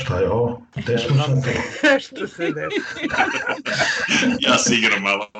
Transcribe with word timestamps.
Šta 0.00 0.18
je 0.18 0.30
ovo? 0.30 0.62
Gde 0.76 0.98
smo 0.98 1.16
sad? 1.16 2.00
Što 2.04 2.28
se 2.28 2.44
desi? 2.44 3.08
ja 4.40 4.58
se 4.58 4.74
igram 4.74 5.02
malo. 5.02 5.26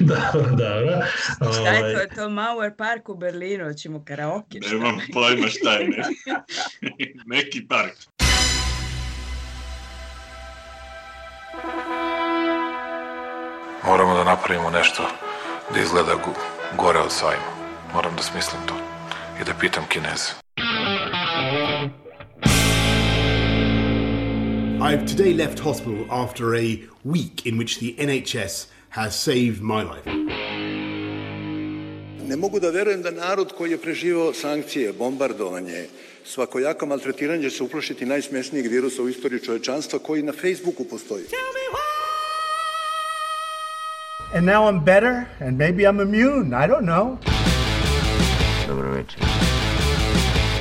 dobro, 0.00 0.50
dobro. 0.50 1.00
Šta 1.52 1.68
je 1.68 1.74
to? 1.74 1.80
Ovaj, 1.80 1.92
Je 1.92 2.08
to 2.08 2.28
Mauer 2.30 2.76
Park 2.76 3.08
u 3.08 3.14
Berlinu? 3.14 3.64
Hoćemo 3.64 4.04
karaoke? 4.04 4.58
šta? 4.62 4.74
Nemam 4.74 4.98
pojma 5.12 5.48
šta 5.48 5.72
je. 5.72 5.88
Ne. 5.88 6.02
Neki 7.26 7.66
park. 7.68 7.92
Moramo 13.84 14.14
da 14.14 14.24
napravimo 14.24 14.70
nešto 14.70 15.02
da 15.74 15.80
izgleda 15.80 16.12
go- 16.14 16.34
gore 16.76 16.98
od 16.98 17.12
sajma. 17.12 17.50
Moram 17.94 18.16
da 18.16 18.22
smislim 18.22 18.60
to 18.66 18.74
i 19.40 19.44
da 19.44 19.52
pitam 19.60 19.84
Kineze. 19.88 20.32
I've 24.84 25.06
today 25.06 25.32
left 25.32 25.60
hospital 25.60 26.04
after 26.10 26.54
a 26.54 26.82
week 27.04 27.46
in 27.46 27.56
which 27.56 27.78
the 27.78 27.94
NHS 27.98 28.66
has 28.90 29.16
saved 29.16 29.62
my 29.62 29.82
life. 29.82 30.04
Ne 32.28 32.36
mogu 32.36 32.60
da 32.60 32.70
verujem 32.70 33.02
da 33.02 33.10
narod 33.10 33.52
koji 33.58 33.70
je 33.70 33.78
preživao 33.78 34.32
sankcije, 34.32 34.92
bombardovanje, 34.92 35.86
svakojako 36.24 36.86
maltretiranje 36.86 37.50
će 37.50 37.56
se 37.56 37.62
uplašiti 37.62 38.06
najsmešnijeg 38.06 38.66
virusa 38.66 39.02
u 39.02 39.08
istoriji 39.08 39.40
čovečanstva 39.40 39.98
koji 39.98 40.22
na 40.22 40.32
Facebooku 40.32 40.84
postoji. 40.84 41.24
And 44.34 44.46
now 44.46 44.68
I'm 44.68 44.84
better, 44.84 45.24
and 45.40 45.58
maybe 45.58 45.82
I'm 45.82 46.02
immune. 46.02 46.64
I 46.64 46.68
don't 46.68 46.84
know. 46.84 47.16
Dobro 48.68 48.90
večer. 48.90 49.20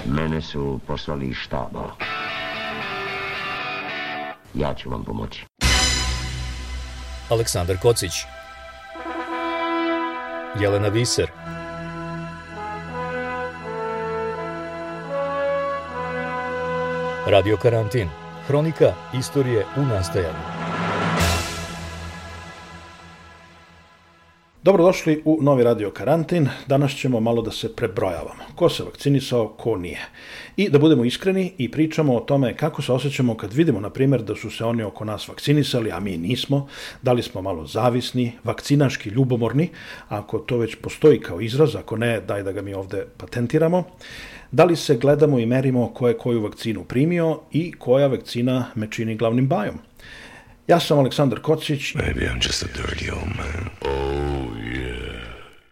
Mene 0.05 0.41
su 0.41 0.79
poslali 0.87 1.27
iz 1.27 1.35
štaba. 1.35 2.22
Ja 4.53 4.73
ću 4.73 4.89
vam 4.89 5.03
pomoći. 5.03 5.45
Aleksandar 7.29 7.77
Kocić. 7.81 8.11
Jelena 10.59 10.87
Viser. 10.87 11.31
Radio 17.27 17.57
Karantin. 17.57 18.09
Hronika 18.47 18.93
istorije 19.13 19.65
u 19.77 19.81
nastajanju 19.81 20.52
Dobrodošli 24.63 25.21
u 25.25 25.39
novi 25.41 25.63
radio 25.63 25.91
karantin. 25.91 26.49
Danas 26.67 26.91
ćemo 26.91 27.19
malo 27.19 27.41
da 27.41 27.51
se 27.51 27.75
prebrojavamo. 27.75 28.43
Ko 28.55 28.69
se 28.69 28.83
vakcinisao, 28.83 29.47
ko 29.47 29.77
nije. 29.77 29.99
I 30.57 30.69
da 30.69 30.79
budemo 30.79 31.05
iskreni 31.05 31.53
i 31.57 31.71
pričamo 31.71 32.15
o 32.15 32.19
tome 32.19 32.57
kako 32.57 32.81
se 32.81 32.91
osjećamo 32.91 33.37
kad 33.37 33.53
vidimo, 33.53 33.79
na 33.79 33.89
primjer, 33.89 34.21
da 34.21 34.35
su 34.35 34.49
se 34.49 34.65
oni 34.65 34.83
oko 34.83 35.05
nas 35.05 35.27
vakcinisali, 35.27 35.91
a 35.91 35.99
mi 35.99 36.17
nismo. 36.17 36.67
Da 37.01 37.13
li 37.13 37.23
smo 37.23 37.41
malo 37.41 37.65
zavisni, 37.65 38.31
vakcinaški 38.43 39.09
ljubomorni, 39.09 39.69
ako 40.07 40.39
to 40.39 40.57
već 40.57 40.75
postoji 40.75 41.19
kao 41.19 41.41
izraz, 41.41 41.75
ako 41.75 41.97
ne, 41.97 42.21
daj 42.21 42.43
da 42.43 42.51
ga 42.51 42.61
mi 42.61 42.73
ovde 42.73 43.05
patentiramo. 43.17 43.83
Da 44.51 44.63
li 44.63 44.75
se 44.75 44.97
gledamo 44.97 45.39
i 45.39 45.45
merimo 45.45 45.93
ko 45.93 46.07
je 46.07 46.17
koju 46.17 46.41
vakcinu 46.41 46.83
primio 46.83 47.39
i 47.51 47.71
koja 47.71 48.07
vakcina 48.07 48.65
me 48.75 48.87
čini 48.91 49.15
glavnim 49.15 49.47
bajom. 49.47 49.75
Ja 50.67 50.79
sam 50.79 50.99
Aleksandar 50.99 51.39
Kocić 51.39 51.95
Maybe 51.95 52.29
I'm 52.29 52.47
just 52.47 52.63
a 52.63 52.67
dirty 52.67 53.11
old 53.11 53.35
man. 53.35 53.69
Oh. 53.81 54.42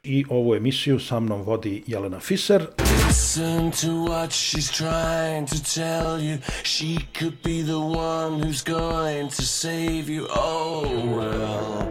I 0.03 0.25
ovu 0.29 0.55
emisiju 0.55 0.99
sa 0.99 1.19
mnom 1.19 1.41
vodi 1.41 1.83
Jelena 1.87 2.19
Fiser, 2.19 2.65
Listen 3.07 3.71
to 3.71 3.87
what 3.87 4.31
she's 4.31 4.71
trying 4.77 5.47
to 5.47 5.55
tell 5.75 6.23
you. 6.23 6.37
She 6.63 6.97
could 7.19 7.33
be 7.43 7.63
the 7.63 7.77
one 7.99 8.43
who's 8.43 8.63
going 8.63 9.29
to 9.29 9.41
save 9.41 10.03
you. 10.13 10.25
Oh, 10.35 10.83
well. 11.17 11.83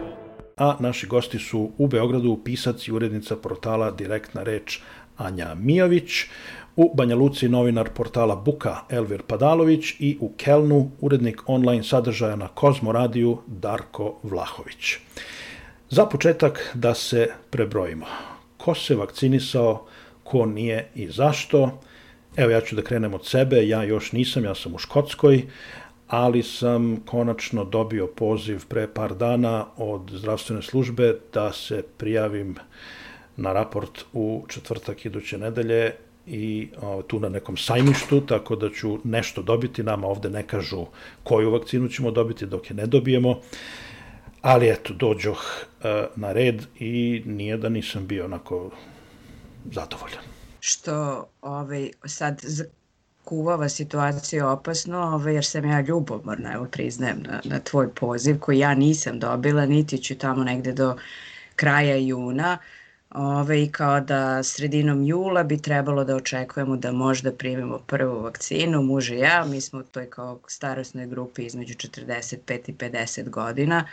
a 0.57 0.75
naši 0.79 1.07
gosti 1.07 1.39
su 1.39 1.71
u 1.77 1.87
Beogradu 1.87 2.39
pisac 2.45 2.87
i 2.87 2.91
urednica 2.91 3.35
portala 3.35 3.91
Direktna 3.91 4.43
reč 4.43 4.79
Anja 5.17 5.55
Mijović, 5.55 6.25
u 6.75 6.91
Banja 6.95 7.15
Luci 7.15 7.49
novinar 7.49 7.89
portala 7.89 8.35
Buka 8.35 8.77
Elvir 8.89 9.21
Padalović 9.21 9.95
i 9.99 10.17
u 10.19 10.31
Kelnu 10.37 10.91
urednik 10.99 11.41
online 11.45 11.83
sadržaja 11.83 12.35
na 12.35 12.47
Kozmo 12.47 12.91
radiju 12.91 13.37
Darko 13.47 14.19
Vlahović. 14.23 14.97
Za 15.91 16.05
početak 16.05 16.71
da 16.73 16.93
se 16.93 17.27
prebrojimo. 17.49 18.05
Ko 18.57 18.75
se 18.75 18.95
vakcinisao, 18.95 19.85
ko 20.23 20.45
nije 20.45 20.87
i 20.95 21.07
zašto? 21.07 21.79
Evo 22.35 22.51
ja 22.51 22.61
ću 22.61 22.75
da 22.75 22.81
krenem 22.81 23.13
od 23.13 23.25
sebe, 23.25 23.67
ja 23.67 23.83
još 23.83 24.11
nisam, 24.11 24.43
ja 24.43 24.55
sam 24.55 24.75
u 24.75 24.77
Škotskoj, 24.77 25.41
ali 26.07 26.43
sam 26.43 27.03
konačno 27.05 27.65
dobio 27.65 28.07
poziv 28.07 28.63
pre 28.67 28.87
par 28.87 29.15
dana 29.15 29.65
od 29.77 30.11
zdravstvene 30.13 30.61
službe 30.61 31.17
da 31.33 31.51
se 31.53 31.83
prijavim 31.97 32.55
na 33.37 33.53
raport 33.53 34.05
u 34.13 34.45
četvrtak 34.47 35.05
iduće 35.05 35.37
nedelje 35.37 35.91
i 36.27 36.69
o, 36.81 37.01
tu 37.01 37.19
na 37.19 37.29
nekom 37.29 37.57
sajmištu, 37.57 38.21
tako 38.21 38.55
da 38.55 38.69
ću 38.69 38.99
nešto 39.03 39.41
dobiti. 39.41 39.83
Nama 39.83 40.07
ovde 40.07 40.29
ne 40.29 40.47
kažu 40.47 40.85
koju 41.23 41.51
vakcinu 41.51 41.89
ćemo 41.89 42.11
dobiti 42.11 42.45
dok 42.45 42.69
je 42.69 42.75
ne 42.75 42.85
dobijemo. 42.85 43.41
Ali 44.41 44.69
eto, 44.69 44.93
dođoh 44.93 45.39
e, 45.83 46.05
na 46.15 46.31
red 46.31 46.61
i 46.79 47.23
nije 47.25 47.57
da 47.57 47.69
nisam 47.69 48.07
bio 48.07 48.25
onako 48.25 48.71
zadovoljan. 49.71 50.23
Što 50.59 51.27
ovaj, 51.41 51.91
sad 52.05 52.41
kuvava 53.23 53.69
situaciju 53.69 54.47
opasno, 54.47 54.97
ovaj, 54.97 55.33
jer 55.33 55.45
sam 55.45 55.65
ja 55.65 55.81
ljubomorna, 55.81 56.53
evo 56.53 56.65
priznajem, 56.65 57.23
na, 57.23 57.41
na 57.43 57.59
tvoj 57.59 57.89
poziv 57.95 58.39
koji 58.39 58.59
ja 58.59 58.75
nisam 58.75 59.19
dobila, 59.19 59.65
niti 59.65 59.97
ću 59.97 60.17
tamo 60.17 60.43
negde 60.43 60.71
do 60.71 60.95
kraja 61.55 61.95
juna. 61.95 62.57
Ove, 63.15 63.63
i 63.63 63.71
kao 63.71 63.99
da 63.99 64.43
sredinom 64.43 65.03
jula 65.05 65.43
bi 65.43 65.57
trebalo 65.61 66.03
da 66.03 66.15
očekujemo 66.15 66.77
da 66.77 66.91
možda 66.91 67.31
primimo 67.31 67.79
prvu 67.79 68.21
vakcinu, 68.21 68.81
muž 68.81 69.11
i 69.11 69.17
ja, 69.17 69.45
mi 69.45 69.61
smo 69.61 69.79
u 69.79 69.83
toj 69.83 70.09
kao 70.09 70.39
starosnoj 70.47 71.07
grupi 71.07 71.45
između 71.45 71.73
45 71.73 72.69
i 72.69 72.73
50 72.73 73.29
godina, 73.29 73.85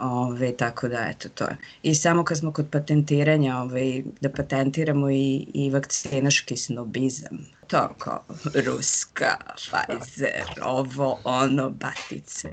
Ove, 0.00 0.56
tako 0.56 0.88
da, 0.88 1.06
eto, 1.08 1.28
to 1.28 1.44
je. 1.44 1.56
I 1.82 1.94
samo 1.94 2.24
kad 2.24 2.38
smo 2.38 2.52
kod 2.52 2.66
patentiranja, 2.72 3.56
ove, 3.56 4.02
da 4.20 4.30
patentiramo 4.30 5.10
i, 5.10 5.46
i 5.54 5.70
vakcinaški 5.70 6.56
snobizam. 6.56 7.38
To 7.66 7.88
kao 7.98 8.24
ruska, 8.66 9.36
Pfizer, 9.56 10.44
ovo, 10.64 11.18
ono, 11.24 11.70
batice. 11.70 12.48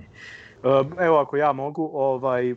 Evo 0.99 1.17
ako 1.17 1.37
ja 1.37 1.53
mogu, 1.53 1.91
ovaj, 1.93 2.55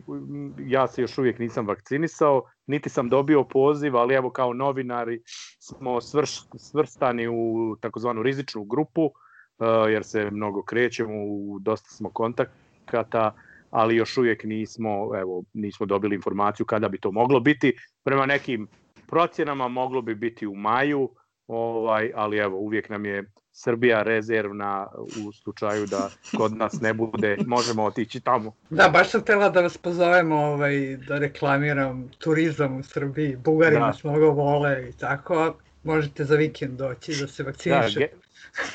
ja 0.67 0.87
se 0.87 1.01
još 1.01 1.17
uvijek 1.17 1.39
nisam 1.39 1.67
vakcinisao, 1.67 2.43
niti 2.67 2.89
sam 2.89 3.09
dobio 3.09 3.43
poziv, 3.43 3.97
ali 3.97 4.15
evo 4.15 4.29
kao 4.29 4.53
novinari 4.53 5.21
smo 5.59 6.01
svrš, 6.01 6.39
svrstani 6.57 7.27
u 7.27 7.75
takozvanu 7.81 8.23
rizičnu 8.23 8.63
grupu, 8.63 9.05
eh, 9.05 9.91
jer 9.91 10.03
se 10.03 10.31
mnogo 10.31 10.63
krećemo, 10.63 11.11
dosta 11.59 11.89
smo 11.89 12.09
kontakata, 12.09 13.33
ali 13.71 13.95
još 13.95 14.17
uvijek 14.17 14.43
nismo, 14.43 15.19
evo, 15.19 15.43
nismo 15.53 15.85
dobili 15.85 16.15
informaciju 16.15 16.65
kada 16.65 16.89
bi 16.89 16.99
to 16.99 17.11
moglo 17.11 17.39
biti. 17.39 17.73
Prema 18.03 18.25
nekim 18.25 18.67
procjenama 19.07 19.67
moglo 19.67 20.01
bi 20.01 20.15
biti 20.15 20.47
u 20.47 20.55
maju, 20.55 21.09
ovaj, 21.47 22.11
ali 22.15 22.37
evo, 22.37 22.57
uvijek 22.57 22.89
nam 22.89 23.05
je 23.05 23.23
Srbija 23.53 24.03
rezervna 24.03 24.87
u 25.27 25.31
slučaju 25.31 25.85
da 25.85 26.09
kod 26.37 26.57
nas 26.57 26.81
ne 26.81 26.93
bude, 26.93 27.37
možemo 27.47 27.83
otići 27.83 28.19
tamo. 28.19 28.53
Da, 28.69 28.89
baš 28.89 29.09
sam 29.09 29.21
htela 29.21 29.49
da 29.49 29.61
vas 29.61 29.77
pozovem 29.77 30.31
ovaj, 30.31 30.97
da 31.07 31.17
reklamiram 31.17 32.11
turizam 32.17 32.77
u 32.79 32.83
Srbiji. 32.83 33.35
Bugari 33.35 33.75
Da. 33.75 33.79
nas 33.79 34.03
mnogo 34.03 34.29
vole 34.29 34.89
i 34.89 34.93
tako. 34.97 35.53
Možete 35.83 36.25
za 36.25 36.35
vikend 36.35 36.77
doći 36.77 37.11
da 37.21 37.27
se 37.27 37.43
Da, 37.43 37.49
vakcinišete. 37.49 37.99
ge, 37.99 38.07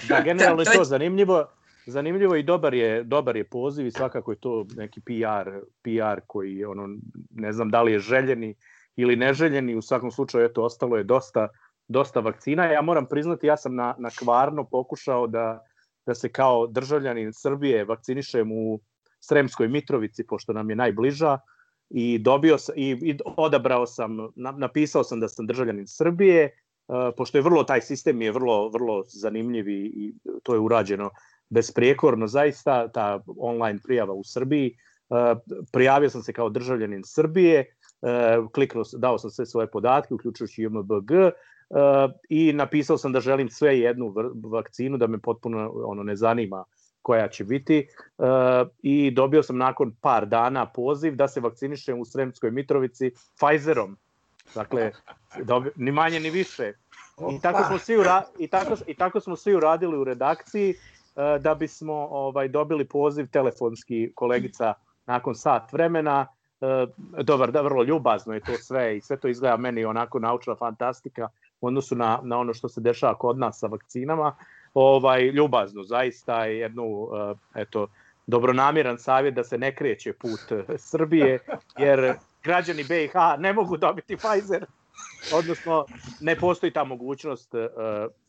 da 0.09 0.21
generalno 0.21 0.57
Da, 0.65 0.71
je 0.71 0.75
to 0.75 0.79
to 0.79 0.85
zanimljivo, 0.85 1.47
zanimljivo 1.87 2.37
i 2.37 2.43
dobar 2.43 2.75
je, 2.75 3.05
dobar 3.05 3.37
je 3.37 3.45
poziv 3.45 3.87
i 3.87 3.91
svakako 3.91 4.33
je 4.33 4.41
to 4.41 4.67
neki 4.77 5.01
PR, 5.01 5.51
PR 5.83 6.21
koji 6.27 6.65
ono, 6.65 6.89
ne 7.31 7.53
znam 7.53 7.71
da 7.71 7.83
li 7.83 7.93
je 7.93 7.99
željeni 7.99 8.55
ili 8.97 9.17
neželjeni, 9.17 9.75
u 9.75 9.83
svakom 9.83 10.11
slučaju 10.11 10.45
eto, 10.45 10.63
ostalo 10.63 10.97
je 10.97 11.05
dosta, 11.05 11.49
dosta 11.89 12.21
vakcina. 12.21 12.65
Ja 12.65 12.83
moram 12.83 13.07
priznati, 13.07 13.47
ja 13.47 13.57
sam 13.57 13.75
na, 13.75 13.95
na 13.99 14.11
kvarno 14.19 14.65
pokušao 14.65 15.27
da, 15.27 15.61
da 16.07 16.15
se 16.15 16.29
kao 16.29 16.67
državljanin 16.67 17.33
Srbije 17.33 17.85
vakcinišem 17.85 18.53
u 18.53 18.81
Sremskoj 19.21 19.69
Mitrovici, 19.69 20.27
pošto 20.27 20.53
nam 20.53 20.71
je 20.71 20.77
najbliža, 20.77 21.39
i 21.91 22.19
dobio 22.19 22.59
sam, 22.59 22.75
i, 22.79 22.99
i 23.03 23.19
odabrao 23.37 23.87
sam, 23.87 24.17
na, 24.37 24.53
napisao 24.53 25.05
sam 25.05 25.21
da 25.21 25.29
sam 25.29 25.47
državljanin 25.47 25.87
Srbije, 25.87 26.63
Uh, 26.89 26.95
pošto 27.17 27.39
je 27.39 27.43
vrlo, 27.43 27.65
taj 27.65 27.81
sistem 27.81 28.23
je 28.23 28.33
vrlo, 28.33 28.69
vrlo 28.69 29.05
zanimljiv 29.07 29.69
i, 29.69 29.75
i 29.75 30.15
to 30.43 30.55
je 30.55 30.61
urađeno 30.61 31.11
besprijekorno 31.49 32.27
zaista, 32.27 32.89
ta 32.89 33.21
online 33.39 33.79
prijava 33.85 34.13
u 34.13 34.25
Srbiji. 34.25 34.77
Uh, 35.09 35.17
prijavio 35.73 36.11
sam 36.11 36.23
se 36.23 36.33
kao 36.33 36.49
državljanin 36.49 37.03
Srbije, 37.05 37.65
uh, 38.01 38.51
kliknuo, 38.53 38.85
dao 38.97 39.19
sam 39.19 39.31
sve 39.31 39.47
svoje 39.47 39.67
podatke, 39.67 40.15
uključujući 40.15 40.63
JMBG, 40.63 41.11
i 42.29 42.53
napisao 42.53 42.99
sam 42.99 43.13
da 43.13 43.21
želim 43.21 43.49
sve 43.49 43.79
jednu 43.79 44.15
vakcinu, 44.45 44.97
da 44.97 45.07
me 45.07 45.19
potpuno 45.19 45.73
ono 45.75 46.03
ne 46.03 46.17
zanima 46.17 46.65
koja 47.03 47.29
će 47.29 47.45
biti 47.45 47.89
i 48.83 49.11
dobio 49.11 49.43
sam 49.43 49.57
nakon 49.57 49.95
par 50.01 50.27
dana 50.27 50.67
poziv 50.67 51.15
da 51.15 51.29
se 51.29 51.41
vakcinišem 51.41 52.01
u 52.01 52.05
Sremskoj 52.05 52.51
Mitrovici 52.51 53.11
Pfizerom. 53.39 53.97
Dakle, 54.55 54.93
dobio, 55.43 55.73
ni 55.77 55.93
manje 55.93 56.21
ni 56.21 56.31
više. 56.31 56.73
I 57.33 57.41
tako 57.41 57.65
smo 57.65 57.79
svi 57.79 57.97
ura, 57.97 58.23
i 58.39 58.47
tako 58.47 58.77
i 58.87 58.95
tako 58.95 59.21
smo 59.21 59.37
svi 59.37 59.55
uradili 59.55 59.99
u 59.99 60.05
redakciji 60.05 60.75
da 61.41 61.55
bismo 61.55 61.95
ovaj 62.11 62.49
dobili 62.49 62.85
poziv 62.85 63.27
telefonski 63.31 64.13
kolegica 64.15 64.75
nakon 65.07 65.35
sat 65.35 65.73
vremena 65.73 66.27
dobar, 67.23 67.53
da, 67.53 67.61
vrlo 67.61 67.83
ljubazno 67.83 68.35
je 68.35 68.41
to 68.41 68.53
sve 68.53 68.97
i 68.97 69.01
sve 69.01 69.17
to 69.17 69.29
izgleda 69.29 69.57
meni 69.57 69.85
onako 69.85 70.19
naučna 70.19 70.55
fantastika 70.55 71.29
u 71.61 71.67
odnosu 71.67 71.97
na, 71.97 72.21
na 72.23 72.39
ono 72.39 72.55
što 72.55 72.69
se 72.69 72.81
dešava 72.81 73.15
kod 73.15 73.39
nas 73.39 73.59
sa 73.59 73.67
vakcinama. 73.67 74.37
Ovaj, 74.75 75.23
ljubazno, 75.23 75.83
zaista 75.83 76.45
je 76.45 76.59
jednu, 76.59 77.09
eto, 77.55 77.87
dobronamiran 78.27 78.99
savjet 78.99 79.35
da 79.35 79.45
se 79.45 79.59
ne 79.59 79.75
kreće 79.75 80.13
put 80.13 80.41
Srbije, 80.77 81.39
jer 81.79 82.15
građani 82.45 82.85
BiH 82.85 83.13
ne 83.39 83.53
mogu 83.53 83.77
dobiti 83.77 84.17
Pfizer, 84.17 84.67
odnosno 85.35 85.87
ne 86.21 86.37
postoji 86.37 86.73
ta 86.73 86.85
mogućnost 86.85 87.55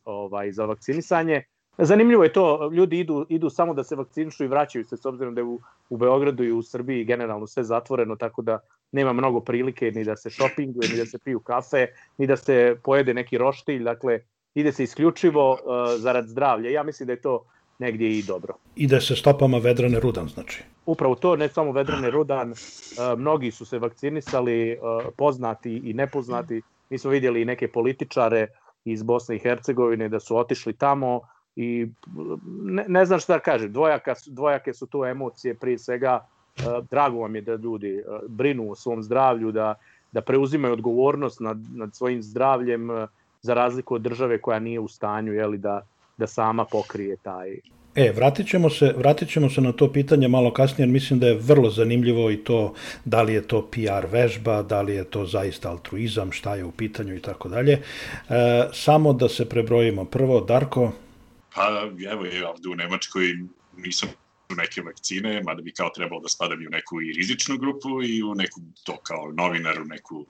ovaj, 0.06 0.52
za 0.52 0.66
vakcinisanje. 0.66 1.44
Zanimljivo 1.78 2.24
je 2.24 2.34
to, 2.34 2.70
ljudi 2.74 3.00
idu, 3.00 3.26
idu 3.30 3.50
samo 3.50 3.74
da 3.74 3.84
se 3.84 3.96
vakcinišu 3.96 4.44
i 4.44 4.48
vraćaju 4.48 4.86
se, 4.86 4.98
s 4.98 5.06
obzirom 5.06 5.36
da 5.36 5.42
je 5.42 5.46
u, 5.46 5.60
u 5.90 5.98
Beogradu 5.98 6.44
i 6.44 6.52
u 6.52 6.62
Srbiji 6.62 7.06
generalno 7.06 7.48
sve 7.48 7.64
zatvoreno, 7.64 8.16
tako 8.16 8.42
da 8.42 8.60
nema 8.92 9.14
mnogo 9.14 9.40
prilike 9.40 9.92
ni 9.92 10.04
da 10.04 10.16
se 10.16 10.30
šopinguje, 10.30 10.90
ni 10.90 10.98
da 10.98 11.06
se 11.06 11.20
piju 11.20 11.40
kafe, 11.40 11.88
ni 12.18 12.28
da 12.28 12.38
se 12.38 12.78
pojede 12.84 13.14
neki 13.14 13.38
roštilj, 13.38 13.84
dakle 13.84 14.20
ide 14.56 14.72
se 14.72 14.84
isključivo 14.84 15.52
uh, 15.52 15.60
zarad 15.98 16.28
zdravlja. 16.28 16.70
Ja 16.70 16.84
mislim 16.84 17.08
da 17.08 17.14
je 17.14 17.22
to 17.22 17.46
negdje 17.80 18.18
i 18.18 18.24
dobro. 18.24 18.54
Ide 18.76 19.02
se 19.02 19.16
stopama 19.16 19.58
Vedrane 19.58 20.00
Rudan, 20.00 20.28
znači? 20.28 20.64
Upravo 20.86 21.16
to, 21.16 21.36
ne 21.36 21.50
samo 21.50 21.72
Vedrane 21.72 22.10
Rudan, 22.10 22.52
uh, 22.52 23.20
mnogi 23.20 23.52
su 23.52 23.66
se 23.66 23.80
vakcinisali, 23.80 24.72
uh, 24.72 25.06
poznati 25.18 25.82
i 25.84 25.94
nepoznati. 25.94 26.62
Mi 26.90 26.98
smo 26.98 27.12
vidjeli 27.12 27.42
i 27.42 27.46
neke 27.46 27.68
političare 27.68 28.48
iz 28.86 29.04
Bosne 29.04 29.36
i 29.36 29.40
Hercegovine 29.40 30.10
da 30.10 30.20
su 30.20 30.38
otišli 30.38 30.74
tamo, 30.74 31.22
i 31.58 31.88
ne, 32.64 32.86
ne 32.88 33.06
znam 33.06 33.20
šta 33.20 33.34
da 33.34 33.40
kažem, 33.40 33.72
dvojaka, 33.74 34.14
dvojake 34.28 34.74
su 34.74 34.86
tu 34.86 35.06
emocije 35.06 35.56
prije 35.56 35.78
svega, 35.78 36.28
drago 36.92 37.20
vam 37.20 37.36
je 37.36 37.42
da 37.42 37.56
ljudi 37.56 38.04
brinu 38.28 38.72
o 38.72 38.76
svom 38.76 39.04
zdravlju, 39.04 39.52
da, 39.52 39.76
da 40.12 40.22
preuzimaju 40.22 40.74
odgovornost 40.74 41.40
nad, 41.40 41.58
nad 41.76 41.96
svojim 41.96 42.22
zdravljem 42.22 42.90
za 43.42 43.54
razliku 43.54 43.96
od 43.96 44.02
države 44.02 44.38
koja 44.42 44.60
nije 44.60 44.80
u 44.80 44.88
stanju 44.88 45.34
jeli, 45.34 45.58
da, 45.58 45.82
da 46.18 46.28
sama 46.28 46.66
pokrije 46.66 47.18
taj 47.24 47.60
E, 47.98 48.12
vratit 48.12 48.48
ćemo, 48.48 48.70
se, 48.70 48.94
vratit 48.98 49.30
ćemo 49.30 49.50
se 49.50 49.62
na 49.62 49.72
to 49.72 49.92
pitanje 49.92 50.28
malo 50.28 50.54
kasnije, 50.54 50.84
jer 50.84 50.90
mislim 50.94 51.20
da 51.20 51.28
je 51.28 51.40
vrlo 51.42 51.70
zanimljivo 51.70 52.32
i 52.32 52.38
to 52.38 52.74
da 53.06 53.22
li 53.22 53.34
je 53.34 53.42
to 53.42 53.62
PR 53.72 54.06
vežba, 54.12 54.62
da 54.62 54.82
li 54.82 54.96
je 54.96 55.04
to 55.04 55.26
zaista 55.26 55.70
altruizam, 55.70 56.32
šta 56.32 56.56
je 56.56 56.66
u 56.66 56.72
pitanju 56.72 57.16
i 57.16 57.22
tako 57.22 57.50
dalje. 57.50 57.82
Samo 58.74 59.14
da 59.14 59.30
se 59.30 59.50
prebrojimo. 59.50 60.06
Prvo, 60.06 60.42
Darko, 60.42 60.92
Pa 61.58 61.90
evo 62.12 62.26
je 62.26 62.48
ovde 62.48 62.70
u 62.70 62.76
Nemačkoj 62.76 63.38
nisam 63.78 64.10
u 64.52 64.56
neke 64.56 64.82
vakcine, 64.82 65.42
mada 65.44 65.62
bi 65.62 65.72
kao 65.74 65.90
trebalo 65.90 66.22
da 66.22 66.30
spadam 66.30 66.62
i 66.62 66.68
u 66.68 66.70
neku 66.70 67.02
i 67.02 67.14
rizičnu 67.14 67.58
grupu 67.58 68.04
i 68.04 68.24
u 68.24 68.36
neku, 68.36 68.62
to 68.84 68.98
kao 69.04 69.32
novinar, 69.38 69.82
u 69.82 69.86
neku 69.86 70.26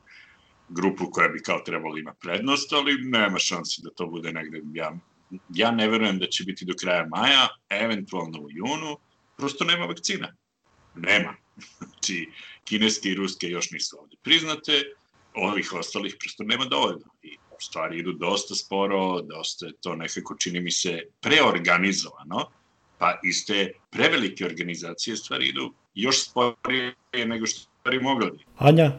grupu 0.69 1.09
koja 1.11 1.27
bi 1.27 1.41
kao 1.43 1.59
trebalo 1.59 1.97
ima 1.97 2.13
prednost, 2.13 2.73
ali 2.73 3.01
nema 3.01 3.39
šansi 3.39 3.81
da 3.83 3.89
to 3.89 4.07
bude 4.07 4.31
negde. 4.31 4.61
Ja, 4.73 4.97
ja 5.55 5.71
ne 5.71 5.87
verujem 5.87 6.19
da 6.19 6.27
će 6.27 6.43
biti 6.43 6.65
do 6.65 6.73
kraja 6.81 7.07
maja, 7.07 7.47
eventualno 7.69 8.39
u 8.39 8.47
junu, 8.49 8.97
prosto 9.37 9.65
nema 9.65 9.85
vakcina. 9.85 10.35
Nema. 10.95 11.35
Znači, 11.77 12.29
kineske 12.63 13.09
i 13.09 13.15
ruske 13.15 13.47
još 13.49 13.71
nisu 13.71 13.97
ovde 13.99 14.15
priznate, 14.23 14.71
ovih 15.33 15.73
ostalih 15.73 16.15
prosto 16.19 16.43
nema 16.43 16.65
dovoljno. 16.65 17.05
I 17.23 17.37
stvari 17.59 17.99
idu 17.99 18.11
dosta 18.13 18.55
sporo, 18.55 19.21
dosta 19.21 19.65
je 19.65 19.73
to 19.81 19.95
nekako 19.95 20.35
čini 20.35 20.59
mi 20.59 20.71
se 20.71 21.01
preorganizovano, 21.21 22.49
pa 22.97 23.19
iz 23.23 23.45
te 23.45 23.71
prevelike 23.89 24.45
organizacije 24.45 25.17
stvari 25.17 25.47
idu 25.47 25.73
još 25.95 26.29
sporije 26.29 26.93
nego 27.25 27.45
što 27.45 27.59
stvari 27.59 27.99
mogli. 27.99 28.31
Anja? 28.57 28.91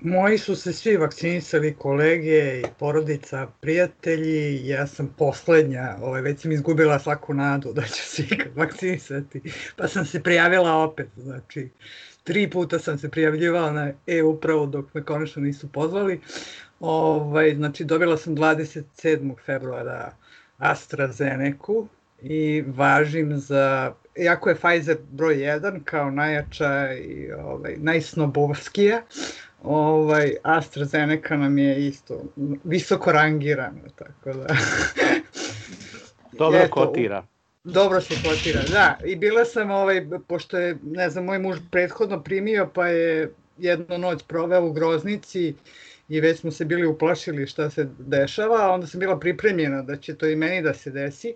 Moji 0.00 0.38
su 0.38 0.56
se 0.56 0.72
svi 0.72 0.96
vakcinisali, 0.96 1.76
kolege 1.78 2.60
i 2.60 2.64
porodica, 2.78 3.46
prijatelji, 3.60 4.66
ja 4.66 4.86
sam 4.86 5.14
poslednja, 5.18 5.96
ovaj, 6.02 6.20
već 6.20 6.40
sam 6.40 6.52
izgubila 6.52 6.98
svaku 6.98 7.34
nadu 7.34 7.72
da 7.72 7.82
ću 7.82 8.02
se 8.04 8.24
vakcinisati, 8.56 9.40
pa 9.76 9.88
sam 9.88 10.06
se 10.06 10.22
prijavila 10.22 10.76
opet, 10.76 11.08
znači 11.16 11.68
tri 12.24 12.50
puta 12.50 12.78
sam 12.78 12.98
se 12.98 13.08
prijavljivala 13.08 13.72
na 13.72 13.92
e-upravu 14.06 14.66
dok 14.66 14.94
me 14.94 15.04
konačno 15.04 15.42
nisu 15.42 15.68
pozvali, 15.68 16.20
Ovaj, 16.82 17.54
znači 17.54 17.84
dobila 17.84 18.16
sam 18.16 18.36
27. 18.36 19.32
februara 19.46 20.12
AstraZeneca 20.58 21.72
i 22.22 22.64
važim 22.66 23.36
za, 23.38 23.92
iako 24.16 24.48
je 24.48 24.56
Pfizer 24.56 24.96
broj 25.10 25.36
1 25.36 25.84
kao 25.84 26.10
najjača 26.10 26.92
i 26.92 27.32
ovaj, 27.32 27.74
najsnobovskija, 27.76 29.02
ovaj, 29.62 30.34
AstraZeneca 30.42 31.36
nam 31.36 31.58
je 31.58 31.86
isto 31.86 32.24
visoko 32.64 33.12
rangirano, 33.12 33.88
tako 33.96 34.32
da... 34.32 34.46
Dobro 36.38 36.58
Eto, 36.58 36.70
kotira. 36.70 37.26
Dobro 37.64 38.00
se 38.00 38.14
kotira, 38.22 38.62
da. 38.72 38.98
I 39.04 39.16
bila 39.16 39.44
sam, 39.44 39.70
ovaj, 39.70 40.06
pošto 40.28 40.58
je, 40.58 40.78
ne 40.82 41.10
znam, 41.10 41.24
moj 41.24 41.38
muž 41.38 41.58
prethodno 41.70 42.22
primio, 42.22 42.70
pa 42.74 42.86
je 42.86 43.34
jednu 43.58 43.98
noć 43.98 44.22
proveo 44.28 44.66
u 44.66 44.72
groznici 44.72 45.54
i 46.12 46.20
već 46.20 46.40
smo 46.40 46.50
se 46.50 46.64
bili 46.64 46.86
uplašili 46.86 47.46
šta 47.46 47.70
se 47.70 47.88
dešava, 47.98 48.56
a 48.62 48.70
onda 48.70 48.86
sam 48.86 49.00
bila 49.00 49.18
pripremljena 49.18 49.82
da 49.82 49.96
će 49.96 50.14
to 50.14 50.26
i 50.26 50.36
meni 50.36 50.62
da 50.62 50.74
se 50.74 50.90
desi. 50.90 51.34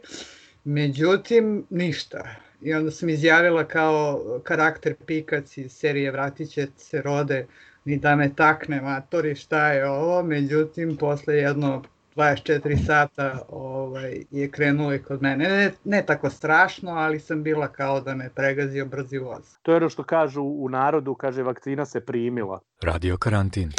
Međutim, 0.64 1.64
ništa. 1.70 2.24
I 2.62 2.74
onda 2.74 2.90
sam 2.90 3.08
izjavila 3.08 3.64
kao 3.64 4.20
karakter 4.44 4.94
Pikac 5.06 5.58
iz 5.58 5.72
serije 5.72 6.10
Vratit 6.10 6.50
će 6.50 6.66
se 6.76 7.02
rode 7.02 7.46
ni 7.84 7.98
da 7.98 8.16
me 8.16 8.34
takne 8.34 8.80
matori 8.80 9.34
šta 9.34 9.72
je 9.72 9.88
ovo, 9.88 10.22
međutim 10.22 10.96
posle 10.96 11.34
jedno 11.36 11.82
24 12.16 12.86
sata 12.86 13.46
ovaj, 13.48 14.24
je 14.30 14.50
krenulo 14.50 14.94
i 14.94 14.98
kod 14.98 15.22
mene. 15.22 15.48
Ne, 15.48 15.72
ne 15.84 16.02
tako 16.06 16.30
strašno, 16.30 16.90
ali 16.90 17.20
sam 17.20 17.42
bila 17.42 17.68
kao 17.68 18.00
da 18.00 18.14
me 18.14 18.30
pregazio 18.34 18.86
brzi 18.86 19.18
voz. 19.18 19.56
To 19.62 19.72
je 19.72 19.76
ono 19.76 19.88
što 19.88 20.02
kažu 20.02 20.42
u 20.42 20.68
narodu, 20.68 21.14
kaže 21.14 21.42
vakcina 21.42 21.84
se 21.84 22.00
primila. 22.00 22.60
Radio 22.82 23.16
karantin. 23.16 23.72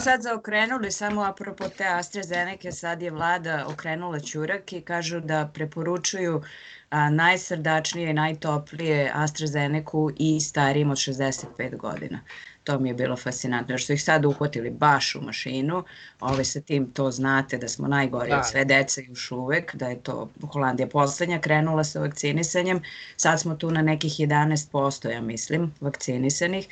Sad 0.00 0.22
zaokrenuli, 0.22 0.92
samo 0.92 1.22
apropo 1.22 1.68
te 1.68 1.84
AstraZeneca, 1.86 2.72
sad 2.72 3.02
je 3.02 3.10
vlada 3.10 3.64
okrenula 3.68 4.20
čurak 4.20 4.72
i 4.72 4.80
kažu 4.80 5.20
da 5.20 5.50
preporučuju 5.54 6.42
a, 6.90 7.10
najsrdačnije 7.10 8.10
i 8.10 8.14
najtoplije 8.14 9.10
AstraZeneca 9.14 9.96
i 10.18 10.40
starijim 10.40 10.90
od 10.90 10.96
65 10.96 11.76
godina. 11.76 12.20
To 12.64 12.78
mi 12.78 12.88
je 12.88 12.94
bilo 12.94 13.16
fascinantno, 13.16 13.72
jer 13.72 13.82
su 13.82 13.92
ih 13.92 14.02
sad 14.02 14.24
uhvatili 14.24 14.70
baš 14.70 15.14
u 15.14 15.20
mašinu, 15.20 15.84
ove 16.20 16.44
sa 16.44 16.60
tim 16.60 16.90
to 16.90 17.10
znate 17.10 17.58
da 17.58 17.68
smo 17.68 17.88
najgori 17.88 18.30
da. 18.30 18.38
od 18.38 18.46
sve 18.46 18.64
dece 18.64 19.02
još 19.08 19.30
uvek, 19.30 19.74
da 19.74 19.88
je 19.88 20.02
to 20.02 20.30
Holandija 20.52 20.88
poslednja 20.88 21.40
krenula 21.40 21.84
sa 21.84 22.00
vakcinisanjem, 22.00 22.82
sad 23.16 23.40
smo 23.40 23.54
tu 23.54 23.70
na 23.70 23.82
nekih 23.82 24.12
11%, 24.12 25.10
ja 25.10 25.20
mislim, 25.20 25.74
vakcinisanih, 25.80 26.68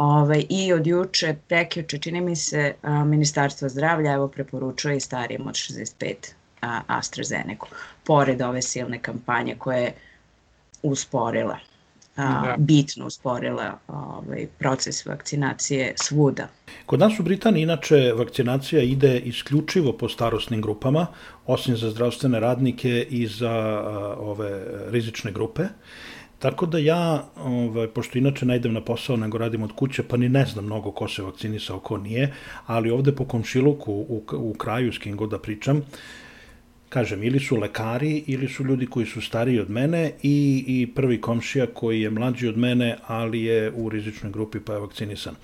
Ove, 0.00 0.42
I 0.48 0.72
od 0.72 0.86
juče, 0.86 1.36
prekjuče, 1.48 1.98
čini 1.98 2.20
mi 2.20 2.36
se, 2.36 2.74
a, 2.82 3.04
Ministarstvo 3.04 3.68
zdravlja 3.68 4.12
evo 4.12 4.28
preporučuje 4.28 4.96
i 4.96 5.00
starijem 5.00 5.46
od 5.46 5.54
65 5.54 6.14
a, 6.60 6.80
AstraZeneca, 6.86 7.66
pored 8.04 8.42
ove 8.42 8.62
silne 8.62 8.98
kampanje 8.98 9.54
koje 9.58 9.82
je 9.82 9.94
usporila 10.82 11.58
a, 12.16 12.42
da. 12.46 12.54
bitno 12.58 13.06
usporila 13.06 13.78
ovaj, 13.88 14.46
proces 14.58 15.06
vakcinacije 15.06 15.94
svuda. 15.96 16.48
Kod 16.86 17.00
nas 17.00 17.20
u 17.20 17.22
Britaniji 17.22 17.62
inače 17.62 18.12
vakcinacija 18.16 18.82
ide 18.82 19.18
isključivo 19.18 19.92
po 19.92 20.08
starosnim 20.08 20.62
grupama, 20.62 21.06
osim 21.46 21.76
za 21.76 21.90
zdravstvene 21.90 22.40
radnike 22.40 23.06
i 23.10 23.26
za 23.26 23.50
a, 23.50 24.16
ove 24.18 24.64
rizične 24.90 25.32
grupe. 25.32 25.62
Tako 26.38 26.66
da 26.66 26.78
ja, 26.78 27.24
ovaj, 27.36 27.88
pošto 27.88 28.18
inače 28.18 28.46
ne 28.46 28.56
idem 28.56 28.72
na 28.72 28.80
posao 28.80 29.16
nego 29.16 29.38
radim 29.38 29.62
od 29.62 29.72
kuće, 29.72 30.02
pa 30.02 30.16
ni 30.16 30.28
ne 30.28 30.44
znam 30.46 30.64
mnogo 30.64 30.90
ko 30.90 31.08
se 31.08 31.22
vakcinisao, 31.22 31.80
ko 31.80 31.98
nije, 31.98 32.34
ali 32.66 32.90
ovde 32.90 33.12
po 33.12 33.24
komšiluku 33.24 33.92
u, 33.92 34.22
u 34.32 34.54
kraju 34.54 34.92
s 34.92 34.98
kim 34.98 35.16
god 35.16 35.30
da 35.30 35.38
pričam, 35.38 35.82
kažem, 36.88 37.22
ili 37.22 37.40
su 37.40 37.56
lekari, 37.56 38.24
ili 38.26 38.48
su 38.48 38.64
ljudi 38.64 38.86
koji 38.86 39.06
su 39.06 39.20
stariji 39.20 39.60
od 39.60 39.70
mene 39.70 40.12
i, 40.22 40.64
i 40.66 40.86
prvi 40.94 41.20
komšija 41.20 41.66
koji 41.66 42.00
je 42.00 42.10
mlađi 42.10 42.48
od 42.48 42.58
mene, 42.58 42.96
ali 43.06 43.42
je 43.42 43.72
u 43.74 43.88
rizičnoj 43.88 44.32
grupi 44.32 44.60
pa 44.60 44.72
je 44.72 44.78
vakcinisan. 44.78 45.34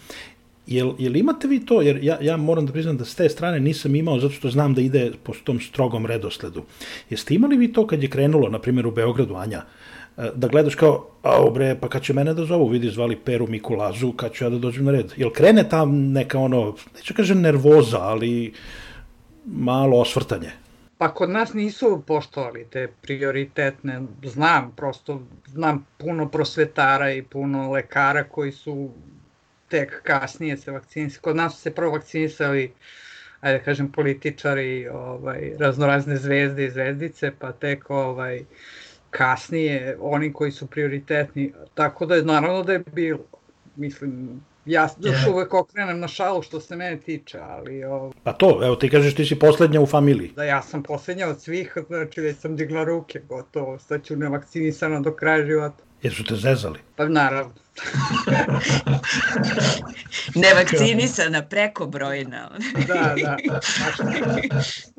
Jel, 0.67 0.95
jel 0.99 1.17
imate 1.17 1.49
vi 1.49 1.61
to, 1.67 1.83
jer 1.83 1.99
ja, 2.05 2.19
ja 2.21 2.37
moram 2.37 2.67
da 2.67 2.73
priznam 2.73 2.97
da 2.97 3.05
s 3.05 3.15
te 3.15 3.29
strane 3.29 3.61
nisam 3.61 3.95
imao, 3.95 4.21
zato 4.21 4.35
što 4.35 4.51
znam 4.51 4.75
da 4.75 4.81
ide 4.81 5.11
po 5.23 5.33
tom 5.45 5.61
strogom 5.61 6.07
redosledu. 6.07 6.65
Jeste 7.11 7.35
imali 7.35 7.57
vi 7.57 7.73
to 7.73 7.87
kad 7.87 8.03
je 8.03 8.11
krenulo, 8.11 8.49
na 8.49 8.59
primjer 8.59 8.87
u 8.87 8.91
Beogradu, 8.91 9.35
Anja, 9.35 9.59
e, 9.59 9.84
da 10.16 10.49
gledaš 10.49 10.75
kao, 10.75 11.06
a 11.23 11.50
bre, 11.50 11.76
pa 11.80 11.88
kad 11.88 12.02
će 12.02 12.12
mene 12.12 12.35
da 12.35 12.44
zovu, 12.44 12.68
vidi 12.68 12.90
zvali 12.90 13.16
Peru 13.16 13.47
Mikulazu, 13.47 14.12
kad 14.12 14.33
ću 14.33 14.44
ja 14.44 14.50
da 14.50 14.59
dođem 14.59 14.85
na 14.85 14.92
red. 14.92 15.12
Jel 15.16 15.30
krene 15.30 15.68
tam 15.68 16.12
neka 16.12 16.38
ono, 16.38 16.76
neću 16.97 17.14
kažem 17.14 17.40
nervoza, 17.40 17.99
ali 18.00 18.52
malo 19.47 20.00
osvrtanje? 20.00 20.50
Pa 20.99 21.14
kod 21.14 21.30
nas 21.30 21.52
nisu 21.52 22.02
poštovali 22.06 22.66
te 22.71 22.88
prioritetne, 23.02 24.02
znam, 24.23 24.73
prosto 24.76 25.23
znam 25.47 25.87
puno 25.99 26.28
prosvetara 26.28 27.12
i 27.12 27.23
puno 27.23 27.71
lekara 27.71 28.25
koji 28.25 28.52
su 28.52 28.90
tek 29.68 30.02
kasnije 30.02 30.56
se 30.56 30.71
vakcinisali. 30.71 31.23
Kod 31.23 31.37
nas 31.37 31.54
su 31.54 31.61
se 31.61 31.71
prvo 31.71 31.92
vakcinisali 31.92 32.73
ajde 33.40 33.59
da 33.59 33.64
kažem 33.64 33.92
političari, 33.92 34.88
ovaj 34.88 35.52
raznorazne 35.59 36.16
zvezde 36.16 36.64
i 36.64 36.71
zvezdice, 36.71 37.33
pa 37.38 37.52
tek 37.52 37.90
ovaj 37.90 38.44
kasnije 39.14 39.97
oni 40.00 40.33
koji 40.33 40.52
su 40.52 40.66
prioritetni. 40.66 41.52
Tako 41.75 42.06
da 42.06 42.14
je 42.14 42.25
naravno 42.25 42.62
da 42.62 42.73
je 42.73 42.83
bilo 42.92 43.18
mislim 43.76 44.40
Ja 44.66 44.88
još 45.00 45.26
uvek 45.26 45.54
okrenem 45.54 46.00
na 46.00 46.09
šalu 46.09 46.42
što 46.42 46.61
se 46.61 46.76
mene 46.76 47.00
tiče, 47.00 47.38
ali... 47.38 47.85
Ovo... 47.85 48.12
Pa 48.23 48.33
to, 48.33 48.61
evo 48.64 48.76
ti 48.76 48.90
kažeš 48.90 49.14
ti 49.14 49.25
si 49.25 49.38
poslednja 49.38 49.80
u 49.80 49.87
familiji. 49.87 50.33
Da, 50.37 50.44
ja 50.44 50.62
sam 50.62 50.83
poslednja 50.83 51.28
od 51.28 51.40
svih, 51.40 51.76
znači 51.87 52.21
već 52.21 52.38
sam 52.38 52.56
digla 52.56 52.85
ruke, 52.85 53.21
gotovo, 53.28 53.78
sad 53.78 54.04
ću 54.04 54.16
nevakcinisana 54.16 55.00
do 55.00 55.12
kraja 55.12 55.47
života. 55.47 55.85
Jesu 56.02 56.25
te 56.25 56.37
zezali? 56.37 56.78
Pa 56.97 57.09
naravno. 57.09 57.54
Nevakcinisana, 60.44 61.42
prekobrojna. 61.42 62.50
da, 62.87 63.14
da. 63.23 63.37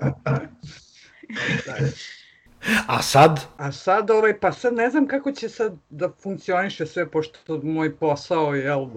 da. 0.05 0.39
A 2.87 3.01
sad? 3.01 3.39
A 3.57 3.71
sad, 3.71 4.11
ovaj, 4.11 4.39
pa 4.39 4.51
sad 4.51 4.73
ne 4.73 4.89
znam 4.89 5.07
kako 5.07 5.31
će 5.31 5.49
sad 5.49 5.75
da 5.89 6.09
funkcioniše 6.23 6.85
sve, 6.85 7.11
pošto 7.11 7.61
moj 7.63 7.95
posao, 7.95 8.55
jel, 8.55 8.87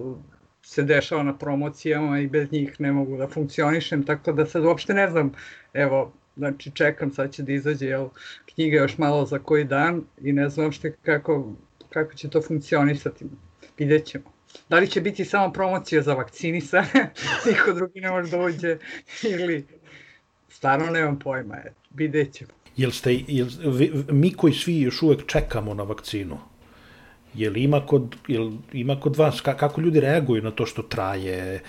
se 0.63 0.83
dešava 0.83 1.23
na 1.23 1.39
promocijama 1.39 2.19
i 2.19 2.27
bez 2.27 2.53
njih 2.53 2.81
ne 2.81 2.93
mogu 2.93 3.17
da 3.17 3.29
funkcionišem, 3.29 4.03
tako 4.03 4.33
da 4.33 4.47
sad 4.47 4.65
uopšte 4.65 4.95
ne 4.95 5.11
znam, 5.11 5.33
evo, 5.73 6.13
znači 6.37 6.71
čekam, 6.71 7.13
sad 7.13 7.33
će 7.33 7.43
da 7.43 7.53
izađe 7.53 7.87
jel, 7.87 8.09
knjiga 8.55 8.77
još 8.77 8.99
malo 8.99 9.27
za 9.27 9.39
koji 9.39 9.65
dan 9.65 10.03
i 10.21 10.33
ne 10.33 10.49
znam 10.49 10.67
uopšte 10.67 10.97
kako, 11.03 11.55
kako 11.91 12.15
će 12.15 12.31
to 12.31 12.43
funkcionisati, 12.43 13.25
vidjet 13.79 14.07
ćemo. 14.07 14.25
Da 14.69 14.79
li 14.79 14.87
će 14.87 15.01
biti 15.01 15.25
samo 15.25 15.53
promocija 15.53 16.03
za 16.03 16.15
vakcinisane, 16.15 17.13
niko 17.47 17.73
drugi 17.73 18.01
ne 18.01 18.11
može 18.11 18.31
da 18.31 18.41
uđe, 18.41 18.79
ili 19.23 19.67
stvarno 20.49 20.91
nemam 20.91 21.19
pojma, 21.19 21.57
je, 21.57 21.73
vidjet 21.91 22.33
ćemo. 22.33 22.58
Jel 22.79 22.91
ste, 22.91 23.13
jel, 23.29 23.49
mi 24.11 24.33
koji 24.33 24.53
svi 24.55 24.81
još 24.81 25.03
uvek 25.03 25.27
čekamo 25.27 25.75
na 25.75 25.83
vakcinu, 25.83 26.39
Jel 27.35 27.57
ima 27.57 27.81
kod, 27.87 28.17
jel 28.29 28.51
ima 28.73 29.01
kod 29.01 29.17
vas, 29.17 29.41
kako 29.41 29.81
ljudi 29.81 30.01
reaguju 30.01 30.43
na 30.43 30.51
to 30.51 30.67
što 30.67 30.83
traje, 30.83 31.55
e, 31.55 31.61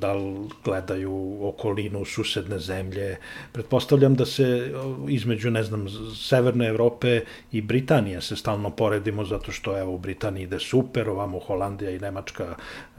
da 0.00 0.12
li 0.12 0.48
gledaju 0.64 1.38
okolinu, 1.42 2.04
susedne 2.04 2.58
zemlje? 2.58 3.16
Pretpostavljam 3.52 4.14
da 4.14 4.26
se 4.26 4.72
između, 5.08 5.50
ne 5.50 5.62
znam, 5.62 5.86
Severne 6.16 6.66
Evrope 6.66 7.20
i 7.52 7.60
Britanije 7.60 8.20
se 8.20 8.36
stalno 8.36 8.70
poredimo 8.70 9.24
zato 9.24 9.52
što 9.52 9.78
evo 9.78 9.94
u 9.94 9.98
Britaniji 9.98 10.42
ide 10.42 10.60
super, 10.60 11.08
ovamo 11.08 11.38
Holandija 11.38 11.90
i 11.90 11.98
Nemačka 11.98 12.54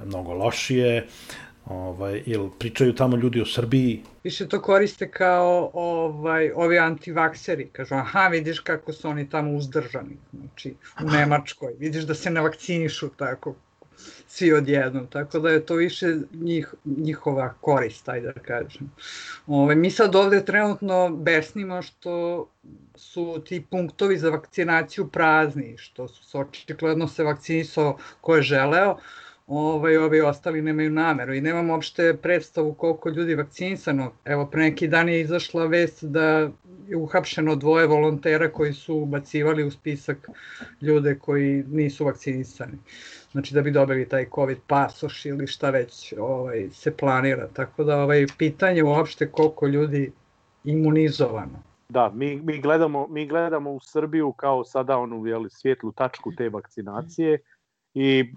mnogo 0.05 0.33
lošije. 0.33 1.07
Ovaj, 1.65 2.23
jel 2.25 2.49
pričaju 2.59 2.95
tamo 2.95 3.17
ljudi 3.17 3.41
o 3.41 3.45
Srbiji? 3.45 4.03
Više 4.23 4.47
to 4.47 4.61
koriste 4.61 5.11
kao 5.11 5.69
ovaj, 5.73 6.51
ovi 6.55 6.79
antivakseri. 6.79 7.69
Kažu, 7.71 7.95
aha, 7.95 8.27
vidiš 8.27 8.59
kako 8.59 8.93
su 8.93 9.07
oni 9.07 9.29
tamo 9.29 9.51
uzdržani. 9.51 10.17
Znači, 10.33 10.75
u 11.03 11.09
Nemačkoj. 11.09 11.73
Vidiš 11.79 12.03
da 12.03 12.13
se 12.13 12.29
ne 12.29 12.41
vakcinišu 12.41 13.09
tako 13.09 13.55
svi 14.27 14.53
odjednom, 14.53 15.07
tako 15.07 15.39
da 15.39 15.49
je 15.49 15.65
to 15.65 15.75
više 15.75 16.15
njih, 16.33 16.73
njihova 16.85 17.53
korist, 17.61 18.09
ajde 18.09 18.31
da 18.33 18.39
kažem. 18.39 18.91
Ove, 19.47 19.75
mi 19.75 19.91
sad 19.91 20.15
ovde 20.15 20.45
trenutno 20.45 21.09
besnimo 21.09 21.81
što 21.81 22.47
su 22.95 23.41
ti 23.45 23.65
punktovi 23.71 24.17
za 24.17 24.29
vakcinaciju 24.29 25.07
prazni, 25.07 25.77
što 25.77 26.07
su 26.07 26.23
se 26.23 26.37
očigledno 26.37 27.07
se 27.07 27.23
vakcinisao 27.23 27.97
ko 28.21 28.35
je 28.35 28.41
želeo, 28.41 28.97
ovaj, 29.47 29.97
ovi 29.97 30.21
ostali 30.21 30.61
nemaju 30.61 30.89
nameru 30.89 31.33
i 31.33 31.41
nemam 31.41 31.69
uopšte 31.69 32.17
predstavu 32.21 32.73
koliko 32.73 33.09
ljudi 33.09 33.35
vakcinisano. 33.35 34.11
Evo, 34.25 34.45
pre 34.45 34.63
neki 34.63 34.87
dan 34.87 35.09
je 35.09 35.21
izašla 35.21 35.65
vest 35.65 36.03
da 36.03 36.49
je 36.87 36.97
uhapšeno 36.97 37.55
dvoje 37.55 37.87
volontera 37.87 38.51
koji 38.51 38.73
su 38.73 38.95
ubacivali 38.95 39.63
u 39.63 39.71
spisak 39.71 40.29
ljude 40.81 41.19
koji 41.19 41.63
nisu 41.67 42.05
vakcinisani. 42.05 42.77
Znači 43.31 43.53
da 43.53 43.61
bi 43.61 43.71
dobili 43.71 44.09
taj 44.09 44.29
COVID 44.35 44.57
pasoš 44.67 45.25
ili 45.25 45.47
šta 45.47 45.69
već 45.69 46.13
ovaj, 46.17 46.69
se 46.71 46.97
planira. 46.97 47.47
Tako 47.47 47.83
da 47.83 48.03
ovaj, 48.03 48.25
pitanje 48.37 48.83
uopšte 48.83 49.31
koliko 49.31 49.67
ljudi 49.67 50.11
imunizovano. 50.63 51.63
Da, 51.89 52.11
mi, 52.13 52.35
mi, 52.35 52.61
gledamo, 52.61 53.07
mi 53.07 53.27
gledamo 53.27 53.71
u 53.71 53.79
Srbiju 53.79 54.31
kao 54.31 54.63
sada 54.63 54.97
onu 54.97 55.27
jeli, 55.27 55.49
svjetlu 55.49 55.91
tačku 55.91 56.31
te 56.37 56.49
vakcinacije. 56.49 57.37
Mm 57.37 57.52
I 57.93 58.33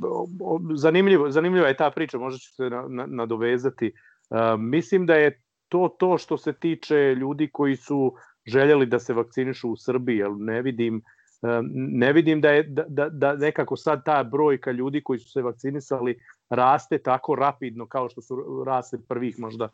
zanimljivo, 0.75 1.31
zanimljiva 1.31 1.69
je 1.69 1.77
ta 1.77 1.91
priča, 1.91 2.19
možda 2.19 2.39
ću 2.39 2.55
se 2.55 2.71
na, 2.71 2.85
na, 2.89 3.07
nadovezati. 3.07 3.93
Uh, 4.31 4.39
mislim 4.61 5.07
da 5.07 5.15
je 5.15 5.43
to 5.69 5.97
to 5.99 6.19
što 6.19 6.39
se 6.39 6.53
tiče 6.53 7.15
ljudi 7.15 7.49
koji 7.53 7.77
su 7.77 8.15
željeli 8.47 8.87
da 8.87 8.99
se 8.99 9.15
vakcinišu 9.15 9.71
u 9.71 9.77
Srbiji, 9.77 10.23
ali 10.23 10.37
ne 10.39 10.63
vidim 10.63 11.03
ne 11.73 12.13
vidim 12.13 12.41
da 12.41 12.51
je 12.51 12.63
da, 12.63 12.85
da, 12.89 13.09
da 13.09 13.37
nekako 13.37 13.77
sad 13.77 14.05
ta 14.05 14.25
brojka 14.25 14.71
ljudi 14.71 15.03
koji 15.03 15.19
su 15.19 15.31
se 15.31 15.43
vakcinisali 15.43 16.19
raste 16.51 16.99
tako 16.99 17.35
rapidno 17.35 17.87
kao 17.87 18.09
što 18.09 18.23
su 18.23 18.65
rasli 18.67 18.99
prvih 19.09 19.39
možda 19.39 19.69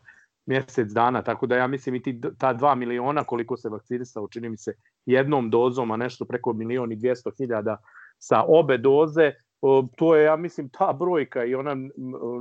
mjesec 0.45 0.91
dana, 0.91 1.21
tako 1.21 1.47
da 1.47 1.55
ja 1.55 1.67
mislim 1.67 1.95
i 1.95 2.01
ti, 2.01 2.21
ta 2.37 2.53
2 2.53 2.75
miliona 2.75 3.23
koliko 3.23 3.57
se 3.57 3.69
vakcinisalo, 3.69 4.27
čini 4.27 4.49
mi 4.49 4.57
se 4.57 4.73
jednom 5.05 5.49
dozom, 5.49 5.91
a 5.91 5.97
nešto 5.97 6.25
preko 6.25 6.53
milion 6.53 6.91
i 6.91 6.95
200 6.95 7.37
hiljada 7.37 7.77
sa 8.17 8.43
obe 8.47 8.77
doze, 8.77 9.31
to 9.95 10.15
je, 10.15 10.23
ja 10.23 10.35
mislim, 10.35 10.69
ta 10.69 10.93
brojka 10.99 11.43
i 11.45 11.55
ona, 11.55 11.75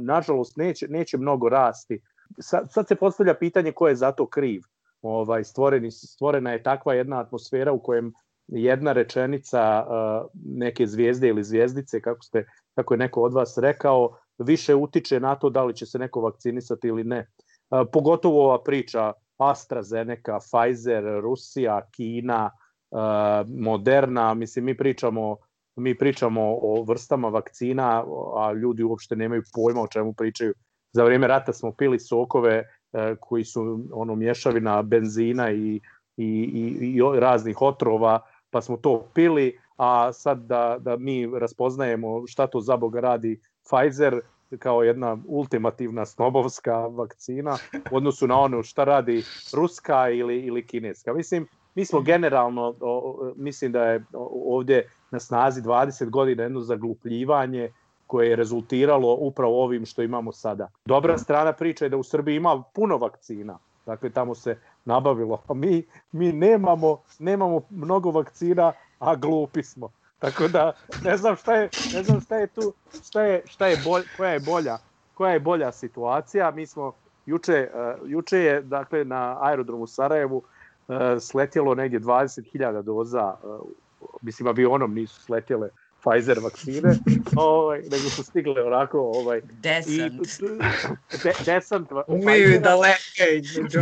nažalost, 0.00 0.56
neće, 0.56 0.88
neće 0.88 1.18
mnogo 1.18 1.48
rasti. 1.48 2.00
Sad, 2.38 2.72
sad 2.72 2.88
se 2.88 2.94
postavlja 2.94 3.34
pitanje 3.34 3.72
ko 3.72 3.88
je 3.88 3.94
za 3.94 4.12
to 4.12 4.26
kriv. 4.26 4.62
Ovaj, 5.02 5.44
stvoreni, 5.44 5.90
stvorena 5.90 6.52
je 6.52 6.62
takva 6.62 6.94
jedna 6.94 7.20
atmosfera 7.20 7.72
u 7.72 7.82
kojem 7.82 8.12
jedna 8.46 8.92
rečenica 8.92 9.86
neke 10.44 10.86
zvijezde 10.86 11.28
ili 11.28 11.44
zvijezdice, 11.44 12.00
kako, 12.00 12.22
ste, 12.22 12.46
kako 12.74 12.94
je 12.94 12.98
neko 12.98 13.22
od 13.22 13.32
vas 13.32 13.58
rekao, 13.58 14.16
više 14.38 14.74
utiče 14.74 15.20
na 15.20 15.34
to 15.34 15.50
da 15.50 15.64
li 15.64 15.74
će 15.74 15.86
se 15.86 15.98
neko 15.98 16.20
vakcinisati 16.20 16.88
ili 16.88 17.04
ne. 17.04 17.26
Pogotovo 17.92 18.44
ova 18.44 18.62
priča 18.62 19.12
AstraZeneca, 19.38 20.38
Pfizer, 20.38 21.04
Rusija, 21.20 21.80
Kina, 21.90 22.50
Moderna, 23.48 24.34
mislim 24.34 24.64
mi 24.64 24.76
pričamo 24.76 25.36
mi 25.76 25.98
pričamo 25.98 26.42
o 26.62 26.84
vrstama 26.88 27.28
vakcina, 27.28 28.04
a 28.36 28.52
ljudi 28.52 28.82
uopšte 28.82 29.16
nemaju 29.16 29.42
pojma 29.54 29.82
o 29.82 29.86
čemu 29.86 30.12
pričaju. 30.12 30.54
Za 30.92 31.04
vrijeme 31.04 31.26
rata 31.26 31.52
smo 31.52 31.72
pili 31.72 31.98
sokove 31.98 32.64
e, 32.92 33.16
koji 33.20 33.44
su 33.44 33.80
ono 33.92 34.14
mješavina 34.14 34.82
benzina 34.82 35.50
i, 35.50 35.80
i, 36.16 36.26
i, 36.26 36.94
i 36.96 37.20
raznih 37.20 37.62
otrova, 37.62 38.20
pa 38.50 38.62
smo 38.62 38.76
to 38.76 39.08
pili, 39.14 39.58
a 39.76 40.12
sad 40.12 40.38
da, 40.38 40.76
da 40.80 40.96
mi 40.96 41.38
raspoznajemo 41.38 42.26
šta 42.26 42.46
to 42.46 42.60
za 42.60 42.76
Boga 42.76 43.00
radi 43.00 43.40
Pfizer 43.64 44.20
kao 44.58 44.82
jedna 44.82 45.18
ultimativna 45.26 46.06
snobovska 46.06 46.86
vakcina 46.86 47.56
u 47.90 47.96
odnosu 47.96 48.26
na 48.26 48.40
ono 48.40 48.62
šta 48.62 48.84
radi 48.84 49.24
ruska 49.52 50.10
ili, 50.10 50.40
ili 50.40 50.66
kineska. 50.66 51.12
Mislim, 51.12 51.46
mi 51.74 51.84
smo 51.84 52.00
generalno, 52.00 52.74
mislim 53.36 53.72
da 53.72 53.84
je 53.84 54.04
ovdje 54.46 54.88
na 55.12 55.20
snazi 55.20 55.62
20 55.62 56.10
godina 56.10 56.42
jedno 56.42 56.60
zaglupljivanje 56.60 57.70
koje 58.06 58.28
je 58.28 58.36
rezultiralo 58.36 59.14
upravo 59.20 59.64
ovim 59.64 59.86
što 59.86 60.02
imamo 60.02 60.32
sada. 60.32 60.68
Dobra 60.84 61.18
strana 61.18 61.52
priče 61.52 61.84
je 61.84 61.88
da 61.88 61.96
u 61.96 62.02
Srbiji 62.02 62.36
ima 62.36 62.62
puno 62.74 62.96
vakcina, 62.96 63.58
dakle 63.86 64.10
tamo 64.10 64.34
se 64.34 64.58
nabavilo, 64.84 65.42
a 65.48 65.54
mi, 65.54 65.84
mi 66.12 66.32
nemamo, 66.32 67.02
nemamo 67.18 67.60
mnogo 67.70 68.10
vakcina, 68.10 68.72
a 68.98 69.16
glupi 69.16 69.62
smo. 69.62 69.88
Tako 70.18 70.48
da 70.48 70.72
ne 71.04 71.16
znam 71.16 71.36
šta 71.36 71.54
je, 71.54 71.68
ne 71.94 72.02
znam 72.02 72.20
šta 72.20 72.36
je 72.36 72.46
tu, 72.46 72.72
šta 73.04 73.22
je, 73.22 73.42
šta 73.46 73.66
je 73.66 73.76
bolj, 73.84 74.02
koja 74.16 74.32
je 74.32 74.40
bolja, 74.40 74.78
koja 75.14 75.32
je 75.32 75.40
bolja 75.40 75.72
situacija. 75.72 76.50
Mi 76.50 76.66
smo 76.66 76.92
juče, 77.26 77.70
uh, 77.74 78.10
juče 78.10 78.38
je 78.38 78.60
dakle 78.62 79.04
na 79.04 79.38
aerodromu 79.40 79.86
Sarajevu 79.86 80.36
uh, 80.36 80.96
sletjelo 81.20 81.74
negdje 81.74 82.00
20.000 82.00 82.82
doza 82.82 83.34
uh, 83.42 83.60
mislim 84.22 84.48
avionom 84.48 84.94
nisu 84.94 85.20
sletjele 85.20 85.68
Pfizer 86.02 86.38
vakcine, 86.42 86.94
ovaj, 87.36 87.78
nego 87.82 88.10
su 88.10 88.22
stigle 88.22 88.62
onako 88.62 89.00
ovaj, 89.00 89.40
Desant. 89.62 90.14
I, 90.22 91.18
de, 91.24 91.32
desant 91.44 91.88
Umeju 92.06 92.54
i 92.54 92.58
da 92.58 92.76
leke 92.76 93.36
između 93.36 93.78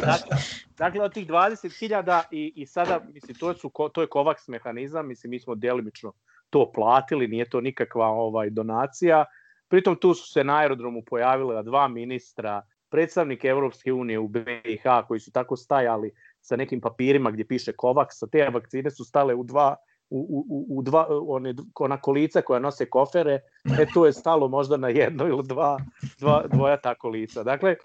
dakle, 0.00 0.36
dakle, 0.78 1.02
od 1.02 1.14
tih 1.14 1.28
20.000 1.28 2.22
i, 2.30 2.52
i 2.56 2.66
sada, 2.66 3.00
mislim, 3.14 3.36
to, 3.36 3.54
su, 3.54 3.70
to 3.92 4.00
je 4.00 4.08
COVAX 4.08 4.48
mehanizam, 4.48 5.08
mislim, 5.08 5.30
mi 5.30 5.40
smo 5.40 5.54
delimično 5.54 6.12
to 6.50 6.72
platili, 6.72 7.28
nije 7.28 7.48
to 7.50 7.60
nikakva 7.60 8.06
ovaj 8.06 8.50
donacija. 8.50 9.24
Pritom 9.68 9.96
tu 9.96 10.14
su 10.14 10.32
se 10.32 10.44
na 10.44 10.58
aerodromu 10.58 11.02
pojavila 11.02 11.62
dva 11.62 11.88
ministra, 11.88 12.62
predstavnik 12.88 13.44
Evropske 13.44 13.92
unije 13.92 14.18
u 14.18 14.28
BiH 14.28 14.82
koji 15.08 15.20
su 15.20 15.32
tako 15.32 15.56
stajali 15.56 16.10
sa 16.48 16.56
nekim 16.56 16.80
papirima 16.80 17.30
gdje 17.30 17.46
piše 17.46 17.72
COVAX, 17.72 18.24
a 18.24 18.26
te 18.26 18.48
vakcine 18.50 18.90
su 18.90 19.04
stale 19.04 19.34
u 19.34 19.44
dva 19.44 19.76
u, 20.10 20.44
u, 20.48 20.78
u 20.78 20.82
dva, 20.82 21.06
one, 21.10 21.54
ona 21.74 22.00
kolica 22.00 22.42
koja 22.42 22.60
nose 22.60 22.86
kofere, 22.90 23.40
e 23.80 23.86
to 23.94 24.06
je 24.06 24.12
stalo 24.12 24.48
možda 24.48 24.76
na 24.76 24.88
jedno 24.88 25.26
ili 25.28 25.42
dva, 25.44 25.78
dva 26.18 26.46
dvoja 26.52 26.80
ta 26.80 26.94
kolica. 26.94 27.42
Dakle, 27.42 27.76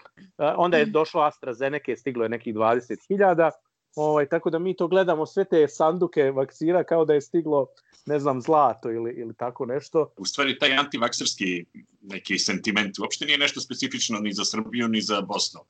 onda 0.56 0.76
je 0.76 0.86
došlo 0.86 1.22
AstraZeneca, 1.22 1.96
stiglo 1.96 2.24
je 2.24 2.28
nekih 2.28 2.54
20.000, 2.54 3.50
ovaj, 3.96 4.28
tako 4.28 4.50
da 4.50 4.58
mi 4.58 4.76
to 4.76 4.88
gledamo 4.88 5.26
sve 5.26 5.44
te 5.44 5.68
sanduke 5.68 6.30
vakcina 6.30 6.84
kao 6.84 7.04
da 7.04 7.14
je 7.14 7.20
stiglo 7.20 7.66
ne 8.06 8.18
znam, 8.18 8.40
zlato 8.40 8.90
ili, 8.90 9.12
ili 9.12 9.34
tako 9.34 9.66
nešto. 9.66 10.12
U 10.16 10.24
stvari, 10.24 10.58
taj 10.58 10.76
antivakserski 10.76 11.64
neki 12.02 12.38
sentiment 12.38 12.98
uopšte 12.98 13.26
nije 13.26 13.38
nešto 13.38 13.60
specifično 13.60 14.18
ni 14.18 14.32
za 14.32 14.44
Srbiju, 14.44 14.88
ni 14.88 15.00
za 15.00 15.20
Bosnu 15.20 15.60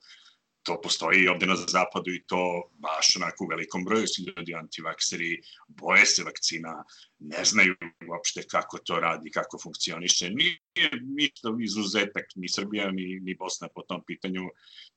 to 0.65 0.81
postoji 0.83 1.23
i 1.23 1.29
ovde 1.29 1.47
na 1.47 1.57
zapadu 1.57 2.11
i 2.11 2.23
to 2.27 2.71
baš 2.79 3.17
onako 3.17 3.45
u 3.45 3.47
velikom 3.47 3.85
broju 3.85 4.07
su 4.07 4.23
ljudi 4.27 4.55
antivakseri, 4.55 5.41
boje 5.69 6.07
se 6.07 6.25
vakcina, 6.25 6.85
ne 7.19 7.45
znaju 7.45 7.75
uopšte 8.09 8.43
kako 8.51 8.79
to 8.79 9.01
radi, 9.01 9.31
kako 9.31 9.59
funkcioniše. 9.59 10.31
Nije 10.31 10.59
ništa 11.03 11.49
izuzetak 11.61 12.25
ni 12.37 12.49
Srbija 12.49 12.91
ni, 12.91 13.21
ni 13.21 13.35
Bosna 13.35 13.69
po 13.75 13.83
tom 13.83 14.03
pitanju 14.07 14.43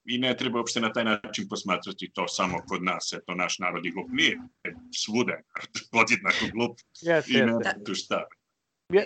i 0.05 0.17
ne 0.17 0.37
treba 0.37 0.59
uopšte 0.59 0.81
na 0.81 0.93
taj 0.93 1.03
način 1.03 1.47
posmatrati 1.49 2.11
to 2.13 2.27
samo 2.27 2.57
kod 2.67 2.83
nas, 2.83 3.13
eto 3.13 3.35
naš 3.35 3.59
narod 3.59 3.85
je 3.85 3.91
glup. 3.91 4.07
Nije 4.11 4.37
svude 4.95 5.43
podjednako 5.93 6.45
glup 6.53 6.77
yes, 7.05 7.29
i 7.29 7.45
ne 7.45 7.51
yes. 7.51 7.85
tu 7.85 7.95
šta. 7.95 8.23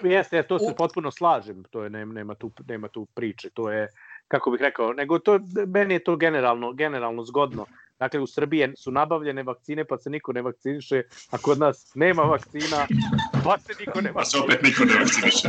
Jeste, 0.04 0.38
ja 0.38 0.44
to 0.44 0.60
se 0.60 0.74
potpuno 0.78 1.12
slažem, 1.12 1.64
to 1.72 1.84
je 1.84 1.90
nema, 1.90 2.14
nema 2.14 2.36
tu 2.36 2.52
nema 2.68 2.88
tu 2.88 3.06
priče, 3.06 3.50
to 3.50 3.72
je 3.72 3.88
kako 4.32 4.52
bih 4.52 4.62
rekao, 4.62 4.94
nego 4.94 5.20
to, 5.20 5.40
meni 5.68 5.94
je 5.94 6.04
to 6.04 6.16
generalno, 6.16 6.74
generalno 6.74 7.24
zgodno. 7.24 7.66
Dakle, 8.00 8.20
u 8.20 8.28
Srbiji 8.28 8.74
su 8.78 8.92
nabavljene 8.92 9.44
vakcine, 9.44 9.86
pa 9.86 9.98
se 9.98 10.10
niko 10.10 10.34
ne 10.34 10.42
vakciniše, 10.42 11.04
a 11.32 11.38
kod 11.38 11.60
nas 11.60 11.92
nema 11.96 12.24
vakcina, 12.24 12.88
pa 13.44 13.58
se 13.60 13.74
niko 13.80 14.02
ne 14.02 14.12
vakciniše. 14.12 14.14
Pa 14.14 14.26
se 14.26 14.38
opet 14.38 14.62
niko 14.64 14.86
ne 14.86 15.00
vakciniše. 15.00 15.48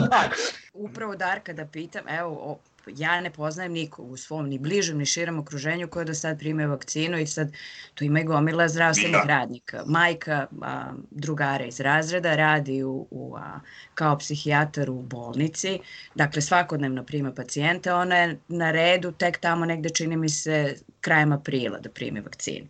Upravo 0.75 1.17
Darka 1.17 1.53
da 1.53 1.67
pitam, 1.67 2.09
evo, 2.09 2.59
ja 2.87 3.21
ne 3.21 3.31
poznajem 3.31 3.73
nikog 3.73 4.11
u 4.11 4.17
svom 4.17 4.49
ni 4.49 4.59
bližem 4.59 4.99
ni 4.99 5.07
širem 5.07 5.39
okruženju 5.39 5.89
koji 5.89 6.05
do 6.05 6.15
sad 6.15 6.39
prime 6.39 6.67
vakcinu 6.67 7.19
i 7.19 7.27
sad 7.27 7.53
tu 7.95 8.05
ima 8.05 8.21
i 8.21 8.25
gomila 8.25 8.69
zdravstvenih 8.69 9.13
Da. 9.13 9.25
radnika. 9.29 9.83
Majka 9.87 10.47
a, 10.63 10.93
drugara 11.11 11.65
iz 11.65 11.81
razreda 11.81 12.37
radi 12.37 12.83
u, 12.83 13.07
u, 13.11 13.37
a, 13.37 13.61
kao 13.95 14.19
psihijatar 14.19 14.91
u 14.91 15.03
bolnici, 15.03 15.79
dakle 16.15 16.43
svakodnevno 16.43 17.05
prima 17.05 17.33
pacijente, 17.33 17.93
ona 17.93 18.17
je 18.17 18.39
na 18.49 18.71
redu 18.71 19.13
tek 19.13 19.39
tamo 19.39 19.65
negde 19.65 19.91
čini 19.91 20.17
mi 20.17 20.29
se 20.29 20.77
krajem 21.01 21.33
aprila 21.33 21.79
da 21.79 21.91
primi 21.91 22.21
vakcinu. 22.21 22.67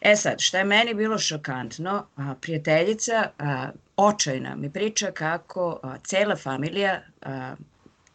E 0.00 0.16
sad, 0.16 0.40
šta 0.40 0.58
je 0.58 0.64
meni 0.64 0.94
bilo 0.94 1.18
šokantno, 1.18 2.06
a, 2.16 2.34
prijateljica 2.40 3.30
a, 3.38 3.70
očajna 3.96 4.56
mi 4.56 4.72
priča 4.72 5.10
kako 5.10 5.80
a, 5.82 5.98
cela 6.04 6.36
familija 6.36 7.02
a, 7.22 7.54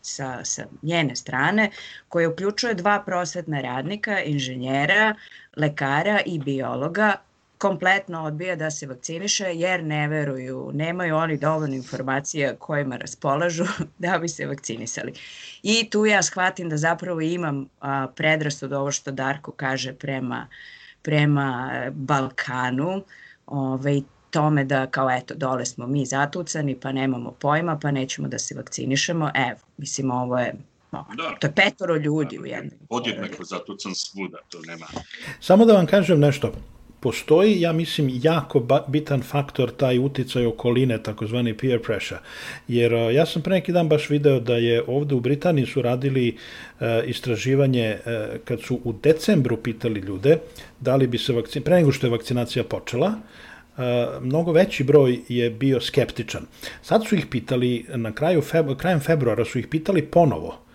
sa, 0.08 0.46
sa 0.46 0.66
njene 0.82 1.16
strane, 1.16 1.72
koja 2.10 2.30
uključuje 2.30 2.74
dva 2.74 3.04
prosvetna 3.06 3.62
radnika, 3.62 4.22
inženjera, 4.24 5.16
lekara 5.58 6.20
i 6.26 6.40
biologa, 6.40 7.16
kompletno 7.58 8.24
odbija 8.24 8.56
da 8.56 8.72
se 8.72 8.88
vakciniše 8.88 9.46
jer 9.56 9.84
ne 9.84 10.08
veruju, 10.08 10.72
nemaju 10.74 11.16
oni 11.16 11.38
dovoljno 11.38 11.76
informacija 11.76 12.56
kojima 12.56 12.98
raspolažu 12.98 13.66
da 14.04 14.18
bi 14.18 14.28
se 14.28 14.46
vakcinisali. 14.46 15.14
I 15.64 15.90
tu 15.90 16.06
ja 16.06 16.24
shvatim 16.24 16.70
da 16.70 16.78
zapravo 16.78 17.22
imam 17.22 17.70
a, 17.80 18.08
predrasud 18.16 18.74
ovo 18.74 18.92
što 18.92 19.12
Darko 19.12 19.52
kaže 19.52 19.94
prema, 19.94 20.48
prema 21.02 21.72
Balkanu, 21.92 23.04
ovaj, 23.46 24.02
tome 24.38 24.64
da 24.64 24.86
kao 24.88 25.10
eto 25.12 25.34
dole 25.36 25.66
smo 25.66 25.88
mi 25.88 26.06
zatucani 26.06 26.76
pa 26.76 26.92
nemamo 26.92 27.32
pojma 27.32 27.80
pa 27.82 27.92
nećemo 27.92 28.28
da 28.28 28.40
se 28.40 28.56
vakcinišemo. 28.56 29.32
Evo, 29.36 29.60
mislim 29.78 30.12
ovo 30.12 30.40
je 30.40 30.54
Da. 30.92 31.06
to 31.40 31.48
je 31.48 31.54
petoro 31.56 31.96
ljudi 31.96 32.40
u 32.40 32.46
jednom. 32.46 32.80
Podjednako 32.90 33.44
zatucan 33.44 33.96
svuda, 33.96 34.38
to 34.50 34.62
nema. 34.68 34.86
Samo 35.40 35.66
da 35.66 35.74
vam 35.74 35.86
kažem 35.86 36.20
nešto. 36.20 36.52
Postoji, 37.00 37.62
ja 37.62 37.74
mislim, 37.74 38.10
jako 38.24 38.84
bitan 38.88 39.22
faktor 39.22 39.72
taj 39.72 40.00
uticaj 40.00 40.46
okoline, 40.46 41.04
takozvani 41.04 41.58
peer 41.58 41.82
pressure. 41.84 42.20
Jer 42.68 42.94
uh, 42.94 43.14
ja 43.14 43.26
sam 43.26 43.42
pre 43.42 43.60
neki 43.60 43.72
dan 43.72 43.90
baš 43.90 44.10
video 44.10 44.40
da 44.40 44.56
je 44.56 44.84
ovde 44.88 45.16
u 45.16 45.20
Britaniji 45.20 45.66
su 45.66 45.82
radili 45.82 46.38
uh, 46.38 46.88
istraživanje 47.06 47.98
uh, 48.00 48.40
kad 48.46 48.62
su 48.62 48.80
u 48.84 48.94
decembru 48.94 49.58
pitali 49.58 50.00
ljude 50.00 50.38
da 50.80 50.96
li 50.96 51.08
bi 51.08 51.18
se 51.18 51.34
vakcin... 51.34 51.64
pre 51.64 51.76
nego 51.76 51.92
što 51.92 52.08
je 52.08 52.12
vakcinacija 52.12 52.64
počela, 52.64 53.14
mnogo 54.22 54.52
veći 54.52 54.84
broj 54.84 55.20
je 55.28 55.50
bio 55.50 55.82
skeptičan. 55.82 56.46
Sad 56.82 57.08
su 57.08 57.16
ih 57.16 57.26
pitali, 57.26 57.86
na 57.96 58.12
kraju 58.12 58.42
feb 58.42 58.66
krajem 58.78 59.00
februara 59.00 59.46
su 59.46 59.60
ih 59.60 59.68
pitali 59.68 60.02
ponovo, 60.02 60.68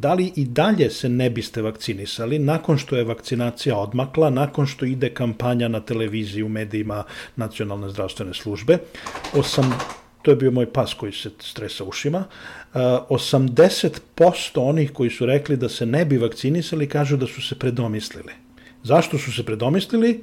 da 0.00 0.14
li 0.14 0.32
i 0.36 0.44
dalje 0.44 0.90
se 0.90 1.08
ne 1.08 1.30
biste 1.30 1.62
vakcinisali 1.62 2.38
nakon 2.38 2.78
što 2.78 2.96
je 2.96 3.04
vakcinacija 3.04 3.76
odmakla, 3.76 4.30
nakon 4.30 4.66
što 4.66 4.84
ide 4.84 5.10
kampanja 5.14 5.68
na 5.68 5.80
televiziji, 5.80 6.42
u 6.42 6.48
medijima 6.48 7.04
nacionalne 7.36 7.88
zdravstvene 7.88 8.34
službe. 8.34 8.78
Osam, 9.34 9.74
to 10.22 10.30
je 10.30 10.36
bio 10.36 10.50
moj 10.50 10.72
pas 10.72 10.94
koji 10.94 11.12
se 11.12 11.30
stresa 11.38 11.84
ušima. 11.84 12.18
Uh, 12.18 12.80
80% 13.10 14.60
onih 14.60 14.92
koji 14.92 15.10
su 15.10 15.26
rekli 15.26 15.56
da 15.56 15.68
se 15.68 15.86
ne 15.86 16.04
bi 16.04 16.18
vakcinisali 16.18 16.88
kažu 16.88 17.16
da 17.16 17.26
su 17.26 17.42
se 17.42 17.58
predomislili. 17.58 18.32
Zašto 18.82 19.18
su 19.18 19.32
se 19.32 19.42
predomislili? 19.42 20.20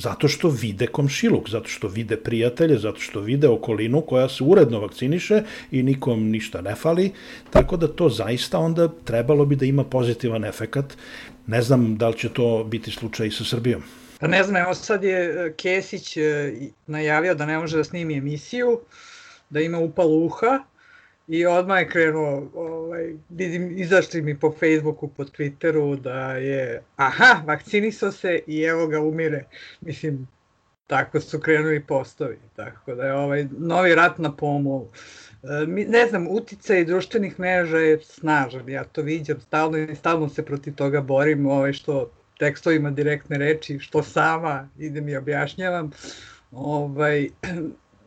Zato 0.00 0.28
što 0.28 0.48
vide 0.48 0.86
komšiluk, 0.86 1.48
zato 1.48 1.68
što 1.68 1.88
vide 1.88 2.16
prijatelje, 2.16 2.78
zato 2.78 3.00
što 3.00 3.20
vide 3.20 3.48
okolinu 3.48 4.00
koja 4.00 4.28
se 4.28 4.44
uredno 4.44 4.80
vakciniše 4.80 5.42
i 5.70 5.82
nikom 5.82 6.30
ništa 6.30 6.60
ne 6.60 6.74
fali, 6.74 7.12
tako 7.50 7.76
da 7.76 7.88
to 7.88 8.08
zaista 8.08 8.58
onda 8.58 8.88
trebalo 9.04 9.44
bi 9.44 9.56
da 9.56 9.64
ima 9.64 9.84
pozitivan 9.84 10.44
efekat. 10.44 10.96
Ne 11.46 11.62
znam 11.62 11.96
da 11.96 12.08
li 12.08 12.18
će 12.18 12.28
to 12.28 12.64
biti 12.64 12.90
slučaj 12.90 13.26
i 13.26 13.30
sa 13.30 13.44
Srbijom. 13.44 13.82
Pa 14.20 14.26
ne 14.26 14.42
znam, 14.42 14.56
evo 14.56 14.74
sad 14.74 15.04
je 15.04 15.18
e, 15.20 15.52
Kesić 15.56 16.16
e, 16.16 16.52
najavio 16.86 17.34
da 17.34 17.46
ne 17.46 17.58
može 17.58 17.76
da 17.76 17.84
snimi 17.84 18.16
emisiju, 18.16 18.80
da 19.50 19.60
ima 19.60 19.78
upal 19.78 20.08
uha 20.08 20.64
i 21.30 21.46
odmah 21.46 21.78
je 21.78 21.88
krenuo, 21.88 22.50
ovaj, 22.54 23.14
vidim, 23.28 23.78
izašli 23.78 24.22
mi 24.22 24.38
po 24.38 24.52
Facebooku, 24.52 25.08
po 25.08 25.24
Twitteru 25.24 26.00
da 26.00 26.32
je, 26.32 26.82
aha, 26.96 27.42
vakcinisao 27.46 28.12
se 28.12 28.40
i 28.46 28.62
evo 28.62 28.86
ga 28.86 29.00
umire. 29.00 29.44
Mislim, 29.80 30.28
tako 30.86 31.20
su 31.20 31.40
krenuli 31.40 31.80
postovi, 31.80 32.38
tako 32.56 32.94
da 32.94 33.04
je 33.04 33.14
ovaj 33.14 33.46
novi 33.58 33.94
rat 33.94 34.18
na 34.18 34.36
pomolu. 34.36 34.88
E, 35.42 35.66
ne 35.66 36.06
znam, 36.06 36.26
uticaj 36.30 36.84
društvenih 36.84 37.40
mreža 37.40 37.78
je 37.78 38.00
snažan, 38.02 38.68
ja 38.68 38.84
to 38.84 39.02
viđam 39.02 39.40
stalno 39.40 39.78
i 39.78 39.94
stalno 39.94 40.28
se 40.28 40.44
protiv 40.44 40.74
toga 40.74 41.00
borim, 41.00 41.46
ovaj, 41.46 41.72
što 41.72 42.10
tekstovima 42.38 42.90
direktne 42.90 43.38
reči, 43.38 43.78
što 43.78 44.02
sama 44.02 44.68
idem 44.78 45.08
i 45.08 45.16
objašnjavam. 45.16 45.90
Ovaj, 46.50 47.28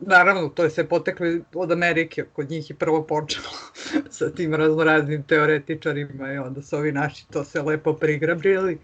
naravno, 0.00 0.48
to 0.48 0.64
je 0.64 0.70
sve 0.70 0.88
poteklo 0.88 1.26
od 1.54 1.72
Amerike, 1.72 2.24
kod 2.32 2.50
njih 2.50 2.70
je 2.70 2.76
prvo 2.76 3.02
počelo 3.02 3.48
sa 4.10 4.30
tim 4.30 4.54
raznoraznim 4.54 5.22
teoretičarima 5.22 6.32
i 6.32 6.38
onda 6.38 6.62
su 6.62 6.76
ovi 6.76 6.92
naši 6.92 7.28
to 7.30 7.44
sve 7.44 7.62
lepo 7.62 7.92
prigrabili. 7.92 8.78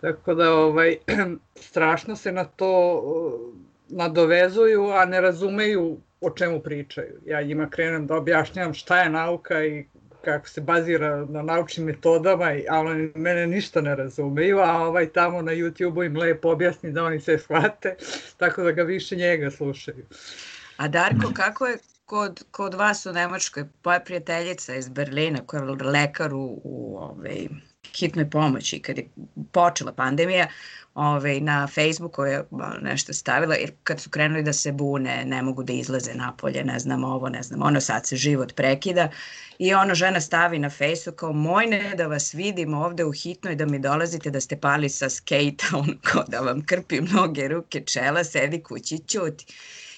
Tako 0.00 0.34
da 0.34 0.52
ovaj, 0.52 0.96
strašno 1.68 2.16
se 2.16 2.32
na 2.32 2.44
to 2.44 3.00
uh, 3.04 3.54
nadovezuju, 3.88 4.90
a 4.90 5.04
ne 5.04 5.20
razumeju 5.20 5.98
o 6.20 6.30
čemu 6.30 6.60
pričaju. 6.60 7.20
Ja 7.26 7.42
njima 7.42 7.70
krenem 7.70 8.06
da 8.06 8.16
objašnjavam 8.16 8.74
šta 8.74 9.02
je 9.02 9.10
nauka 9.10 9.64
i 9.64 9.86
kako 10.24 10.48
se 10.48 10.60
bazira 10.60 11.24
na 11.24 11.42
naučnim 11.42 11.86
metodama, 11.86 12.52
a 12.70 12.80
oni 12.80 13.12
mene 13.14 13.46
ništa 13.46 13.80
ne 13.80 13.96
razumeju, 13.96 14.58
a 14.58 14.78
ovaj 14.78 15.08
tamo 15.08 15.42
na 15.42 15.52
YouTube-u 15.52 16.04
im 16.04 16.16
lepo 16.16 16.50
objasni 16.50 16.92
da 16.92 17.04
oni 17.04 17.20
sve 17.20 17.38
shvate, 17.38 17.96
tako 18.40 18.62
da 18.62 18.72
ga 18.72 18.82
više 18.82 19.16
njega 19.16 19.50
slušaju. 19.50 20.06
A 20.76 20.88
Darko, 20.88 21.32
kako 21.34 21.66
je 21.66 21.78
kod, 22.06 22.44
kod 22.50 22.74
vas 22.74 23.06
u 23.06 23.12
Nemačkoj, 23.12 23.64
moja 23.84 24.00
prijateljica 24.00 24.74
iz 24.74 24.88
Berlina, 24.88 25.38
koja 25.46 25.62
je 25.62 25.72
lekar 25.72 26.34
u, 26.34 26.60
u 26.64 26.96
ovaj, 26.98 27.48
hitnoj 27.98 28.30
pomoći 28.30 28.78
kad 28.78 28.98
je 28.98 29.08
počela 29.52 29.92
pandemija, 29.92 30.48
ovaj, 30.94 31.40
na 31.40 31.66
Facebooku 31.66 32.24
je 32.24 32.44
nešto 32.82 33.12
stavila, 33.12 33.54
jer 33.54 33.72
kad 33.84 34.00
su 34.00 34.10
krenuli 34.10 34.42
da 34.42 34.52
se 34.52 34.72
bune, 34.72 35.24
ne 35.24 35.42
mogu 35.42 35.62
da 35.62 35.72
izlaze 35.72 36.14
napolje, 36.14 36.64
ne 36.64 36.78
znam 36.78 37.04
ovo, 37.04 37.28
ne 37.28 37.42
znam 37.42 37.62
ono, 37.62 37.80
sad 37.80 38.06
se 38.06 38.16
život 38.16 38.54
prekida. 38.54 39.08
I 39.58 39.74
ono 39.74 39.94
žena 39.94 40.20
stavi 40.20 40.58
na 40.58 40.70
Facebooku 40.70 41.16
kao, 41.16 41.32
mojne 41.32 41.94
da 41.96 42.06
vas 42.06 42.34
vidim 42.34 42.74
ovde 42.74 43.04
u 43.04 43.12
hitnoj, 43.12 43.54
da 43.54 43.66
mi 43.66 43.78
dolazite 43.78 44.30
da 44.30 44.40
ste 44.40 44.56
pali 44.56 44.88
sa 44.88 45.10
skejta, 45.10 45.66
on 45.82 45.98
kao 46.02 46.24
da 46.28 46.40
vam 46.40 46.66
krpi 46.66 47.00
mnoge 47.00 47.48
ruke, 47.48 47.80
čela, 47.80 48.24
sedi 48.24 48.62
kući, 48.62 48.98
ćuti. 48.98 49.46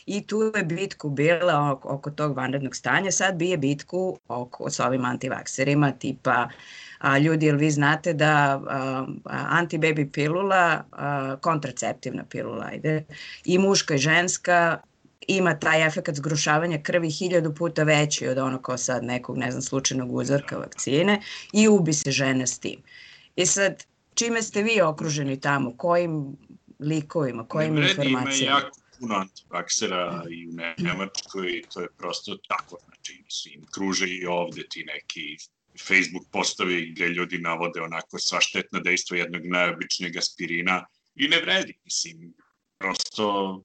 I 0.07 0.27
tu 0.27 0.53
je 0.57 0.65
bitku 0.65 1.11
bila 1.11 1.73
oko, 1.73 1.89
oko 1.89 2.11
tog 2.11 2.37
vanrednog 2.37 2.77
stanja, 2.77 3.11
sad 3.11 3.37
bije 3.37 3.57
bitku 3.57 4.19
oko, 4.29 4.71
s 4.71 4.81
ovim 4.81 5.05
antivakserima, 5.05 5.93
tipa 5.93 6.49
a, 6.99 7.19
ljudi, 7.19 7.47
jel 7.47 7.57
vi 7.57 7.71
znate 7.71 8.13
da 8.13 8.61
a, 8.69 9.07
antibaby 9.25 10.11
pilula, 10.13 10.85
a, 10.93 11.37
kontraceptivna 11.41 12.25
pilula, 12.31 12.67
ajde, 12.73 13.05
i 13.45 13.59
muška 13.59 13.95
i 13.95 13.99
ženska 13.99 14.79
ima 15.29 15.59
taj 15.59 15.87
efekt 15.87 16.15
zgrušavanja 16.15 16.83
krvi 16.83 17.11
hiljadu 17.11 17.55
puta 17.55 17.83
veći 17.83 18.29
od 18.29 18.39
ono 18.39 18.63
kao 18.63 18.79
sad 18.79 19.05
nekog, 19.05 19.39
ne 19.39 19.51
znam, 19.51 19.63
slučajnog 19.63 20.15
uzorka 20.15 20.59
vakcine 20.59 21.23
i 21.53 21.69
ubi 21.69 21.93
se 21.93 22.11
žena 22.11 22.47
s 22.47 22.59
tim. 22.59 22.81
I 23.37 23.47
sad, 23.47 23.85
čime 24.15 24.43
ste 24.43 24.63
vi 24.63 24.81
okruženi 24.81 25.41
tamo? 25.41 25.77
Kojim 25.77 26.37
likovima, 26.81 27.49
kojim 27.49 27.75
ne 27.75 27.91
informacijama? 27.91 28.59
Ima 28.59 28.59
jako 28.59 28.81
puno 29.01 29.15
antivaksera 29.15 30.23
i 30.31 30.49
u 30.49 30.53
Nemačkoj, 30.79 31.63
to 31.75 31.81
je 31.81 31.89
prosto 31.99 32.37
tako, 32.49 32.77
znači, 32.85 33.23
mislim, 33.25 33.67
kruže 33.75 34.07
i 34.09 34.27
ovde 34.27 34.63
ti 34.71 34.85
neki 34.85 35.37
Facebook 35.81 36.27
postovi 36.33 36.93
gde 36.93 37.09
ljudi 37.09 37.39
navode 37.39 37.81
onako 37.81 38.19
sva 38.19 38.41
štetna 38.41 38.81
dejstva 38.81 39.17
jednog 39.17 39.47
najobičnijeg 39.47 40.17
aspirina 40.17 40.87
i 41.15 41.29
ne 41.29 41.41
vredi, 41.41 41.79
mislim, 41.85 42.35
prosto 42.79 43.63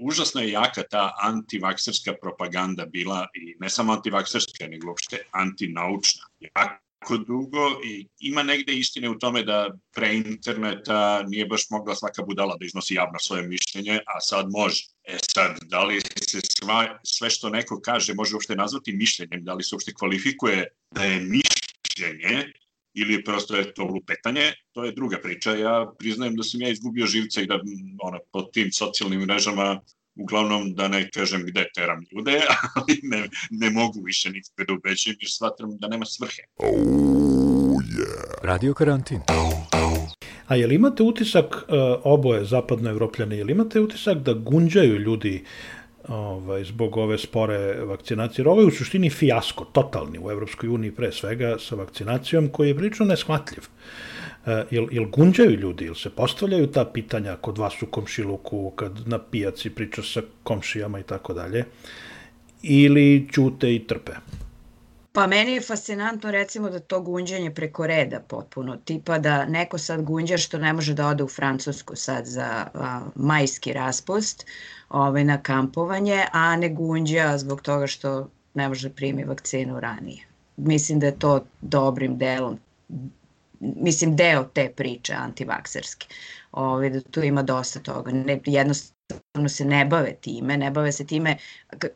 užasno 0.00 0.40
je 0.40 0.50
jaka 0.50 0.82
ta 0.82 1.12
antivakserska 1.22 2.14
propaganda 2.22 2.86
bila 2.86 3.26
i 3.34 3.54
ne 3.60 3.70
samo 3.70 3.92
antivakserska, 3.92 4.66
nego 4.66 4.88
uopšte 4.88 5.22
antinaučna. 5.30 6.24
Jako 6.40 6.85
dugo 7.26 7.80
i 7.84 8.08
ima 8.20 8.42
negde 8.42 8.74
istine 8.74 9.10
u 9.10 9.18
tome 9.18 9.42
da 9.42 9.70
pre 9.94 10.14
interneta 10.14 11.22
nije 11.22 11.46
baš 11.46 11.70
mogla 11.70 11.94
svaka 11.94 12.22
budala 12.22 12.56
da 12.60 12.66
iznosi 12.66 12.94
javno 12.94 13.18
svoje 13.18 13.48
mišljenje, 13.48 14.00
a 14.06 14.20
sad 14.20 14.46
može. 14.50 14.84
E 15.04 15.16
sad, 15.34 15.58
da 15.62 15.84
li 15.84 16.00
se 16.00 16.40
sva, 16.40 16.98
sve 17.04 17.30
što 17.30 17.48
neko 17.48 17.80
kaže 17.80 18.14
može 18.14 18.34
uopšte 18.34 18.56
nazvati 18.56 18.92
mišljenjem, 18.92 19.44
da 19.44 19.54
li 19.54 19.64
se 19.64 19.74
uopšte 19.74 19.94
kvalifikuje 19.94 20.66
da 20.90 21.04
je 21.04 21.20
mišljenje 21.20 22.52
ili 22.94 23.24
prosto 23.24 23.56
je 23.56 23.74
to 23.74 23.84
lupetanje, 23.84 24.52
to 24.72 24.84
je 24.84 24.92
druga 24.92 25.18
priča. 25.22 25.54
Ja 25.56 25.92
priznajem 25.98 26.36
da 26.36 26.42
sam 26.42 26.62
ja 26.62 26.68
izgubio 26.68 27.06
živce 27.06 27.42
i 27.42 27.46
da 27.46 27.60
ono, 28.02 28.18
po 28.32 28.42
tim 28.42 28.72
socijalnim 28.72 29.20
mrežama 29.20 29.80
uglavnom 30.16 30.74
da 30.74 30.88
ne 30.88 31.10
kažem 31.10 31.42
gde 31.46 31.64
teram 31.74 32.04
ljude, 32.12 32.40
ali 32.76 33.00
ne, 33.02 33.28
ne 33.50 33.70
mogu 33.70 34.00
više 34.04 34.30
nikakve 34.30 34.64
da 34.64 34.72
ubećim 34.72 35.16
jer 35.20 35.30
shvatam 35.30 35.76
da 35.78 35.88
nema 35.88 36.04
svrhe. 36.04 36.42
Oh, 36.56 36.66
yeah. 37.82 38.26
Radio 38.42 38.74
karantin. 38.74 39.20
A 40.46 40.56
je 40.56 40.66
li 40.66 40.74
imate 40.74 41.02
utisak, 41.02 41.44
uh, 41.44 41.60
oboje 42.04 42.44
zapadno 42.44 42.90
evropljane, 42.90 43.36
je 43.36 43.44
li 43.44 43.52
imate 43.52 43.80
utisak 43.80 44.18
da 44.18 44.32
gunđaju 44.34 44.98
ljudi 44.98 45.44
ovaj, 46.08 46.64
zbog 46.64 46.96
ove 46.96 47.18
spore 47.18 47.84
vakcinacije. 47.84 48.48
Ovo 48.48 48.60
je 48.60 48.66
u 48.66 48.70
suštini 48.70 49.10
fijasko, 49.10 49.64
totalni 49.64 50.18
u 50.18 50.30
Evropskoj 50.30 50.68
uniji 50.68 50.90
pre 50.90 51.12
svega 51.12 51.56
sa 51.58 51.74
vakcinacijom 51.74 52.48
koji 52.48 52.68
je 52.68 52.76
prilično 52.76 53.06
neshvatljiv. 53.06 53.64
E, 54.46 54.64
jel, 54.70 54.86
jel 54.90 55.04
gunđaju 55.04 55.50
ljudi, 55.50 55.84
jel 55.84 55.94
se 55.94 56.10
postavljaju 56.10 56.66
ta 56.66 56.84
pitanja 56.84 57.36
kod 57.36 57.58
vas 57.58 57.82
u 57.82 57.86
komšiluku, 57.86 58.70
kad 58.70 59.08
na 59.08 59.18
pijaci 59.18 59.70
pričaš 59.70 60.12
sa 60.12 60.22
komšijama 60.42 61.00
i 61.00 61.02
tako 61.02 61.34
dalje, 61.34 61.64
ili 62.62 63.28
ćute 63.32 63.74
i 63.74 63.86
trpe? 63.86 64.12
Pa 65.16 65.26
meni 65.26 65.52
je 65.52 65.60
fascinantno 65.60 66.30
recimo 66.30 66.70
da 66.70 66.78
to 66.80 67.00
gunđanje 67.00 67.50
preko 67.54 67.86
reda 67.86 68.20
potpuno, 68.20 68.76
tipa 68.76 69.18
da 69.18 69.44
neko 69.44 69.78
sad 69.78 70.02
gunđa 70.02 70.36
što 70.36 70.58
ne 70.58 70.72
može 70.72 70.94
da 70.94 71.06
ode 71.08 71.24
u 71.24 71.28
Francusku 71.28 71.96
sad 71.96 72.26
za 72.26 72.66
a, 72.74 73.00
majski 73.14 73.72
raspust 73.72 74.46
ovaj, 74.88 75.24
na 75.24 75.38
kampovanje, 75.42 76.24
a 76.32 76.56
ne 76.56 76.68
gunđa 76.68 77.38
zbog 77.38 77.62
toga 77.62 77.86
što 77.86 78.28
ne 78.54 78.68
može 78.68 78.88
da 78.88 78.94
primi 78.94 79.24
vakcinu 79.24 79.80
ranije. 79.80 80.26
Mislim 80.56 81.00
da 81.00 81.06
je 81.06 81.18
to 81.18 81.46
dobrim 81.60 82.18
delom 82.18 82.58
mislim, 83.60 84.16
deo 84.16 84.44
te 84.44 84.72
priče 84.76 85.14
antivakserske. 85.14 86.06
Ove, 86.52 86.90
da 86.90 87.00
tu 87.00 87.22
ima 87.22 87.42
dosta 87.42 87.80
toga. 87.80 88.12
Ne, 88.12 88.40
jednostavno 88.44 88.95
se 89.48 89.64
ne 89.64 89.84
bave 89.84 90.16
time, 90.20 90.56
ne 90.56 90.70
bave 90.70 90.92
se 90.92 91.06
time 91.06 91.36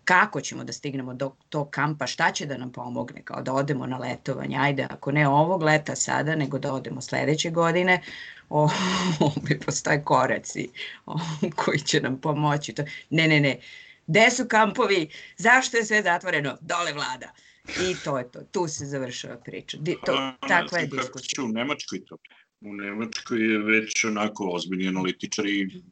kako 0.05 0.41
ćemo 0.41 0.65
da 0.65 0.73
stignemo 0.73 1.15
do 1.15 1.33
tog 1.49 1.71
kampa, 1.71 2.07
šta 2.07 2.33
će 2.33 2.47
da 2.47 2.57
nam 2.57 2.73
pomogne, 2.73 3.23
kao 3.25 3.43
da 3.43 3.53
odemo 3.53 3.87
na 3.87 3.99
letovanje, 3.99 4.57
ajde, 4.61 4.87
ako 4.91 5.13
ne 5.13 5.29
ovog 5.29 5.63
leta 5.63 5.97
sada, 5.97 6.37
nego 6.37 6.59
da 6.59 6.73
odemo 6.73 7.01
sledeće 7.01 7.51
godine, 7.51 8.03
o, 8.51 8.69
ovdje 9.21 9.61
postoje 9.61 10.05
koraci 10.05 10.69
o, 11.07 11.19
koji 11.57 11.79
će 11.79 12.01
nam 12.01 12.21
pomoći. 12.21 12.73
To, 12.73 12.85
ne, 13.11 13.29
ne, 13.29 13.41
ne, 13.41 13.61
gde 14.07 14.31
su 14.31 14.45
kampovi, 14.49 15.09
zašto 15.37 15.77
je 15.77 15.85
sve 15.85 16.03
zatvoreno, 16.03 16.59
dole 16.61 16.93
vlada. 16.93 17.33
I 17.69 17.95
to 18.05 18.19
je 18.19 18.31
to, 18.31 18.41
tu 18.53 18.69
se 18.69 18.87
završava 18.87 19.37
priča. 19.37 19.79
Di, 19.81 19.97
to, 20.07 20.13
A, 20.13 20.49
takva 20.49 20.79
je 20.79 20.91
kako 20.91 20.97
diskusija. 20.97 21.45
u 21.45 21.49
Nemačkoj 21.49 22.05
to. 22.05 22.17
U 22.61 22.73
Nemačkoj 22.73 23.53
je 23.53 23.59
već 23.59 24.05
onako 24.05 24.51
ozbiljni 24.53 24.89
analitičari 24.89 25.83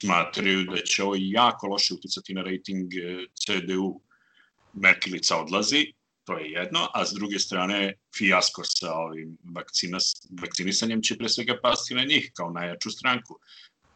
smatraju 0.00 0.64
da 0.64 0.76
će 0.76 1.02
ovo 1.02 1.14
jako 1.18 1.66
loše 1.66 1.94
uticati 1.94 2.34
na 2.34 2.42
rating 2.42 2.94
eh, 2.94 3.26
CDU. 3.34 4.00
Merkelica 4.72 5.36
odlazi, 5.36 5.92
to 6.24 6.38
je 6.38 6.50
jedno, 6.50 6.88
a 6.94 7.04
s 7.06 7.12
druge 7.14 7.38
strane 7.38 7.94
fijasko 8.16 8.62
sa 8.64 8.94
ovim 8.94 9.36
vakcina, 9.54 9.98
vakcinisanjem 10.40 11.02
će 11.02 11.16
pre 11.16 11.28
svega 11.28 11.58
pasti 11.62 11.94
na 11.94 12.04
njih 12.04 12.30
kao 12.34 12.50
najjaču 12.50 12.90
stranku. 12.90 13.38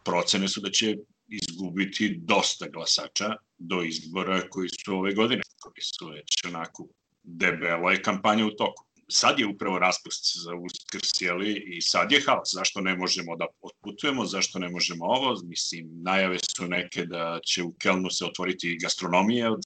Procene 0.05 0.49
su 0.49 0.61
da 0.61 0.71
će 0.71 0.97
izgubiti 1.29 2.19
dosta 2.23 2.69
glasača 2.69 3.37
do 3.59 3.83
izbora 3.83 4.49
koji 4.51 4.69
su 4.69 4.95
ove 4.95 5.15
godine, 5.15 5.43
koji 5.61 5.83
su 5.83 6.09
već 6.09 6.45
onako 6.45 6.89
debelo 7.23 7.91
je 7.91 8.03
kampanja 8.03 8.47
u 8.47 8.51
toku. 8.51 8.88
Sad 9.11 9.39
je 9.41 9.47
upravo 9.47 9.79
raspust 9.79 10.43
za 10.45 10.55
uskrs, 10.55 11.21
jeli, 11.21 11.53
i 11.67 11.81
sad 11.81 12.13
je 12.13 12.21
haos. 12.27 12.49
Zašto 12.53 12.81
ne 12.81 12.97
možemo 12.97 13.37
da 13.37 13.47
otputujemo, 13.61 14.27
zašto 14.27 14.59
ne 14.59 14.69
možemo 14.69 15.05
ovo? 15.05 15.41
Mislim, 15.45 15.89
najave 16.03 16.39
su 16.57 16.69
neke 16.69 17.07
da 17.07 17.41
će 17.45 17.63
u 17.63 17.73
Kelnu 17.73 18.11
se 18.11 18.25
otvoriti 18.25 18.79
gastronomije 18.83 19.51
od, 19.51 19.63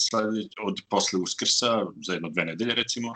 od 0.65 0.77
posle 0.89 1.19
uskrsa, 1.19 1.87
za 2.07 2.13
jedno 2.13 2.29
dve 2.29 2.45
nedelje 2.45 2.75
recimo. 2.75 3.15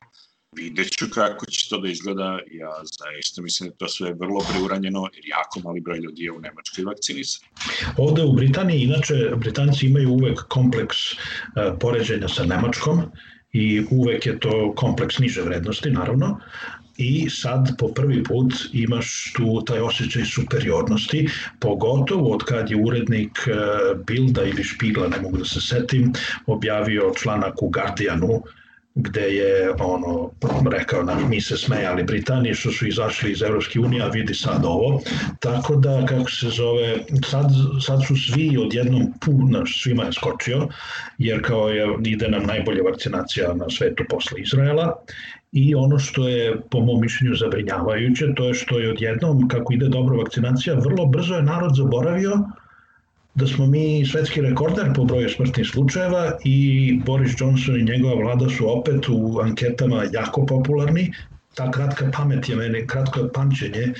Vidjet 0.57 0.91
ću 0.99 1.07
kako 1.15 1.47
će 1.47 1.69
to 1.69 1.79
da 1.79 1.89
izgleda. 1.89 2.39
Ja 2.53 2.71
zaista 2.99 3.43
mislim 3.43 3.71
da 3.71 3.77
to 3.77 3.89
sve 3.89 4.12
vrlo 4.12 4.45
preuranjeno, 4.51 5.09
jer 5.15 5.25
jako 5.29 5.61
mali 5.61 5.81
broj 5.81 5.99
ljudi 5.99 6.23
je 6.23 6.33
u 6.33 6.41
Nemačkoj 6.41 6.85
vakcinisan. 6.85 7.49
Ovde 7.99 8.25
u 8.25 8.33
Britaniji, 8.33 8.83
inače, 8.83 9.15
Britanci 9.37 9.87
imaju 9.87 10.12
uvek 10.12 10.43
kompleks 10.49 10.97
uh, 11.12 11.19
poređenja 11.81 12.29
sa 12.29 12.45
Nemačkom 12.45 13.03
i 13.57 13.85
uvek 13.90 14.27
je 14.27 14.38
to 14.40 14.73
kompleks 14.77 15.19
niže 15.19 15.42
vrednosti, 15.42 15.90
naravno, 15.90 16.40
i 16.97 17.31
sad 17.31 17.71
po 17.79 17.88
prvi 17.88 18.23
put 18.25 18.55
imaš 18.73 19.33
tu 19.37 19.62
taj 19.66 19.81
osjećaj 19.81 20.25
superiornosti, 20.25 21.29
pogotovo 21.61 22.33
od 22.33 22.45
kad 22.45 22.71
je 22.71 22.77
urednik 22.77 23.38
e, 23.47 23.53
Bilda 24.07 24.45
ili 24.45 24.64
Špigla, 24.64 25.09
ne 25.09 25.21
mogu 25.21 25.38
da 25.38 25.45
se 25.45 25.61
setim, 25.61 26.12
objavio 26.47 27.12
članak 27.16 27.62
u 27.62 27.69
Guardianu 27.69 28.42
gde 28.97 29.21
je 29.21 29.71
ono 29.79 30.31
rekao 30.71 31.03
na 31.03 31.15
mi 31.29 31.41
se 31.41 31.57
smejali 31.57 32.03
Britaniji 32.03 32.55
što 32.55 32.71
su 32.71 32.87
izašli 32.89 33.31
iz 33.31 33.43
Evropske 33.43 33.81
unije, 33.81 34.03
a 34.03 34.09
vidi 34.09 34.35
sad 34.35 34.65
ovo. 34.65 35.01
Tako 35.41 35.77
da, 35.77 36.07
kako 36.07 36.31
se 36.31 36.49
zove, 36.49 36.97
sad, 37.31 37.47
sad 37.87 38.07
su 38.07 38.17
svi 38.17 38.59
odjednom 38.59 39.13
puno, 39.25 39.67
svima 39.67 40.05
je 40.05 40.13
skočio, 40.13 40.69
jer 41.19 41.43
kao 41.43 41.69
je, 41.69 41.87
ide 42.05 42.29
nam 42.29 42.47
najbolja 42.47 42.83
vakcinacija 42.83 43.55
na 43.55 43.71
svetu 43.71 44.05
posle 44.11 44.41
Izraela 44.41 44.97
i 45.53 45.75
ono 45.75 45.99
što 45.99 46.29
je 46.29 46.61
po 46.71 46.81
mom 46.81 47.01
mišljenju 47.01 47.35
zabrinjavajuće, 47.35 48.35
to 48.37 48.49
je 48.49 48.55
što 48.55 48.79
je 48.79 48.91
odjednom, 48.91 49.49
kako 49.49 49.73
ide 49.73 49.89
dobra 49.89 50.17
vakcinacija, 50.17 50.75
vrlo 50.75 51.07
brzo 51.07 51.35
je 51.35 51.43
narod 51.43 51.77
zaboravio 51.77 52.33
da 53.37 53.46
smo 53.46 53.66
mi 53.66 54.07
svetski 54.07 54.40
rekorder 54.40 54.92
po 54.94 55.05
broju 55.05 55.29
smrtnih 55.29 55.66
slučajeva 55.66 56.38
i 56.44 57.01
Boris 57.07 57.33
Johnson 57.40 57.81
i 57.81 57.85
njegova 57.85 58.14
vlada 58.14 58.49
su 58.49 58.79
opet 58.79 59.09
u 59.09 59.40
anketama 59.42 60.05
jako 60.12 60.46
popularni. 60.46 61.12
Ta 61.55 61.70
kratka 61.70 62.11
pamet 62.16 62.49
je 62.49 62.57
meni, 62.57 62.87
kratko 62.87 63.29
pamćenje 63.35 63.92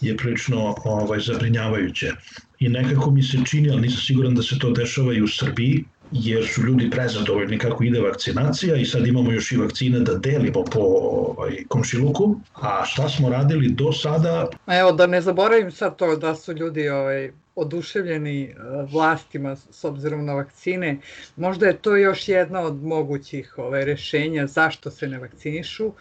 je 0.00 0.16
prilično 0.16 0.74
ovaj, 0.84 1.20
zabrinjavajuće. 1.20 2.12
I 2.58 2.68
nekako 2.68 3.10
mi 3.10 3.22
se 3.22 3.38
čini, 3.46 3.70
ali 3.70 3.80
nisam 3.80 4.00
siguran 4.00 4.34
da 4.34 4.42
se 4.42 4.58
to 4.58 4.70
dešava 4.70 5.14
i 5.14 5.22
u 5.22 5.28
Srbiji, 5.28 5.84
jer 6.12 6.46
su 6.46 6.62
ljudi 6.62 6.90
prezadovoljni 6.90 7.58
kako 7.58 7.84
ide 7.84 8.00
vakcinacija 8.00 8.76
i 8.76 8.84
sad 8.84 9.06
imamo 9.06 9.32
još 9.32 9.52
i 9.52 9.56
vakcine 9.56 10.00
da 10.00 10.14
delimo 10.14 10.64
po 10.64 10.80
ovaj, 10.80 11.64
komšiluku. 11.68 12.40
A 12.54 12.84
šta 12.84 13.08
smo 13.08 13.28
radili 13.28 13.68
do 13.68 13.92
sada? 13.92 14.48
Evo 14.66 14.92
da 14.92 15.06
ne 15.06 15.20
zaboravim 15.20 15.72
sad 15.72 15.96
to 15.96 16.16
da 16.16 16.34
su 16.34 16.52
ljudi 16.52 16.88
ovaj, 16.88 17.30
oduševljeni 17.60 18.42
eh, 18.44 18.54
vlastima 18.92 19.56
s 19.56 19.84
obzirom 19.84 20.24
na 20.26 20.34
vakcine. 20.34 20.96
Možda 21.36 21.66
je 21.66 21.78
to 21.78 21.96
još 21.96 22.28
jedna 22.28 22.60
od 22.60 22.82
mogućih 22.82 23.54
ovaj, 23.58 23.84
rešenja 23.84 24.46
zašto 24.46 24.90
se 24.90 25.08
ne 25.08 25.18
vakcinišu. 25.18 25.92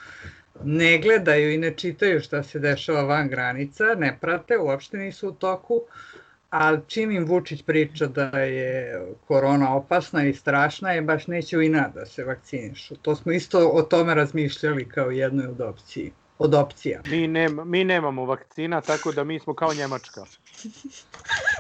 Ne 0.64 0.98
gledaju 0.98 1.54
i 1.54 1.58
ne 1.58 1.74
čitaju 1.74 2.20
šta 2.20 2.44
se 2.44 2.60
dešava 2.60 3.04
van 3.04 3.28
granica, 3.28 3.96
ne 3.98 4.18
prate, 4.22 4.58
uopšte 4.58 4.98
nisu 4.98 5.30
u 5.30 5.32
toku 5.32 5.82
a 6.50 6.78
čim 6.88 7.12
im 7.12 7.26
Vučić 7.26 7.62
priča 7.64 8.08
da 8.08 8.40
je 8.40 9.02
korona 9.28 9.76
opasna 9.76 10.24
i 10.26 10.34
strašna 10.34 10.92
je 10.92 11.02
baš 11.02 11.28
neće 11.28 11.58
u 11.58 11.62
inat 11.62 11.94
da 11.94 12.06
se 12.06 12.24
vakcinišu. 12.24 12.96
To 12.96 13.16
smo 13.16 13.32
isto 13.32 13.70
o 13.70 13.82
tome 13.82 14.16
razmišljali 14.16 14.90
kao 14.90 15.12
jednoj 15.12 15.48
od 15.48 15.62
opciji 15.62 16.12
od 16.40 16.54
opcija. 16.54 17.02
Mi, 17.06 17.28
nema, 17.28 17.66
mi 17.66 17.84
nemamo 17.84 18.26
vakcina, 18.26 18.82
tako 18.82 19.12
da 19.12 19.24
mi 19.24 19.40
smo 19.40 19.54
kao 19.54 19.74
Njemačka. 19.74 20.26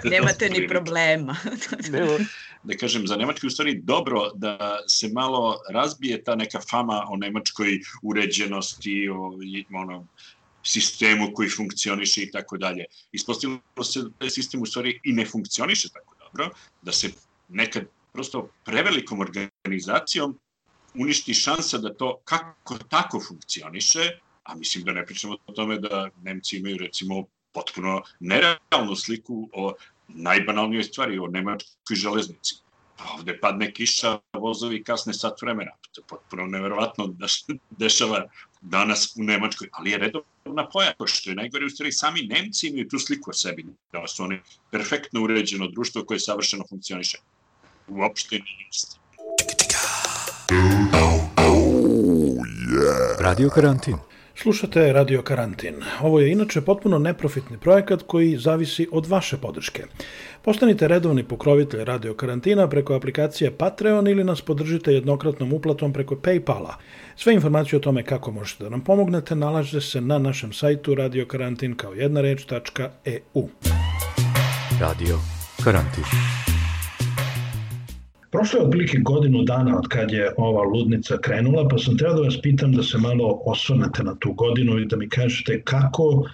Nemate 0.04 0.50
ni 0.50 0.68
problema. 0.68 1.36
Da 2.64 2.78
kažem, 2.78 3.08
za 3.08 3.16
Nemačku 3.16 3.46
je 3.46 3.48
u 3.48 3.52
stvari 3.52 3.82
dobro 3.84 4.32
da 4.36 4.78
se 4.88 5.10
malo 5.14 5.60
razbije 5.70 6.24
ta 6.24 6.36
neka 6.36 6.60
fama 6.70 7.06
o 7.10 7.16
nemačkoj 7.16 7.80
uređenosti, 8.04 9.10
o 9.10 9.32
ono, 9.74 10.08
sistemu 10.64 11.32
koji 11.34 11.50
funkcioniše 11.50 12.22
i 12.22 12.32
tako 12.32 12.58
dalje. 12.58 12.86
Ispostavilo 13.12 13.84
se 13.84 14.02
da 14.02 14.10
taj 14.20 14.30
sistem 14.30 14.62
u 14.62 14.66
stvari 14.66 15.00
i 15.04 15.14
ne 15.14 15.26
funkcioniše 15.26 15.90
tako 15.90 16.16
dobro, 16.20 16.50
da 16.82 16.92
se 16.92 17.12
nekad 17.48 17.84
prosto 18.14 18.50
prevelikom 18.66 19.20
organizacijom 19.20 20.40
uništi 20.96 21.34
šansa 21.34 21.78
da 21.78 21.94
to 21.94 22.20
kako 22.26 22.78
tako 22.90 23.22
funkcioniše, 23.28 24.20
a 24.50 24.56
mislim 24.56 24.84
da 24.84 24.92
ne 24.92 25.06
pričamo 25.06 25.36
o 25.48 25.54
tome 25.54 25.80
da 25.80 26.10
Nemci 26.24 26.58
imaju 26.58 26.78
recimo 26.78 27.26
potpuno 27.54 28.02
nerealnu 28.20 28.96
sliku 28.96 29.50
o 29.54 29.74
najbanalnijoj 30.08 30.84
stvari, 30.84 31.20
o 31.20 31.28
nemačkoj 31.28 31.96
železnici. 31.96 32.56
Pa 32.98 33.14
ovde 33.14 33.40
padne 33.40 33.72
kiša, 33.74 34.20
vozovi 34.34 34.84
kasne 34.84 35.14
sat 35.14 35.42
vremena. 35.42 35.72
To 35.92 36.02
je 36.02 36.06
potpuno 36.08 36.46
neverovatno 36.46 37.08
da 37.08 37.28
se 37.28 37.54
dešava 37.70 38.26
danas 38.62 39.16
u 39.16 39.24
Nemačkoj, 39.24 39.70
ali 39.72 39.92
je 39.92 39.98
redovna 39.98 40.70
pojava, 40.74 41.08
što 41.08 41.30
je 41.30 41.36
najgore 41.36 41.66
u 41.66 41.70
stvari 41.70 41.92
sami 41.92 42.22
Nemci 42.22 42.68
imaju 42.68 42.88
tu 42.90 43.00
sliku 43.00 43.30
o 43.30 43.34
sebi, 43.34 43.66
da 43.92 44.08
su 44.08 44.24
oni 44.24 44.42
perfektno 44.72 45.24
uređeno 45.24 45.68
društvo 45.68 46.04
koje 46.06 46.20
savršeno 46.20 46.64
funkcioniše. 46.70 47.18
Uopšte 47.88 48.36
nije 48.36 48.68
isti. 48.72 49.00
Radio 53.20 53.50
karantin. 53.50 53.98
Slušate 54.42 54.94
Radio 54.94 55.22
Karantin. 55.22 55.76
Ovo 56.02 56.20
je 56.20 56.32
inače 56.32 56.62
potpuno 56.62 57.00
neprofitni 57.00 57.58
projekat 57.58 58.02
koji 58.08 58.38
zavisi 58.38 58.88
od 58.92 59.06
vaše 59.06 59.38
podrške. 59.38 59.84
Postanite 60.42 60.88
redovni 60.88 61.24
pokrovitelj 61.24 61.84
Radio 61.84 62.14
Karantina 62.14 62.70
preko 62.70 62.96
aplikacije 62.96 63.52
Patreon 63.52 64.08
ili 64.08 64.24
nas 64.24 64.42
podržite 64.42 64.94
jednokratnom 64.94 65.54
uplatom 65.54 65.94
preko 65.94 66.16
Paypala. 66.16 66.74
Sve 67.16 67.34
informacije 67.34 67.78
o 67.78 67.80
tome 67.80 68.04
kako 68.04 68.32
možete 68.32 68.64
da 68.64 68.70
nam 68.70 68.82
pomognete 68.82 69.36
nalaze 69.36 69.82
se 69.82 70.02
na 70.02 70.20
našem 70.20 70.54
sajtu 70.54 70.96
radiokarantin 70.96 71.76
kao 71.76 71.94
jedna 71.94 72.22
reč.eu. 72.22 73.48
Radio 74.82 75.18
Karantin. 75.64 76.04
Prošlo 78.32 78.60
je 78.60 78.66
otprilike 78.66 78.98
godinu 78.98 79.44
dana 79.44 79.78
od 79.78 79.88
kad 79.88 80.12
je 80.12 80.34
ova 80.38 80.64
ludnica 80.64 81.18
krenula, 81.18 81.68
pa 81.68 81.78
sam 81.78 81.98
trebao 81.98 82.16
da 82.16 82.22
vas 82.22 82.42
pitam 82.42 82.72
da 82.72 82.84
se 82.84 82.98
malo 82.98 83.42
osvrnete 83.46 84.04
na 84.04 84.16
tu 84.20 84.34
godinu 84.34 84.80
i 84.80 84.86
da 84.86 84.98
mi 84.98 85.10
kažete 85.10 85.62
kako 85.62 86.30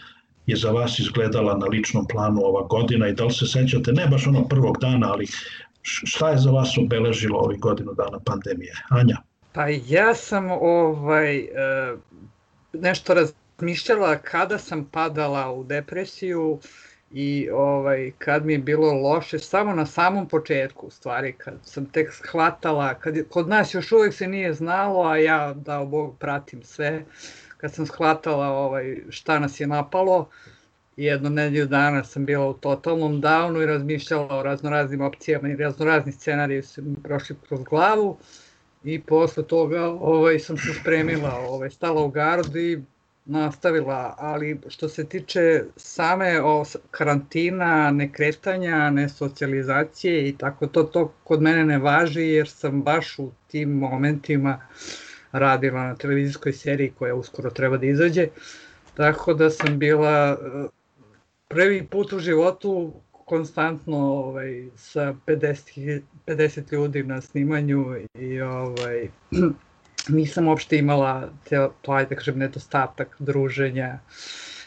je 0.46 0.56
za 0.56 0.72
vas 0.72 1.00
izgledala 1.00 1.58
na 1.58 1.66
ličnom 1.66 2.08
planu 2.08 2.42
ova 2.44 2.68
godina 2.68 3.08
i 3.08 3.14
da 3.14 3.26
li 3.26 3.34
se 3.34 3.48
sećate, 3.48 3.92
ne 3.92 4.08
baš 4.08 4.28
onog 4.28 4.50
prvog 4.50 4.78
dana, 4.82 5.12
ali 5.12 5.28
šta 5.82 6.30
je 6.30 6.38
za 6.38 6.52
vas 6.52 6.78
obeležilo 6.78 7.40
ovih 7.40 7.60
godinu 7.60 7.94
dana 7.94 8.20
pandemije? 8.26 8.74
Anja? 8.90 9.18
Pa 9.54 9.68
ja 9.88 10.16
sam 10.16 10.52
ovaj, 10.52 11.38
e, 11.38 11.48
nešto 12.74 13.14
razmišljala 13.14 14.18
kada 14.18 14.58
sam 14.58 14.86
padala 14.86 15.52
u 15.52 15.64
depresiju, 15.64 16.60
i 17.12 17.50
ovaj, 17.54 18.12
kad 18.18 18.46
mi 18.46 18.54
je 18.54 18.60
bilo 18.60 18.94
loše, 18.94 19.39
samo 19.39 19.74
na 19.74 19.86
samom 19.86 20.28
početku, 20.28 20.88
u 20.88 20.89
stvari, 20.89 21.34
kad 21.34 21.54
sam 21.63 21.86
tek 21.86 22.13
shvatala, 22.13 22.94
kad 22.94 23.30
kod 23.30 23.50
nas 23.50 23.74
još 23.74 23.91
uvijek 23.91 24.13
se 24.13 24.28
nije 24.28 24.54
znalo, 24.54 25.04
a 25.04 25.18
ja, 25.18 25.54
dao 25.54 25.86
Bog, 25.86 26.18
pratim 26.20 26.63
sve, 26.63 27.06
kad 27.58 27.74
sam 27.74 27.86
shvatala 27.86 28.48
ovaj, 28.48 28.98
šta 29.10 29.39
nas 29.39 29.60
je 29.60 29.68
napalo, 29.68 30.30
jedno 30.98 31.30
nedelju 31.30 31.65
dana 31.65 32.04
sam 32.04 32.26
bila 32.26 32.50
u 32.50 32.54
totalnom 32.54 33.22
downu 33.22 33.63
i 33.63 33.65
razmišljala 33.65 34.38
o 34.38 34.44
raznoraznim 34.44 35.02
opcijama 35.02 35.50
i 35.50 35.56
raznorazni 35.56 36.12
scenariji 36.12 36.62
su 36.62 36.82
mi 36.82 36.96
prošli 37.04 37.36
kroz 37.48 37.63
glavu 37.63 38.18
i 38.84 39.02
posle 39.02 39.48
toga 39.48 39.86
ovaj, 39.86 40.39
sam 40.39 40.58
se 40.58 40.74
spremila, 40.82 41.36
ovaj, 41.50 41.70
stala 41.70 42.02
u 42.02 42.10
gardu 42.10 42.60
i 42.60 42.82
nastavila, 43.26 44.16
ali 44.18 44.60
što 44.68 44.90
se 44.90 45.06
tiče 45.06 45.64
same 45.76 46.42
o 46.42 46.64
karantina, 46.92 47.92
nekretanja, 47.92 48.90
nesocijalizacije 48.90 50.30
i 50.30 50.38
tako, 50.38 50.68
to, 50.68 50.84
to 50.84 51.14
kod 51.24 51.42
mene 51.42 51.66
ne 51.66 51.78
važi 51.78 52.22
jer 52.22 52.50
sam 52.50 52.82
baš 52.82 53.20
u 53.20 53.32
tim 53.48 53.70
momentima 53.70 54.62
radila 55.32 55.84
na 55.84 55.96
televizijskoj 55.96 56.54
seriji 56.54 56.94
koja 57.00 57.16
uskoro 57.16 57.50
treba 57.50 57.78
da 57.78 57.86
izađe, 57.86 58.28
tako 58.94 59.34
da 59.34 59.50
sam 59.50 59.80
bila 59.80 60.38
eh, 60.42 60.68
prvi 61.48 61.88
put 61.88 62.14
u 62.14 62.20
životu 62.20 62.94
konstantno 63.12 63.98
ovaj, 63.98 64.70
sa 64.76 65.16
50, 65.26 66.02
50 66.28 66.74
ljudi 66.74 67.04
na 67.04 67.22
snimanju 67.22 67.86
i 68.14 68.42
ovaj, 68.42 69.10
nisam 70.10 70.48
uopšte 70.48 70.78
imala 70.78 71.30
te, 71.50 71.68
to, 71.82 71.91
ajde 71.91 72.10
da 72.10 72.15
kažem, 72.15 72.39
nedostatak 72.39 73.15
druženja, 73.20 74.00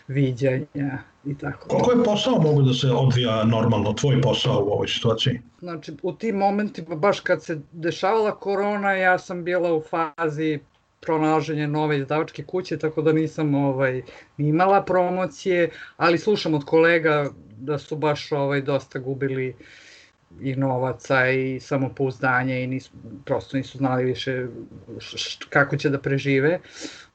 viđanja 0.08 0.98
i 1.24 1.38
tako. 1.38 1.68
Koliko 1.68 1.90
je 1.92 2.04
posao 2.04 2.40
mogu 2.40 2.62
da 2.62 2.74
se 2.74 2.92
odvija 2.92 3.44
normalno, 3.44 3.92
tvoj 3.92 4.20
posao 4.20 4.64
u 4.64 4.72
ovoj 4.72 4.88
situaciji? 4.88 5.40
Znači, 5.60 5.92
u 6.02 6.12
tim 6.12 6.36
momentima, 6.36 6.96
baš 6.96 7.20
kad 7.20 7.44
se 7.44 7.60
dešavala 7.72 8.38
korona, 8.38 8.92
ja 8.92 9.18
sam 9.18 9.44
bila 9.44 9.74
u 9.74 9.82
fazi 9.90 10.58
pronalaženja 11.00 11.66
nove 11.66 11.98
izdavačke 11.98 12.44
kuće, 12.44 12.78
tako 12.78 13.02
da 13.02 13.12
nisam 13.12 13.54
ovaj, 13.54 14.02
imala 14.38 14.82
promocije, 14.82 15.70
ali 15.96 16.18
slušam 16.18 16.54
od 16.54 16.64
kolega 16.64 17.30
da 17.58 17.78
su 17.78 17.96
baš 17.96 18.32
ovaj, 18.32 18.62
dosta 18.62 18.98
gubili 18.98 19.48
uh, 19.48 19.66
i 20.40 20.56
novaca 20.56 21.30
i 21.30 21.60
samopouzdanja 21.60 22.58
i 22.58 22.66
nisu, 22.66 22.90
prosto 23.24 23.56
nisu 23.56 23.78
znali 23.78 24.04
više 24.04 24.46
kako 25.48 25.76
će 25.76 25.90
da 25.90 25.98
prežive. 25.98 26.60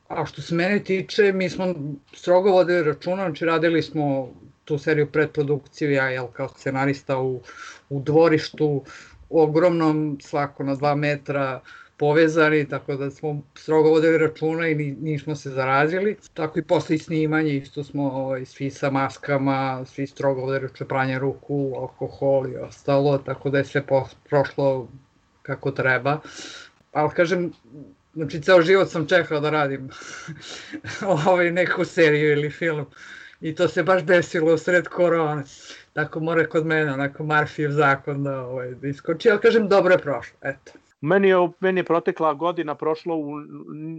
A 0.08 0.26
što 0.26 0.42
se 0.42 0.56
mene 0.56 0.80
tiče, 0.80 1.32
mi 1.32 1.50
smo 1.50 1.74
strogo 2.14 2.52
vodili 2.52 2.84
računa, 2.84 3.24
znači 3.24 3.46
radili 3.46 3.82
smo 3.82 4.34
tu 4.66 4.78
seriju 4.78 5.12
predprodukciju, 5.12 5.92
ja 5.92 6.10
jel, 6.10 6.28
kao 6.28 6.50
scenarista 6.50 7.18
u, 7.18 7.42
u 7.90 8.00
dvorištu, 8.00 8.84
ogromnom, 9.30 10.18
svako 10.22 10.64
na 10.64 10.76
dva 10.76 10.96
metra, 10.96 11.62
povezani, 11.98 12.70
tako 12.70 12.96
da 12.96 13.12
smo 13.12 13.42
strogo 13.56 13.90
vodili 13.90 14.18
računa 14.18 14.68
i 14.68 14.76
nismo 14.76 15.36
se 15.36 15.50
zarazili. 15.50 16.18
Tako 16.34 16.60
i 16.60 16.64
posle 16.64 16.98
snimanja 16.98 17.50
isto 17.50 17.84
smo 17.84 18.04
ovaj, 18.12 18.46
svi 18.46 18.70
sa 18.70 18.90
maskama, 18.90 19.86
svi 19.86 20.08
strogo 20.08 20.42
vodili 20.42 20.68
računa 20.68 20.88
pranje 20.88 21.20
ruku, 21.20 21.74
alkohol 21.78 22.48
i 22.48 22.56
ostalo, 22.56 23.18
tako 23.18 23.50
da 23.50 23.58
je 23.58 23.66
sve 23.66 23.86
po, 23.86 24.08
prošlo 24.30 24.88
kako 25.42 25.72
treba. 25.72 26.20
Ali 26.92 27.10
kažem, 27.10 27.52
znači 28.14 28.42
ceo 28.42 28.62
život 28.62 28.90
sam 28.90 29.08
čekao 29.08 29.40
da 29.40 29.50
radim 29.50 29.90
ovaj, 31.28 31.52
neku 31.52 31.86
seriju 31.86 32.32
ili 32.32 32.50
film 32.50 32.86
i 33.42 33.56
to 33.56 33.68
se 33.68 33.84
baš 33.84 34.04
desilo 34.04 34.54
u 34.54 34.58
sred 34.58 34.88
korone. 34.88 35.44
Tako 35.94 36.20
mora 36.20 36.46
kod 36.46 36.66
mene, 36.66 36.94
onako 36.94 37.24
Marfijev 37.24 37.72
zakon 37.72 38.24
da, 38.24 38.42
ovaj, 38.42 38.72
da 38.72 38.88
iskoči, 38.88 39.30
ali 39.30 39.42
kažem 39.42 39.68
dobro 39.68 39.94
je 39.94 39.98
prošlo, 39.98 40.38
eto. 40.42 40.72
Meni 41.06 41.28
je, 41.28 41.36
meni 41.60 41.80
je 41.80 41.84
protekla 41.84 42.34
godina 42.34 42.76
prošla 42.76 43.16
u 43.16 43.40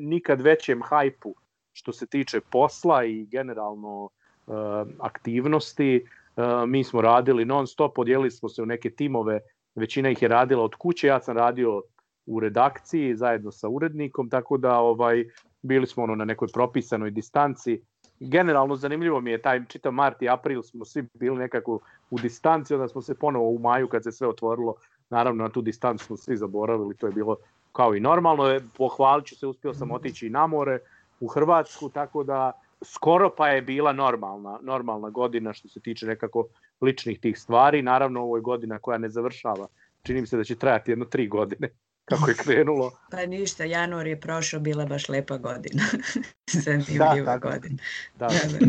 nikad 0.08 0.40
većem 0.40 0.82
hajpu 0.82 1.34
što 1.72 1.92
se 1.92 2.06
tiče 2.06 2.40
posla 2.40 3.04
i 3.04 3.26
generalno 3.26 4.04
uh, 4.04 4.54
aktivnosti. 4.98 6.06
Uh, 6.36 6.44
mi 6.68 6.84
smo 6.84 7.00
radili 7.00 7.44
non 7.44 7.66
stop, 7.66 7.94
podijelili 7.94 8.30
smo 8.30 8.48
se 8.48 8.62
u 8.62 8.66
neke 8.66 8.90
timove, 8.90 9.40
većina 9.74 10.10
ih 10.10 10.22
je 10.22 10.28
radila 10.28 10.64
od 10.64 10.74
kuće, 10.74 11.06
ja 11.06 11.20
sam 11.20 11.36
radio 11.36 11.82
u 12.26 12.40
redakciji 12.40 13.16
zajedno 13.16 13.52
sa 13.52 13.68
urednikom, 13.68 14.30
tako 14.30 14.56
da 14.56 14.78
ovaj 14.78 15.24
bili 15.62 15.86
smo 15.86 16.02
ono 16.02 16.14
na 16.14 16.24
nekoj 16.24 16.48
propisanoj 16.52 17.10
distanci. 17.10 17.80
Generalno 18.28 18.76
zanimljivo 18.76 19.20
mi 19.20 19.30
je 19.30 19.42
taj 19.42 19.64
čitav 19.68 19.92
mart 19.92 20.22
i 20.22 20.28
april 20.28 20.62
smo 20.62 20.84
svi 20.84 21.02
bili 21.14 21.38
nekako 21.38 21.78
u 22.10 22.18
distanci, 22.18 22.74
onda 22.74 22.88
smo 22.88 23.02
se 23.02 23.14
ponovo 23.14 23.48
u 23.48 23.58
maju 23.58 23.88
kad 23.88 24.04
se 24.04 24.12
sve 24.12 24.28
otvorilo 24.28 24.74
naravno 25.10 25.44
na 25.44 25.50
tu 25.50 25.62
distancu 25.62 26.04
smo 26.04 26.16
svi 26.16 26.36
zaboravili, 26.36 26.96
to 26.96 27.06
je 27.06 27.12
bilo 27.12 27.36
kao 27.72 27.94
i 27.94 28.00
normalno, 28.00 28.60
pohvalit 28.76 29.26
ću 29.26 29.36
se, 29.36 29.46
uspio 29.46 29.74
sam 29.74 29.90
otići 29.90 30.26
i 30.26 30.30
na 30.30 30.46
more 30.46 30.78
u 31.20 31.26
Hrvatsku, 31.26 31.88
tako 31.88 32.24
da 32.24 32.52
skoro 32.84 33.30
pa 33.36 33.48
je 33.48 33.62
bila 33.62 33.92
normalna, 33.92 34.58
normalna 34.62 35.10
godina 35.10 35.52
što 35.52 35.68
se 35.68 35.80
tiče 35.80 36.06
nekako 36.06 36.46
ličnih 36.80 37.20
tih 37.20 37.38
stvari. 37.38 37.82
Naravno, 37.82 38.20
ovo 38.20 38.36
je 38.36 38.42
godina 38.42 38.78
koja 38.78 38.98
ne 38.98 39.08
završava. 39.08 39.66
Čini 40.02 40.20
mi 40.20 40.26
se 40.26 40.36
da 40.36 40.44
će 40.44 40.56
trajati 40.56 40.90
jedno 40.90 41.04
tri 41.04 41.28
godine 41.28 41.68
kako 42.04 42.30
je 42.30 42.36
krenulo. 42.36 42.90
Pa 43.10 43.26
ništa, 43.26 43.64
januar 43.64 44.06
je 44.06 44.20
prošao, 44.20 44.60
bila 44.60 44.86
baš 44.86 45.08
lepa 45.08 45.38
godina. 45.38 45.82
Zanimljiva 46.64 47.14
da, 47.14 47.22
da, 47.24 47.38
godina. 47.38 47.76
Da. 48.18 48.28
da, 48.28 48.66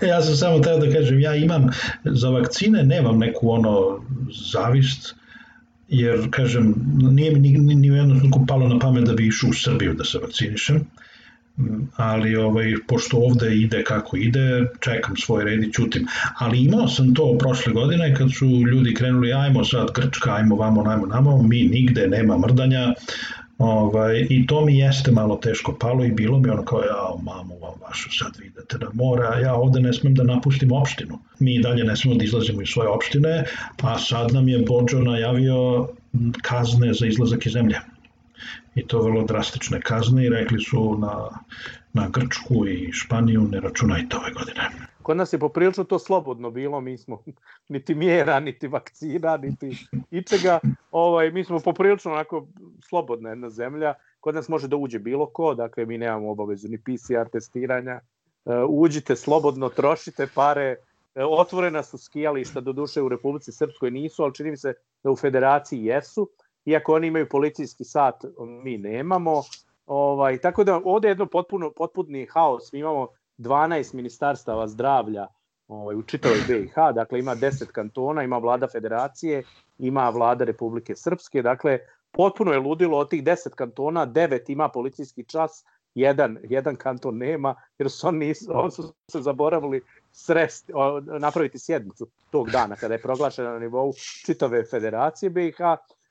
da. 0.00 0.06
ja 0.12 0.22
sam 0.22 0.36
samo 0.36 0.58
teo 0.58 0.78
da 0.78 0.92
kažem, 0.92 1.20
ja 1.20 1.34
imam, 1.34 1.66
za 2.04 2.28
vakcine 2.28 2.82
nemam 2.82 3.18
neku 3.18 3.50
ono 3.50 4.04
zavist, 4.52 5.14
jer, 5.88 6.28
kažem, 6.30 6.74
nije 7.10 7.30
mi 7.30 7.38
ni, 7.38 7.58
ni, 7.58 7.74
ni 7.74 7.90
u 7.90 7.94
jednom 7.94 8.46
palo 8.48 8.68
na 8.68 8.78
pamet 8.78 9.04
da 9.04 9.12
bi 9.12 9.26
išao 9.26 9.50
u 9.50 9.52
Srbiju 9.52 9.94
da 9.94 10.04
se 10.04 10.18
vakcinišem 10.18 10.86
ali 11.96 12.36
ovaj, 12.36 12.74
pošto 12.88 13.16
ovde 13.16 13.56
ide 13.56 13.84
kako 13.84 14.16
ide, 14.16 14.66
čekam 14.80 15.16
svoj 15.16 15.44
red 15.44 15.62
i 15.62 15.72
ćutim. 15.72 16.06
Ali 16.38 16.64
imao 16.64 16.88
sam 16.88 17.14
to 17.14 17.36
prošle 17.38 17.72
godine 17.72 18.14
kad 18.14 18.28
su 18.38 18.46
ljudi 18.46 18.94
krenuli, 18.94 19.32
ajmo 19.32 19.64
sad 19.64 19.88
Grčka, 19.94 20.34
ajmo 20.34 20.56
vamo, 20.56 20.84
ajmo 20.90 21.06
namo, 21.06 21.42
mi 21.42 21.62
nigde 21.62 22.06
nema 22.06 22.38
mrdanja, 22.38 22.94
Ovaj, 23.60 24.26
I 24.30 24.46
to 24.46 24.64
mi 24.64 24.78
jeste 24.78 25.12
malo 25.12 25.36
teško 25.36 25.76
palo 25.80 26.04
i 26.04 26.12
bilo 26.12 26.38
mi 26.38 26.50
ono 26.50 26.64
kao, 26.64 26.80
ja, 26.80 27.22
mamu 27.22 27.58
vam 27.62 27.74
vašu, 27.82 28.08
sad 28.18 28.36
vidite 28.38 28.78
da 28.78 28.86
mora, 28.92 29.38
ja 29.38 29.54
ovde 29.54 29.80
ne 29.80 29.92
smem 29.92 30.14
da 30.14 30.24
napustim 30.24 30.72
opštinu. 30.72 31.18
Mi 31.38 31.58
dalje 31.62 31.84
ne 31.84 31.96
smemo 31.96 32.16
da 32.16 32.24
izlazimo 32.24 32.62
iz 32.62 32.68
svoje 32.68 32.88
opštine, 32.88 33.44
a 33.82 33.98
sad 33.98 34.32
nam 34.32 34.48
je 34.48 34.64
Bođo 34.68 34.98
najavio 34.98 35.88
kazne 36.42 36.94
za 36.94 37.06
izlazak 37.06 37.46
iz 37.46 37.52
zemlje 37.52 37.80
i 38.74 38.86
to 38.86 39.02
vrlo 39.02 39.22
drastične 39.22 39.80
kazne 39.80 40.26
i 40.26 40.28
rekli 40.28 40.60
su 40.60 40.98
na, 40.98 41.28
na 41.92 42.08
Grčku 42.08 42.66
i 42.66 42.92
Španiju 42.92 43.40
ne 43.50 43.60
računajte 43.60 44.16
ove 44.16 44.30
godine. 44.30 44.70
Kod 45.02 45.16
nas 45.16 45.32
je 45.32 45.38
poprilično 45.38 45.84
to 45.84 45.98
slobodno 45.98 46.50
bilo, 46.50 46.80
mi 46.80 46.98
smo 46.98 47.22
niti 47.68 47.94
mjera, 47.94 48.40
niti 48.40 48.68
vakcina, 48.68 49.36
niti 49.36 49.86
ičega, 50.10 50.60
ovaj, 50.90 51.30
mi 51.30 51.44
smo 51.44 51.60
poprilično 51.60 52.12
onako 52.12 52.46
slobodna 52.88 53.28
jedna 53.28 53.50
zemlja, 53.50 53.94
kod 54.20 54.34
nas 54.34 54.48
može 54.48 54.68
da 54.68 54.76
uđe 54.76 54.98
bilo 54.98 55.26
ko, 55.26 55.54
dakle 55.54 55.86
mi 55.86 55.98
nemamo 55.98 56.30
obavezu 56.30 56.68
ni 56.68 56.78
PCR 56.78 57.28
testiranja, 57.32 58.00
uh, 58.44 58.54
uđite 58.68 59.16
slobodno, 59.16 59.68
trošite 59.68 60.26
pare, 60.34 60.76
uh, 61.14 61.22
otvorena 61.38 61.82
su 61.82 61.98
skijališta, 61.98 62.60
do 62.60 62.72
duše 62.72 63.02
u 63.02 63.08
Republici 63.08 63.52
Srpskoj 63.52 63.90
nisu, 63.90 64.22
ali 64.22 64.34
čini 64.34 64.50
mi 64.50 64.56
se 64.56 64.74
da 65.02 65.10
u 65.10 65.16
federaciji 65.16 65.84
jesu, 65.84 66.28
iako 66.70 66.94
oni 66.94 67.06
imaju 67.06 67.28
policijski 67.28 67.84
sat, 67.84 68.24
mi 68.62 68.78
nemamo. 68.78 69.42
Ovaj, 69.86 70.38
tako 70.38 70.64
da 70.64 70.80
ovde 70.84 71.08
je 71.08 71.10
jedno 71.10 71.26
potpuno, 71.26 71.72
potpuni 71.76 72.26
haos. 72.30 72.72
Mi 72.72 72.78
imamo 72.78 73.08
12 73.38 73.94
ministarstava 73.94 74.68
zdravlja 74.68 75.26
ovaj, 75.68 75.96
u 75.96 76.02
čitavoj 76.02 76.38
BiH, 76.48 76.74
dakle 76.94 77.18
ima 77.18 77.36
10 77.36 77.66
kantona, 77.66 78.22
ima 78.22 78.38
vlada 78.38 78.68
federacije, 78.68 79.42
ima 79.78 80.08
vlada 80.10 80.44
Republike 80.44 80.96
Srpske, 80.96 81.42
dakle 81.42 81.78
potpuno 82.10 82.52
je 82.52 82.58
ludilo 82.58 82.98
od 82.98 83.10
tih 83.10 83.24
10 83.24 83.54
kantona, 83.54 84.06
9 84.06 84.52
ima 84.52 84.68
policijski 84.68 85.24
čas, 85.24 85.64
jedan, 85.94 86.38
jedan 86.42 86.76
kanton 86.76 87.16
nema, 87.16 87.54
jer 87.78 87.90
su 87.90 88.08
oni, 88.08 88.34
on 88.48 88.70
su 88.70 88.94
se 89.12 89.20
zaboravili 89.20 89.82
srest, 90.12 90.70
napraviti 91.20 91.58
sjednicu 91.58 92.06
tog 92.30 92.50
dana 92.50 92.76
kada 92.76 92.94
je 92.94 93.02
proglašena 93.02 93.52
na 93.52 93.58
nivou 93.58 93.92
čitave 94.26 94.64
federacije 94.64 95.30
BiH 95.30 95.58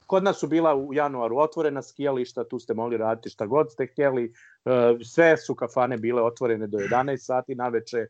Kod 0.10 0.24
nas 0.24 0.40
su 0.40 0.48
bila 0.48 0.76
u 0.76 0.94
januaru 0.94 1.38
otvorena 1.38 1.82
skijališta, 1.82 2.44
tu 2.44 2.60
ste 2.60 2.74
mogli 2.74 2.98
raditi 2.98 3.30
šta 3.30 3.46
god 3.46 3.72
ste 3.72 3.86
htjeli, 3.86 4.34
e, 4.66 4.70
sve 5.04 5.38
su 5.38 5.56
kafane 5.56 5.98
bile 5.98 6.22
otvorene 6.22 6.68
do 6.68 6.78
11 6.78 7.18
sati 7.18 7.56
na 7.56 7.68
veče. 7.68 7.98
E, 7.98 8.08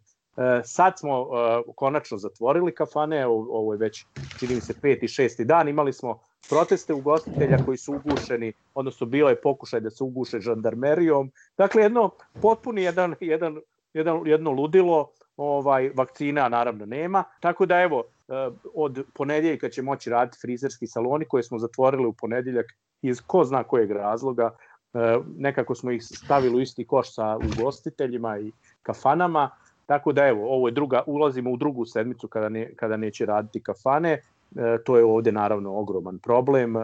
sad 0.63 0.99
smo 0.99 1.21
e, 1.21 1.61
konačno 1.75 2.17
zatvorili 2.17 2.75
kafane, 2.75 3.27
ovo 3.27 3.73
je 3.73 3.77
već, 3.77 4.05
čini 4.39 4.55
mi 4.55 4.61
se, 4.61 4.73
peti, 4.81 5.07
šesti 5.07 5.45
dan, 5.45 5.67
imali 5.67 5.93
smo 5.93 6.19
proteste 6.49 6.93
ugostitelja 6.93 7.57
koji 7.65 7.77
su 7.77 7.93
ugušeni, 7.93 8.53
odnosno 8.73 9.07
bilo 9.07 9.29
je 9.29 9.41
pokušaj 9.41 9.79
da 9.79 9.89
se 9.89 10.03
uguše 10.03 10.39
žandarmerijom. 10.39 11.31
Dakle, 11.57 11.83
jedno 11.83 12.09
potpuni 12.41 12.83
jedan, 12.83 13.15
jedan, 13.19 13.59
jedan, 13.93 14.21
jedno 14.25 14.51
ludilo, 14.51 15.09
ovaj 15.37 15.91
vakcina 15.95 16.49
naravno 16.49 16.85
nema. 16.85 17.23
Tako 17.39 17.65
da 17.65 17.81
evo, 17.81 18.03
od 18.73 19.03
ponedeljka 19.13 19.69
će 19.69 19.81
moći 19.81 20.09
raditi 20.09 20.37
frizerski 20.41 20.87
saloni 20.87 21.25
koje 21.25 21.43
smo 21.43 21.59
zatvorili 21.59 22.05
u 22.05 22.13
ponedeljak 22.13 22.65
iz 23.01 23.21
ko 23.21 23.43
zna 23.43 23.63
kojeg 23.63 23.91
razloga. 23.91 24.55
Eh, 24.93 25.19
nekako 25.37 25.75
smo 25.75 25.91
ih 25.91 26.03
stavili 26.03 26.55
u 26.55 26.61
isti 26.61 26.87
koš 26.87 27.13
sa 27.13 27.37
ugostiteljima 27.37 28.39
i 28.39 28.51
kafanama, 28.83 29.49
tako 29.89 30.13
da 30.13 30.27
evo, 30.27 30.55
ovo 30.55 30.67
je 30.67 30.71
druga, 30.71 31.03
ulazimo 31.07 31.51
u 31.51 31.57
drugu 31.57 31.85
sedmicu 31.85 32.27
kada, 32.27 32.49
ne, 32.49 32.75
kada 32.75 32.97
neće 32.97 33.25
raditi 33.25 33.63
kafane, 33.63 34.11
e, 34.11 34.21
to 34.85 34.97
je 34.97 35.03
ovde 35.03 35.31
naravno 35.31 35.73
ogroman 35.79 36.19
problem, 36.19 36.77
e, 36.77 36.83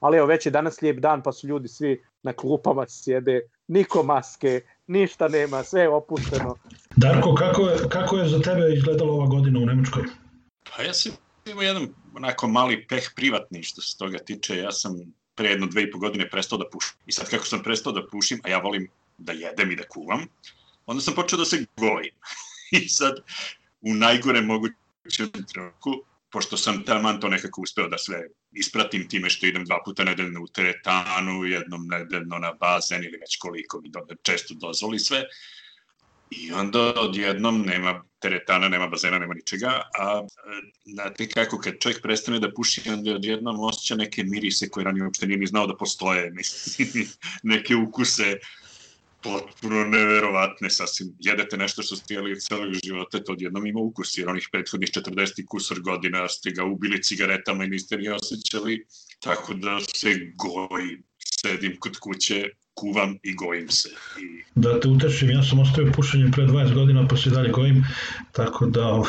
ali 0.00 0.18
evo 0.18 0.26
već 0.26 0.46
je 0.46 0.52
danas 0.52 0.82
lijep 0.82 0.98
dan 0.98 1.22
pa 1.22 1.32
su 1.32 1.46
ljudi 1.46 1.68
svi 1.68 2.02
na 2.22 2.32
klupama 2.32 2.84
sjede, 2.88 3.40
niko 3.68 4.02
maske, 4.02 4.60
ništa 4.86 5.28
nema, 5.28 5.62
sve 5.62 5.80
je 5.80 5.88
opušteno. 5.88 6.56
Darko, 6.96 7.34
kako 7.34 7.62
je, 7.62 7.76
kako 7.88 8.16
je 8.16 8.28
za 8.28 8.38
tebe 8.38 8.72
izgledala 8.74 9.12
ova 9.12 9.26
godina 9.26 9.58
u 9.58 9.66
Nemačkoj? 9.66 10.02
Pa 10.64 10.82
ja 10.82 10.94
sam 10.94 11.12
imao 11.46 11.62
jedan 11.62 11.88
onako 12.14 12.48
mali 12.48 12.86
peh 12.86 13.10
privatni 13.16 13.62
što 13.62 13.82
se 13.82 13.98
toga 13.98 14.18
tiče. 14.18 14.56
Ja 14.56 14.72
sam 14.72 15.14
pre 15.34 15.48
jedno 15.48 15.66
dve 15.66 15.82
i 15.82 15.90
po 15.90 15.98
godine 15.98 16.30
prestao 16.30 16.58
da 16.58 16.68
pušim. 16.72 16.96
I 17.06 17.12
sad 17.12 17.30
kako 17.30 17.44
sam 17.44 17.62
prestao 17.62 17.92
da 17.92 18.06
pušim, 18.06 18.40
a 18.44 18.48
ja 18.48 18.58
volim 18.58 18.88
da 19.18 19.32
jedem 19.32 19.70
i 19.70 19.76
da 19.76 19.88
kuvam, 19.88 20.26
onda 20.86 21.02
sam 21.02 21.14
počeo 21.14 21.38
da 21.38 21.44
se 21.44 21.64
gojim. 21.76 22.14
I 22.84 22.88
sad, 22.88 23.14
u 23.80 23.94
najgore 23.94 24.40
mogućem 24.40 25.30
trenutku, 25.52 25.90
pošto 26.30 26.56
sam 26.56 26.84
taman 26.84 27.20
to 27.20 27.28
nekako 27.28 27.60
uspeo 27.60 27.88
da 27.88 27.98
sve 27.98 28.28
ispratim 28.52 29.08
time 29.08 29.30
što 29.30 29.46
idem 29.46 29.64
dva 29.64 29.82
puta 29.84 30.04
nedeljno 30.04 30.42
u 30.42 30.46
teretanu, 30.46 31.44
jednom 31.44 31.86
nedeljno 31.86 32.38
na 32.38 32.52
bazen 32.52 33.04
ili 33.04 33.18
već 33.18 33.36
koliko 33.36 33.80
mi 33.80 33.90
do, 33.90 34.00
često 34.22 34.54
dozvoli 34.54 34.98
sve, 34.98 35.24
I 36.30 36.52
onda 36.52 36.94
odjednom 37.00 37.62
nema 37.62 38.02
teretana, 38.18 38.68
nema 38.68 38.86
bazena, 38.88 39.18
nema 39.18 39.34
ničega, 39.34 39.82
a 39.98 40.22
znate 40.84 41.28
kako, 41.28 41.58
kad 41.58 41.78
čovjek 41.80 42.02
prestane 42.02 42.40
da 42.40 42.52
puši, 42.56 42.90
onda 42.90 43.14
odjednom 43.14 43.60
osjeća 43.60 43.94
neke 43.94 44.24
mirise 44.24 44.68
koje 44.68 44.84
ranije 44.84 45.04
uopšte 45.04 45.26
nije 45.26 45.38
ni 45.38 45.46
znao 45.46 45.66
da 45.66 45.76
postoje, 45.76 46.32
neke 47.52 47.76
ukuse 47.76 48.38
potpuno 49.24 49.84
neverovatne, 49.84 50.70
sasvim, 50.70 51.14
jedete 51.18 51.56
nešto 51.56 51.82
što 51.82 51.96
ste 51.96 52.14
jeli 52.14 52.40
celog 52.40 52.74
života, 52.84 53.22
to 53.24 53.32
odjednom 53.32 53.66
ima 53.66 53.80
ukus, 53.80 54.18
jer 54.18 54.28
onih 54.28 54.48
prethodnih 54.52 54.90
40 54.90 55.46
kusor 55.46 55.80
godina 55.80 56.28
ste 56.28 56.50
ga 56.50 56.64
ubili 56.64 57.02
cigaretama 57.02 57.64
i 57.64 57.68
niste 57.68 57.96
ni 57.96 58.08
osjećali, 58.08 58.84
tako 59.20 59.54
da 59.54 59.78
se 59.94 60.14
goji, 60.36 60.98
sedim 61.18 61.76
kod 61.80 61.98
kuće, 61.98 62.50
kuvam 62.74 63.18
i 63.22 63.34
gojim 63.34 63.68
se. 63.70 63.88
I... 63.88 64.42
Da 64.54 64.80
te 64.80 64.88
utešim, 64.88 65.30
ja 65.30 65.42
sam 65.42 65.58
ostavio 65.58 65.92
pušenje 65.92 66.30
pre 66.32 66.44
20 66.44 66.74
godina, 66.74 67.08
pa 67.08 67.16
se 67.16 67.30
dalje 67.30 67.50
gojim, 67.50 67.84
tako 68.32 68.66
da... 68.66 68.86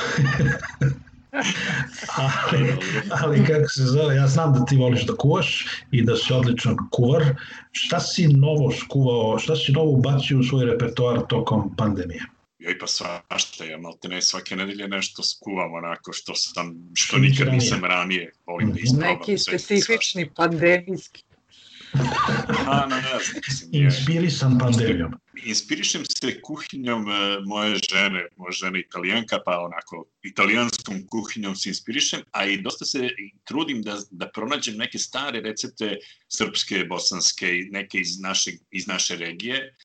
ali, 2.17 2.75
ali 3.21 3.45
kako 3.45 3.69
se 3.69 3.83
zove, 3.83 4.15
ja 4.15 4.27
znam 4.27 4.53
da 4.53 4.65
ti 4.65 4.75
voliš 4.75 5.05
da 5.05 5.15
kuvaš 5.15 5.65
i 5.91 6.03
da 6.03 6.15
si 6.15 6.33
odličan 6.33 6.77
kuvar. 6.91 7.35
Šta 7.71 7.99
si 7.99 8.27
novo 8.27 8.71
skuvao, 8.71 9.39
šta 9.39 9.55
si 9.55 9.71
novo 9.71 9.91
ubacio 9.91 10.39
u 10.39 10.43
svoj 10.43 10.65
repertoar 10.65 11.21
tokom 11.27 11.75
pandemije? 11.75 12.21
joj 12.65 12.79
pa 12.79 12.87
svašta, 12.87 13.65
ja 13.65 13.77
malte 13.77 14.07
ne 14.07 14.21
svake 14.21 14.55
nedelje 14.55 14.87
nešto 14.87 15.23
skuvam 15.23 15.73
onako 15.73 16.13
što 16.13 16.35
sam, 16.35 16.91
što 16.93 17.17
nikad 17.17 17.53
nisam 17.53 17.85
ranije, 17.85 18.31
volim 18.45 18.71
da 18.71 18.79
isprobam. 18.79 19.17
Neki 19.19 19.37
specifični 19.37 20.29
pandemijski 20.35 21.23
A, 22.67 22.85
na, 22.89 22.97
ne 22.97 23.85
Inspirisan 23.85 24.59
pandemijom. 24.59 25.13
Inspirišem 25.45 26.03
se 26.05 26.41
kuhinjom 26.41 27.09
e, 27.11 27.39
moje 27.45 27.79
žene, 27.89 28.27
moja 28.37 28.51
žena 28.51 28.79
italijanka, 28.79 29.39
pa 29.45 29.59
onako 29.59 30.05
italijanskom 30.23 31.07
kuhinjom 31.07 31.55
se 31.55 31.69
inspirišem, 31.69 32.21
a 32.31 32.45
i 32.45 32.57
dosta 32.61 32.85
se 32.85 33.09
trudim 33.43 33.81
da, 33.81 33.97
da 34.11 34.29
pronađem 34.29 34.77
neke 34.77 34.99
stare 34.99 35.41
recepte 35.41 35.97
srpske, 36.27 36.83
bosanske 36.89 37.51
neke 37.71 37.99
iz, 37.99 38.19
naše, 38.19 38.51
iz 38.71 38.87
naše 38.87 39.15
regije 39.15 39.75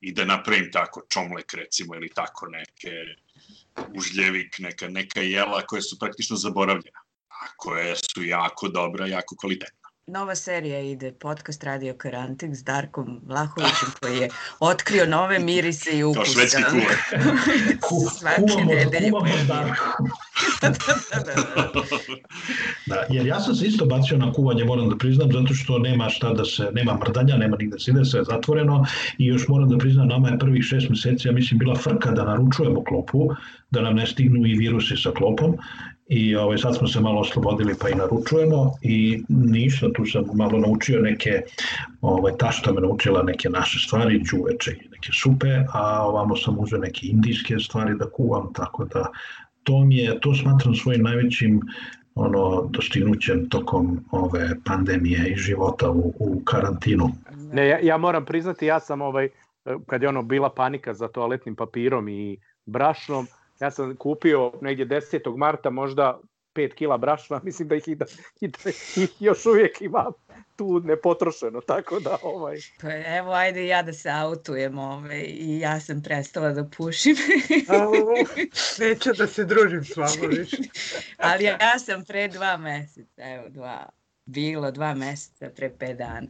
i 0.00 0.12
da 0.12 0.24
napravim 0.24 0.70
tako 0.72 1.02
čomlek 1.08 1.54
recimo 1.54 1.94
ili 1.94 2.08
tako 2.08 2.46
neke 2.46 2.90
užljevik, 3.94 4.58
neka, 4.58 4.88
neka 4.88 5.20
jela 5.20 5.66
koje 5.66 5.82
su 5.82 5.98
praktično 5.98 6.36
zaboravljena, 6.36 7.00
a 7.28 7.46
koje 7.56 7.96
su 7.96 8.24
jako 8.24 8.68
dobra, 8.68 9.06
jako 9.06 9.36
kvalitetna. 9.36 9.79
Nova 10.10 10.34
serija 10.34 10.80
ide, 10.80 11.12
podcast 11.12 11.64
Radio 11.64 11.94
Karantin 11.94 12.54
s 12.56 12.64
Darkom 12.64 13.20
Vlahovićem 13.26 13.88
koji 14.00 14.18
je 14.18 14.28
otkrio 14.60 15.06
nove 15.06 15.38
mirise 15.38 15.98
i 15.98 16.04
ukuse. 16.10 16.24
Kao 16.24 16.32
švedski 16.32 16.62
kuvar. 17.80 18.12
Svake 18.18 18.64
nedelje. 18.64 19.10
da, 19.48 20.68
da, 20.68 20.68
da, 21.24 21.32
da, 22.86 23.04
jer 23.10 23.26
ja 23.26 23.40
sam 23.40 23.54
se 23.54 23.66
isto 23.66 23.86
bacio 23.86 24.18
na 24.18 24.32
kuvanje, 24.32 24.64
moram 24.64 24.88
da 24.88 24.96
priznam, 24.96 25.32
zato 25.32 25.54
što 25.54 25.78
nema 25.78 26.08
šta 26.08 26.32
da 26.32 26.44
se, 26.44 26.70
nema 26.72 26.94
mrdanja, 26.94 27.36
nema 27.36 27.56
nigde 27.56 27.78
se 27.78 27.90
ide, 27.90 28.04
sve 28.04 28.20
je 28.20 28.24
zatvoreno 28.24 28.84
i 29.18 29.26
još 29.26 29.48
moram 29.48 29.68
da 29.68 29.78
priznam, 29.78 30.08
nama 30.08 30.28
je 30.28 30.38
prvih 30.38 30.64
šest 30.64 30.88
meseci, 30.88 31.28
ja 31.28 31.32
mislim, 31.32 31.58
bila 31.58 31.76
frka 31.76 32.10
da 32.10 32.24
naručujemo 32.24 32.84
klopu, 32.84 33.28
da 33.70 33.80
nam 33.80 33.94
ne 33.94 34.06
stignu 34.06 34.46
i 34.46 34.54
virusi 34.54 34.96
sa 34.96 35.10
klopom 35.10 35.56
i 36.10 36.36
ovaj, 36.36 36.58
sad 36.58 36.76
smo 36.76 36.88
se 36.88 37.00
malo 37.00 37.20
oslobodili 37.20 37.74
pa 37.80 37.88
i 37.88 37.94
naručujemo 37.94 38.72
i 38.82 39.22
ništa, 39.28 39.92
tu 39.92 40.04
sam 40.04 40.24
malo 40.34 40.58
naučio 40.58 41.00
neke, 41.00 41.42
ovaj, 42.00 42.32
tašta 42.38 42.72
me 42.72 42.80
naučila 42.80 43.22
neke 43.22 43.48
naše 43.48 43.78
stvari, 43.78 44.22
đuveče 44.30 44.70
i 44.70 44.88
neke 44.88 45.12
supe, 45.12 45.48
a 45.72 46.06
ovamo 46.06 46.36
sam 46.36 46.58
uzeo 46.58 46.78
neke 46.78 47.00
indijske 47.06 47.58
stvari 47.58 47.94
da 47.98 48.10
kuvam, 48.10 48.52
tako 48.52 48.84
da 48.84 49.06
to 49.62 49.84
mi 49.84 49.96
je, 49.96 50.20
to 50.20 50.34
smatram 50.34 50.74
svojim 50.74 51.02
najvećim 51.02 51.60
ono 52.14 52.68
dostignućem 52.70 53.48
tokom 53.48 54.04
ove 54.10 54.50
pandemije 54.64 55.32
i 55.32 55.36
života 55.36 55.90
u, 55.90 56.14
u 56.18 56.42
karantinu. 56.44 57.08
Ne, 57.52 57.68
ja, 57.68 57.78
ja 57.82 57.96
moram 57.96 58.24
priznati, 58.24 58.66
ja 58.66 58.80
sam 58.80 59.02
ovaj, 59.02 59.28
kad 59.86 60.02
je 60.02 60.08
ono 60.08 60.22
bila 60.22 60.50
panika 60.50 60.94
za 60.94 61.08
toaletnim 61.08 61.56
papirom 61.56 62.08
i 62.08 62.36
brašnom, 62.66 63.26
ja 63.60 63.70
sam 63.70 63.96
kupio 63.96 64.52
negdje 64.60 64.86
10. 64.86 65.36
marta 65.36 65.70
možda 65.70 66.20
5 66.54 66.74
kila 66.74 66.98
brašna, 66.98 67.40
mislim 67.44 67.68
da 67.68 67.74
ih, 67.74 67.88
i 67.88 67.94
da, 67.94 68.04
i 68.40 68.48
da 68.48 68.70
ih 68.70 69.10
još 69.20 69.46
uvijek 69.46 69.80
imam 69.80 70.12
tu 70.56 70.80
nepotrošeno, 70.80 71.60
tako 71.60 72.00
da 72.00 72.18
ovaj... 72.22 72.56
Pa 72.80 72.88
evo, 73.16 73.32
ajde 73.32 73.66
ja 73.66 73.82
da 73.82 73.92
se 73.92 74.10
autujem 74.10 74.78
ovaj, 74.78 75.24
i 75.26 75.58
ja 75.58 75.80
sam 75.80 76.02
prestala 76.02 76.50
da 76.52 76.68
pušim. 76.76 77.16
Neću 78.80 79.12
da 79.12 79.26
se 79.26 79.44
družim 79.44 79.84
s 79.84 79.96
vama 79.96 80.26
više. 80.28 80.56
Ali 81.16 81.44
ja 81.44 81.78
sam 81.78 82.04
pre 82.04 82.28
dva 82.28 82.56
meseca, 82.56 83.22
evo 83.22 83.48
dva, 83.48 83.88
bilo 84.30 84.70
dva 84.70 84.94
meseca 84.94 85.50
pre 85.56 85.70
pet 85.78 85.98
dana. 85.98 86.26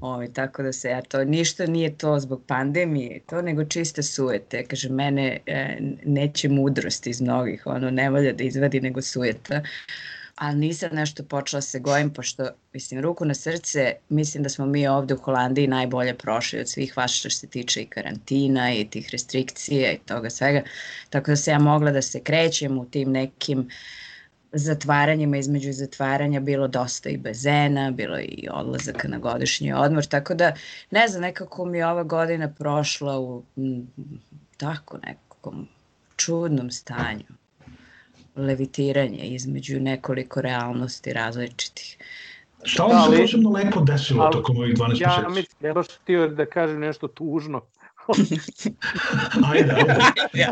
Ovaj, 0.00 0.32
tako 0.32 0.62
da 0.62 0.72
se, 0.72 0.88
ja 0.88 1.02
to, 1.02 1.24
ništa 1.24 1.66
nije 1.66 1.96
to 1.98 2.20
zbog 2.20 2.42
pandemije, 2.46 3.20
to 3.26 3.42
nego 3.42 3.64
čiste 3.64 4.02
sujete. 4.02 4.64
Kaže, 4.66 4.88
mene 4.88 5.38
e, 5.46 5.78
neće 6.04 6.48
mudrost 6.48 7.06
iz 7.06 7.20
mnogih, 7.20 7.66
ono, 7.66 7.90
ne 7.90 8.10
volja 8.10 8.32
da 8.32 8.44
izvadi 8.44 8.80
nego 8.80 9.02
sujeta. 9.02 9.62
Ali 10.34 10.58
nisam 10.58 10.90
nešto 10.92 11.24
počela 11.24 11.60
se 11.60 11.80
gojim, 11.80 12.10
pošto, 12.10 12.48
mislim, 12.72 13.00
ruku 13.00 13.24
na 13.24 13.34
srce, 13.34 13.94
mislim 14.08 14.42
da 14.42 14.48
smo 14.48 14.66
mi 14.66 14.86
ovde 14.88 15.14
u 15.14 15.18
Holandiji 15.18 15.66
najbolje 15.66 16.14
prošli 16.14 16.60
od 16.60 16.68
svih 16.68 16.96
vas 16.96 17.12
što 17.12 17.30
se 17.30 17.46
tiče 17.46 17.82
i 17.82 17.86
karantina 17.86 18.74
i 18.74 18.90
tih 18.90 19.08
restrikcija 19.12 19.92
i 19.92 19.98
toga 19.98 20.30
svega. 20.30 20.62
Tako 21.10 21.30
da 21.30 21.36
se 21.36 21.50
ja 21.50 21.58
mogla 21.58 21.90
da 21.90 22.02
se 22.02 22.20
krećem 22.20 22.78
u 22.78 22.86
tim 22.86 23.10
nekim 23.12 23.58
uh, 23.58 23.66
zatvaranjima 24.52 25.36
između 25.36 25.72
zatvaranja 25.72 26.40
bilo 26.40 26.68
dosta 26.68 27.08
i 27.08 27.16
bazena, 27.16 27.90
bilo 27.90 28.18
i 28.20 28.48
odlazaka 28.50 29.08
na 29.08 29.18
godišnji 29.18 29.72
odmor, 29.72 30.06
tako 30.06 30.34
da 30.34 30.52
ne 30.90 31.08
znam, 31.08 31.22
nekako 31.22 31.64
mi 31.64 31.78
je 31.78 31.86
ova 31.86 32.02
godina 32.02 32.52
prošla 32.58 33.20
u 33.20 33.42
m, 33.56 33.86
tako 34.56 34.98
nekom 34.98 35.68
čudnom 36.16 36.70
stanju 36.70 37.24
levitiranje 38.36 39.18
između 39.18 39.80
nekoliko 39.80 40.40
realnosti 40.40 41.12
različitih. 41.12 41.98
Šta 42.62 42.82
vam 42.84 43.12
se 43.12 43.22
posebno 43.22 43.50
lepo 43.50 43.80
desilo 43.80 44.24
ali, 44.24 44.32
tokom 44.32 44.56
ovih 44.56 44.74
12 44.74 45.02
ja, 45.02 45.28
meseci? 45.28 45.66
Ja 45.66 45.74
baš 45.74 45.86
htio 46.02 46.28
da 46.28 46.46
kažem 46.46 46.80
nešto 46.80 47.08
tužno. 47.08 47.62
Ajde, 49.52 49.74
ajde. 50.32 50.48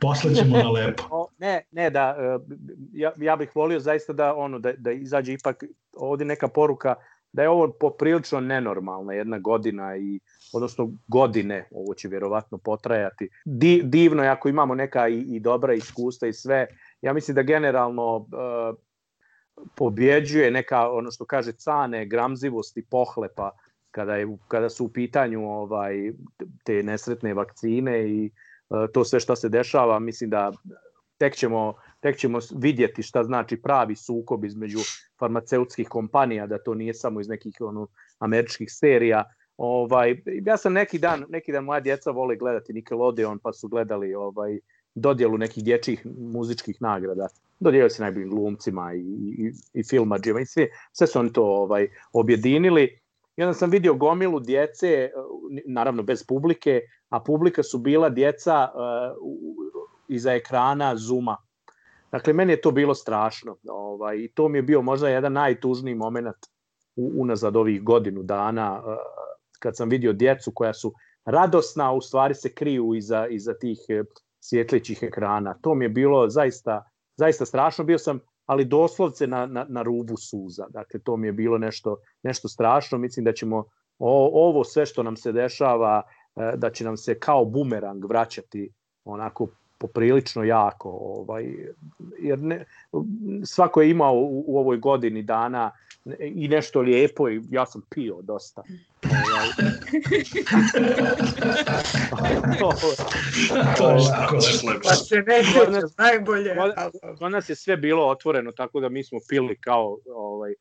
Posle 0.00 0.34
ćemo 0.34 0.56
na 0.56 0.70
lepo. 0.70 1.26
Ne, 1.38 1.62
ne, 1.70 1.90
da, 1.90 2.16
e, 2.18 2.38
ja, 2.92 3.12
ja 3.18 3.36
bih 3.36 3.50
volio 3.54 3.80
zaista 3.80 4.12
da, 4.12 4.34
ono, 4.34 4.58
da, 4.58 4.72
da 4.72 4.92
izađe 4.92 5.32
ipak 5.32 5.64
ovde 5.96 6.24
neka 6.24 6.48
poruka 6.48 6.94
da 7.32 7.42
je 7.42 7.48
ovo 7.48 7.72
poprilično 7.80 8.40
nenormalna 8.40 9.12
jedna 9.12 9.38
godina 9.38 9.96
i 9.96 10.20
odnosno 10.52 10.90
godine, 11.08 11.68
ovo 11.70 11.94
će 11.94 12.08
vjerovatno 12.08 12.58
potrajati. 12.58 13.28
Di, 13.44 13.82
divno 13.84 14.22
je 14.22 14.28
ako 14.28 14.48
imamo 14.48 14.74
neka 14.74 15.08
i, 15.08 15.18
i 15.18 15.40
dobra 15.40 15.74
iskustva 15.74 16.28
i 16.28 16.32
sve. 16.32 16.66
Ja 17.02 17.12
mislim 17.12 17.34
da 17.34 17.42
generalno 17.42 18.16
uh, 18.16 18.26
pobjeđuje 19.74 20.50
neka, 20.50 20.90
ono 20.90 21.10
što 21.10 21.24
kaže, 21.24 21.52
cane, 21.52 22.06
gramzivost 22.06 22.76
i 22.76 22.84
pohlepa 22.90 23.50
kada, 23.92 24.16
je, 24.16 24.26
kada 24.48 24.70
su 24.70 24.84
u 24.84 24.88
pitanju 24.88 25.50
ovaj 25.50 26.12
te 26.64 26.82
nesretne 26.82 27.34
vakcine 27.34 28.08
i 28.08 28.30
uh, 28.68 28.86
to 28.92 29.04
sve 29.04 29.20
što 29.20 29.36
se 29.36 29.48
dešava, 29.48 29.98
mislim 29.98 30.30
da 30.30 30.52
tek 31.18 31.36
ćemo, 31.36 31.74
tek 32.00 32.16
ćemo 32.16 32.38
vidjeti 32.56 33.02
šta 33.02 33.24
znači 33.24 33.56
pravi 33.56 33.96
sukob 33.96 34.44
između 34.44 34.78
farmaceutskih 35.18 35.88
kompanija, 35.88 36.46
da 36.46 36.58
to 36.58 36.74
nije 36.74 36.94
samo 36.94 37.20
iz 37.20 37.28
nekih 37.28 37.56
ono, 37.60 37.86
američkih 38.18 38.72
serija. 38.72 39.24
Ovaj, 39.56 40.16
ja 40.26 40.56
sam 40.56 40.72
neki 40.72 40.98
dan, 40.98 41.24
neki 41.28 41.52
dan 41.52 41.64
moja 41.64 41.80
djeca 41.80 42.10
vole 42.10 42.36
gledati 42.36 42.72
Nickelodeon, 42.72 43.38
pa 43.38 43.52
su 43.52 43.68
gledali 43.68 44.14
ovaj, 44.14 44.58
dodjelu 44.94 45.38
nekih 45.38 45.64
dječjih 45.64 46.06
muzičkih 46.18 46.76
nagrada. 46.80 47.28
Dodijelili 47.60 47.90
se 47.90 48.02
najboljim 48.02 48.30
glumcima 48.30 48.94
i, 48.94 49.00
i, 49.38 49.52
i 49.72 49.84
filmađima 49.84 50.40
i 50.40 50.46
sve, 50.46 50.66
sve 50.92 51.06
su 51.06 51.18
oni 51.18 51.32
to 51.32 51.44
ovaj, 51.44 51.88
objedinili 52.12 52.98
I 53.36 53.42
onda 53.42 53.54
sam 53.54 53.70
vidio 53.70 53.94
gomilu 53.94 54.40
djece, 54.40 55.10
naravno 55.66 56.02
bez 56.02 56.26
publike, 56.26 56.80
a 57.08 57.20
publika 57.20 57.62
su 57.62 57.78
bila 57.78 58.08
djeca 58.08 58.68
uh, 58.74 59.32
iza 60.08 60.32
ekrana 60.32 60.96
Zuma. 60.96 61.36
Dakle, 62.12 62.32
meni 62.32 62.52
je 62.52 62.60
to 62.60 62.70
bilo 62.70 62.94
strašno. 62.94 63.56
Ovaj, 63.68 64.16
I 64.16 64.32
to 64.34 64.48
mi 64.48 64.58
je 64.58 64.62
bio 64.62 64.82
možda 64.82 65.08
jedan 65.08 65.32
najtužniji 65.32 65.94
moment 65.94 66.36
u, 66.96 67.12
unazad 67.16 67.56
ovih 67.56 67.82
godinu 67.82 68.22
dana, 68.22 68.82
uh, 68.86 68.94
kad 69.58 69.76
sam 69.76 69.88
vidio 69.88 70.12
djecu 70.12 70.52
koja 70.54 70.74
su 70.74 70.92
radosna, 71.24 71.88
a 71.88 71.92
u 71.92 72.00
stvari 72.00 72.34
se 72.34 72.54
kriju 72.54 72.94
iza, 72.94 73.26
iza 73.26 73.54
tih 73.54 73.78
e, 73.88 74.04
svjetlićih 74.40 75.02
ekrana. 75.02 75.54
To 75.60 75.74
mi 75.74 75.84
je 75.84 75.88
bilo 75.88 76.28
zaista, 76.28 76.90
zaista 77.16 77.46
strašno. 77.46 77.84
Bio 77.84 77.98
sam 77.98 78.20
ali 78.46 78.64
doslovce 78.64 79.26
na, 79.26 79.46
na, 79.46 79.66
na 79.68 79.82
rubu 79.82 80.16
suza. 80.16 80.66
Dakle, 80.70 81.00
to 81.00 81.16
mi 81.16 81.28
je 81.28 81.32
bilo 81.32 81.58
nešto, 81.58 81.96
nešto 82.22 82.48
strašno. 82.48 82.98
Mislim 82.98 83.24
da 83.24 83.32
ćemo 83.32 83.64
o, 83.98 84.46
ovo 84.48 84.64
sve 84.64 84.86
što 84.86 85.02
nam 85.02 85.16
se 85.16 85.32
dešava, 85.32 86.02
e, 86.36 86.52
da 86.56 86.70
će 86.70 86.84
nam 86.84 86.96
se 86.96 87.18
kao 87.18 87.44
bumerang 87.44 88.04
vraćati 88.04 88.70
onako 89.04 89.48
poprilično 89.78 90.44
jako, 90.44 90.90
ovaj, 90.90 91.54
jer 92.18 92.38
ne, 92.38 92.64
svako 93.44 93.82
je 93.82 93.90
imao 93.90 94.14
u, 94.14 94.44
u 94.46 94.58
ovoj 94.58 94.76
godini 94.76 95.22
dana 95.22 95.70
i 96.20 96.48
nešto 96.48 96.80
lijepo 96.80 97.28
i 97.28 97.42
ja 97.50 97.66
sam 97.66 97.82
pio 97.90 98.22
dosta. 98.22 98.62
Ovaj. 103.80 104.06
Pa 104.82 104.94
se 104.94 105.16
ne 105.16 105.42
najbolje. 105.98 106.56
Kod 107.18 107.32
nas 107.32 107.48
je 107.48 107.56
sve 107.56 107.76
bilo 107.76 108.08
otvoreno, 108.08 108.52
tako 108.52 108.80
da 108.80 108.88
mi 108.88 109.04
smo 109.04 109.18
pili 109.28 109.60
kao, 109.60 109.98
ovaj, 110.14 110.54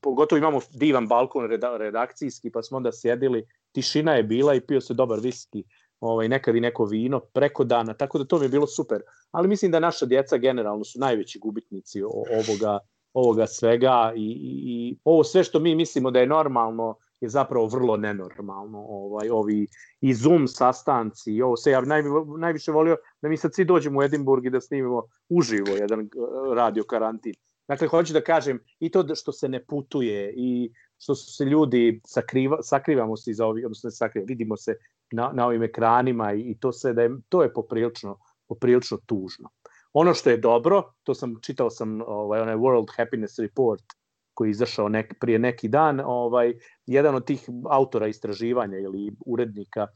pogotovo 0.00 0.38
imamo 0.38 0.60
divan 0.74 1.08
balkon 1.08 1.48
redakcijski, 1.78 2.50
pa 2.50 2.62
smo 2.62 2.76
onda 2.76 2.92
sjedili, 2.92 3.46
tišina 3.72 4.14
je 4.14 4.22
bila 4.22 4.54
i 4.54 4.60
pio 4.60 4.80
se 4.80 4.94
dobar 4.94 5.20
viski 5.20 5.64
ovaj, 6.00 6.28
nekad 6.28 6.56
i 6.56 6.60
neko 6.60 6.84
vino 6.84 7.20
preko 7.20 7.64
dana, 7.64 7.94
tako 7.94 8.18
da 8.18 8.24
to 8.24 8.38
mi 8.38 8.44
je 8.44 8.48
bilo 8.48 8.66
super. 8.66 9.00
Ali 9.30 9.48
mislim 9.48 9.70
da 9.70 9.80
naša 9.80 10.06
djeca 10.06 10.36
generalno 10.36 10.84
su 10.84 10.98
najveći 10.98 11.38
gubitnici 11.38 12.02
ovoga, 12.02 12.78
ovoga 13.12 13.46
svega 13.46 14.12
i, 14.16 14.20
i, 14.20 14.52
i 14.66 14.98
ovo 15.04 15.24
sve 15.24 15.44
što 15.44 15.58
mi 15.58 15.74
mislimo 15.74 16.10
da 16.10 16.20
je 16.20 16.26
normalno 16.26 16.96
je 17.20 17.28
zapravo 17.28 17.66
vrlo 17.66 17.96
nenormalno. 17.96 18.78
Ovaj, 18.88 19.30
ovi 19.30 19.66
i 20.00 20.14
Zoom 20.14 20.48
sastanci 20.48 21.32
i 21.32 21.42
ovo 21.42 21.56
sve. 21.56 21.72
Ja 21.72 21.80
naj, 21.80 22.02
najviše 22.38 22.72
volio 22.72 22.96
da 23.22 23.28
mi 23.28 23.36
sad 23.36 23.54
svi 23.54 23.64
dođemo 23.64 23.98
u 23.98 24.02
Edinburg 24.02 24.46
i 24.46 24.50
da 24.50 24.60
snimimo 24.60 25.02
uživo 25.28 25.76
jedan 25.76 26.00
eh, 26.00 26.08
radio 26.54 26.84
karantin. 26.84 27.34
Dakle, 27.68 27.88
hoću 27.88 28.12
da 28.12 28.20
kažem 28.20 28.58
i 28.80 28.90
to 28.90 29.14
što 29.14 29.32
se 29.32 29.48
ne 29.48 29.64
putuje 29.64 30.34
i 30.36 30.72
što 30.98 31.14
su 31.14 31.32
se 31.32 31.44
ljudi 31.44 32.00
sakriva, 32.04 32.62
sakrivamo 32.62 33.16
se 33.16 33.30
iza 33.30 33.46
ovih, 33.46 33.64
odnosno 33.66 33.90
sakriva, 33.90 34.24
vidimo 34.28 34.56
se 34.56 34.76
na, 35.10 35.30
na 35.34 35.46
ovim 35.46 35.62
ekranima 35.62 36.32
i, 36.32 36.40
i 36.40 36.58
to 36.60 36.72
se 36.72 36.92
da 36.92 37.02
je, 37.02 37.10
to 37.28 37.42
je 37.42 37.52
poprilično, 37.52 38.18
poprilično 38.48 38.98
tužno. 39.06 39.48
Ono 39.92 40.14
što 40.14 40.30
je 40.30 40.36
dobro, 40.36 40.92
to 41.02 41.14
sam 41.14 41.34
čitao 41.42 41.70
sam 41.70 42.00
ovaj 42.06 42.40
onaj 42.40 42.56
World 42.56 42.96
Happiness 42.96 43.38
Report 43.38 43.84
koji 44.36 44.48
je 44.48 44.50
izašao 44.50 44.88
nek, 44.88 45.14
prije 45.20 45.38
neki 45.38 45.68
dan, 45.68 46.00
ovaj 46.04 46.54
jedan 46.86 47.14
od 47.14 47.24
tih 47.24 47.48
autora 47.70 48.06
istraživanja 48.06 48.78
ili 48.78 49.12
urednika 49.26 49.86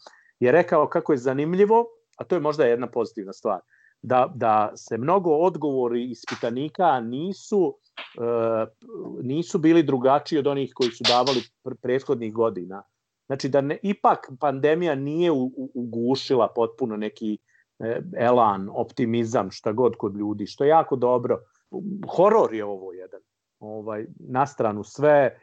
je 0.41 0.53
rekao 0.53 0.89
kako 0.89 1.13
je 1.13 1.19
zanimljivo, 1.19 1.85
a 2.19 2.25
to 2.25 2.37
je 2.37 2.41
možda 2.41 2.65
jedna 2.65 2.87
pozitivna 2.87 3.33
stvar, 3.33 3.61
da, 4.03 4.33
da 4.35 4.73
se 4.77 4.99
mnogo 4.99 5.31
odgovori 5.31 6.11
ispitanika 6.11 7.01
nisu 7.01 7.77
nisu 9.23 9.59
bili 9.59 9.83
drugačiji 9.83 10.39
od 10.39 10.47
onih 10.47 10.73
koji 10.75 10.91
su 10.91 11.05
davali 11.09 11.41
prethodnih 11.83 12.33
godina. 12.33 12.83
Znači 13.27 13.49
da 13.49 13.61
ne, 13.61 13.79
ipak 13.83 14.31
pandemija 14.41 14.95
nije 14.95 15.31
ugušila 15.75 16.49
potpuno 16.55 16.97
neki 16.97 17.39
e, 17.79 18.01
elan, 18.17 18.69
optimizam, 18.73 19.51
šta 19.51 19.73
god 19.73 19.97
kod 19.97 20.17
ljudi, 20.17 20.47
što 20.47 20.65
je 20.65 20.69
jako 20.69 20.97
dobro. 20.97 21.39
Horor 22.17 22.55
je 22.55 22.65
ovo 22.65 22.93
jedan. 22.93 23.21
Ovaj, 23.61 24.07
na 24.19 24.47
stranu 24.47 24.85
sve, 24.85 25.11
e, 25.17 25.37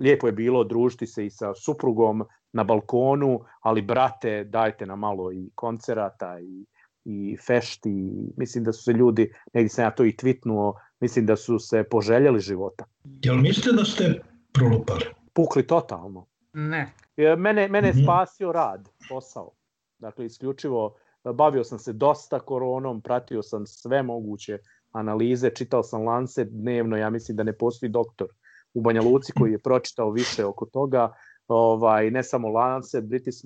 lijepo 0.00 0.26
je 0.26 0.32
bilo 0.32 0.64
družiti 0.64 1.06
se 1.06 1.26
i 1.26 1.30
sa 1.30 1.54
suprugom 1.54 2.24
na 2.52 2.64
balkonu, 2.64 3.40
ali 3.60 3.82
brate, 3.82 4.44
dajte 4.44 4.86
nam 4.86 4.98
malo 4.98 5.32
i 5.32 5.50
koncerata 5.54 6.38
i, 6.40 6.66
i 7.04 7.36
fešti. 7.46 8.12
Mislim 8.36 8.64
da 8.64 8.72
su 8.72 8.82
se 8.82 8.92
ljudi, 8.92 9.32
negdje 9.52 9.68
sam 9.68 9.84
ja 9.84 9.90
to 9.90 10.04
i 10.04 10.16
tvitnuo, 10.16 10.74
mislim 11.00 11.26
da 11.26 11.36
su 11.36 11.58
se 11.58 11.84
poželjeli 11.84 12.40
života. 12.40 12.84
Jel 13.22 13.36
mislite 13.36 13.72
da 13.72 13.84
ste 13.84 14.22
prolupali? 14.52 15.04
Pukli 15.32 15.66
totalno. 15.66 16.26
Ne. 16.52 16.92
Mene, 17.16 17.68
mene 17.68 17.88
je 17.88 17.94
mhm. 17.94 18.02
spasio 18.02 18.52
rad, 18.52 18.88
posao. 19.08 19.50
Dakle, 19.98 20.26
isključivo 20.26 20.96
bavio 21.34 21.64
sam 21.64 21.78
se 21.78 21.92
dosta 21.92 22.38
koronom, 22.38 23.00
pratio 23.00 23.42
sam 23.42 23.66
sve 23.66 24.02
moguće 24.02 24.58
analize, 24.92 25.50
čitao 25.50 25.82
sam 25.82 26.04
Lancet 26.06 26.48
dnevno, 26.50 26.96
ja 26.96 27.10
mislim 27.10 27.36
da 27.36 27.42
ne 27.42 27.52
postoji 27.52 27.90
doktor 27.90 28.28
u 28.74 28.80
Banja 28.80 29.02
Luci 29.02 29.32
koji 29.32 29.52
je 29.52 29.58
pročitao 29.58 30.10
više 30.10 30.44
oko 30.44 30.66
toga, 30.66 31.12
ovaj, 31.48 32.10
ne 32.10 32.22
samo 32.22 32.48
Lancet, 32.48 33.04
British, 33.04 33.38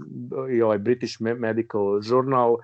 i 0.53 0.63
ovaj 0.63 0.79
British 0.79 1.21
Medical 1.21 2.01
Journal 2.03 2.53
uh, 2.53 2.59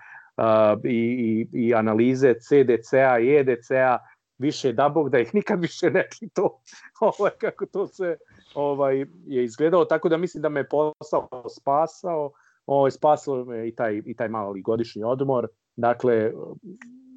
i, 0.84 1.46
i, 1.52 1.66
i 1.66 1.74
analize 1.74 2.34
CDC-a 2.34 3.18
i 3.18 3.36
EDC-a, 3.36 3.98
više 4.38 4.72
da 4.72 4.88
Bog 4.88 5.10
da 5.10 5.18
ih 5.18 5.34
nikad 5.34 5.60
više 5.60 5.90
ne 5.90 6.08
čito 6.18 6.60
ovaj, 7.18 7.30
kako 7.40 7.66
to 7.66 7.86
se 7.86 8.16
ovaj, 8.54 8.98
je 9.26 9.44
izgledalo, 9.44 9.84
tako 9.84 10.08
da 10.08 10.16
mislim 10.16 10.42
da 10.42 10.48
me 10.48 10.68
posao 10.68 11.28
spasao, 11.60 12.30
ovaj, 12.66 12.90
spasao 12.90 13.44
me 13.44 13.68
i 13.68 13.74
taj, 13.74 14.02
i 14.06 14.16
taj 14.16 14.28
mali 14.28 14.62
godišnji 14.62 15.02
odmor, 15.04 15.48
dakle, 15.76 16.32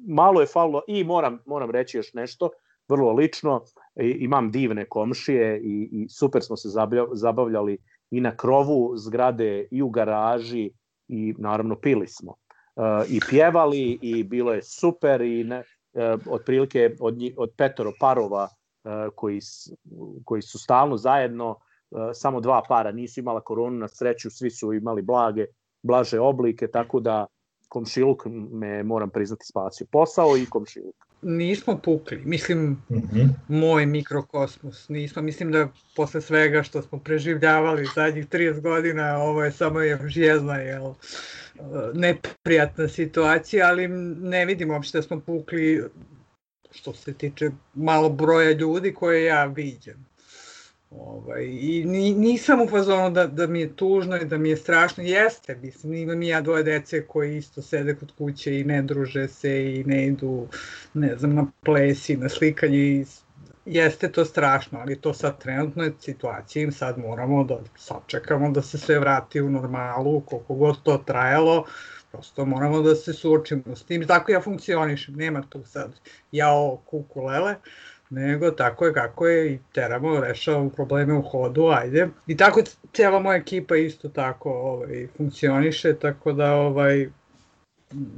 malo 0.06 0.40
je 0.40 0.46
falilo 0.46 0.82
i 0.88 1.04
moram, 1.04 1.38
moram 1.46 1.70
reći 1.70 1.96
još 1.96 2.12
nešto, 2.12 2.50
vrlo 2.88 3.12
lično, 3.12 3.64
imam 3.96 4.50
divne 4.50 4.84
komšije 4.84 5.60
i, 5.60 5.88
i 5.92 6.08
super 6.08 6.42
smo 6.42 6.56
se 6.56 6.68
zabavljali 7.12 7.78
i 8.10 8.20
na 8.20 8.36
krovu 8.36 8.96
zgrade 8.96 9.68
i 9.70 9.82
u 9.82 9.88
garaži 9.88 10.70
i 11.08 11.34
naravno 11.38 11.80
pili 11.80 12.06
smo. 12.06 12.30
Uh, 12.76 12.84
i 13.10 13.20
pjevali 13.30 13.98
i 14.02 14.22
bilo 14.22 14.52
je 14.52 14.62
super 14.62 15.20
i 15.20 15.44
ne, 15.44 15.58
uh, 15.58 16.20
otprilike 16.30 16.96
od, 17.00 17.18
od 17.36 17.50
petoro 17.56 17.92
parova 18.00 18.48
uh, 18.84 18.90
koji, 19.14 19.40
koji 20.24 20.42
su 20.42 20.58
stalno 20.58 20.96
zajedno 20.96 21.56
samo 22.14 22.40
dva 22.40 22.62
para 22.68 22.92
nisu 22.92 23.20
imala 23.20 23.40
koronu 23.40 23.78
na 23.78 23.88
sreću 23.88 24.30
svi 24.30 24.50
su 24.50 24.72
imali 24.72 25.02
blage 25.02 25.46
blaže 25.82 26.20
oblike 26.20 26.66
tako 26.66 27.00
da 27.00 27.26
komšiluk 27.74 28.26
me 28.52 28.82
moram 28.82 29.10
priznati 29.10 29.46
spasio 29.46 29.86
posao 29.92 30.36
i 30.36 30.46
komšiluk 30.46 31.04
nismo 31.24 31.78
pukli. 31.84 32.22
Mislim, 32.24 32.62
mm 32.62 32.76
-hmm. 32.88 33.28
moj 33.48 33.86
mikrokosmos. 33.86 34.88
Nismo, 34.88 35.22
mislim 35.22 35.52
da 35.52 35.68
posle 35.96 36.20
svega 36.20 36.62
što 36.62 36.82
smo 36.82 36.98
preživljavali 36.98 37.86
zadnjih 37.94 38.28
30 38.28 38.60
godina, 38.60 39.18
ovo 39.18 39.44
je 39.44 39.52
samo 39.52 39.80
je 39.80 39.98
žjezna, 40.06 40.56
jel, 40.56 40.94
neprijatna 41.94 42.88
situacija, 42.88 43.66
ali 43.66 43.88
ne 44.18 44.44
vidim 44.44 44.70
uopšte 44.70 44.98
da 44.98 45.02
smo 45.02 45.20
pukli 45.20 45.84
što 46.70 46.92
se 46.92 47.14
tiče 47.14 47.50
malo 47.74 48.08
broja 48.08 48.52
ljudi 48.52 48.94
koje 48.94 49.24
ja 49.24 49.44
viđem. 49.44 50.06
Ovaj, 50.90 51.44
I 51.44 51.84
nisam 52.16 52.60
u 52.60 52.68
fazonu 52.68 53.10
da, 53.10 53.26
da 53.26 53.46
mi 53.46 53.60
je 53.60 53.76
tužno 53.76 54.16
i 54.16 54.24
da 54.24 54.38
mi 54.38 54.50
je 54.50 54.56
strašno. 54.56 55.04
Jeste, 55.04 55.56
mislim, 55.62 55.94
imam 55.94 56.22
i 56.22 56.28
ja 56.28 56.40
dvoje 56.40 56.62
dece 56.62 57.06
koji 57.06 57.36
isto 57.36 57.62
sede 57.62 57.94
kod 57.94 58.12
kuće 58.18 58.60
i 58.60 58.64
ne 58.64 58.82
druže 58.82 59.28
se 59.28 59.74
i 59.74 59.84
ne 59.84 60.06
idu, 60.06 60.46
ne 60.94 61.16
znam, 61.16 61.34
na 61.34 61.46
plesi, 61.64 62.16
na 62.16 62.28
slikanje 62.28 62.78
i 62.78 63.04
jeste 63.66 64.12
to 64.12 64.24
strašno, 64.24 64.78
ali 64.78 65.00
to 65.00 65.14
sad 65.14 65.38
trenutno 65.38 65.84
je 65.84 65.92
situacija 66.00 66.68
i 66.68 66.72
sad 66.72 66.98
moramo 66.98 67.44
da 67.44 67.58
sačekamo 67.76 68.50
da 68.50 68.62
se 68.62 68.78
sve 68.78 68.98
vrati 68.98 69.40
u 69.40 69.50
normalu, 69.50 70.20
koliko 70.20 70.54
god 70.54 70.82
to 70.82 70.98
trajalo, 71.06 71.64
prosto 72.12 72.44
moramo 72.44 72.82
da 72.82 72.94
se 72.94 73.12
suočimo 73.12 73.76
s 73.76 73.84
tim. 73.84 74.06
Tako 74.06 74.32
ja 74.32 74.40
funkcionišem, 74.40 75.14
nema 75.14 75.42
tu 75.48 75.64
sad 75.64 75.92
jao 76.32 76.82
kukulele. 76.86 77.40
lele 77.40 77.56
nego 78.14 78.50
tako 78.50 78.86
je 78.86 78.92
kako 78.92 79.26
je 79.26 79.52
i 79.52 79.58
teramo, 79.72 80.20
rešavamo 80.20 80.70
probleme 80.70 81.14
u 81.14 81.22
hodu, 81.22 81.66
ajde. 81.66 82.08
I 82.26 82.36
tako 82.36 82.62
cijela 82.92 83.20
moja 83.20 83.36
ekipa 83.36 83.76
isto 83.76 84.08
tako 84.08 84.50
ovaj, 84.50 85.06
funkcioniše, 85.16 85.94
tako 85.94 86.32
da 86.32 86.52
ovaj, 86.54 87.08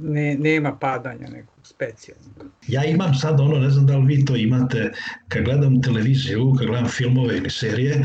ne, 0.01 0.35
nema 0.35 0.77
padanja 0.77 1.27
nekog 1.29 1.59
specijalnog. 1.63 2.51
Ja 2.67 2.83
imam 2.83 3.13
sad 3.13 3.39
ono, 3.39 3.59
ne 3.59 3.69
znam 3.69 3.85
da 3.85 3.97
li 3.97 4.15
vi 4.15 4.25
to 4.25 4.35
imate, 4.35 4.91
kad 5.27 5.43
gledam 5.43 5.81
televiziju, 5.81 6.53
kad 6.57 6.67
gledam 6.67 6.87
filmove 6.87 7.37
ili 7.37 7.49
serije, 7.49 8.03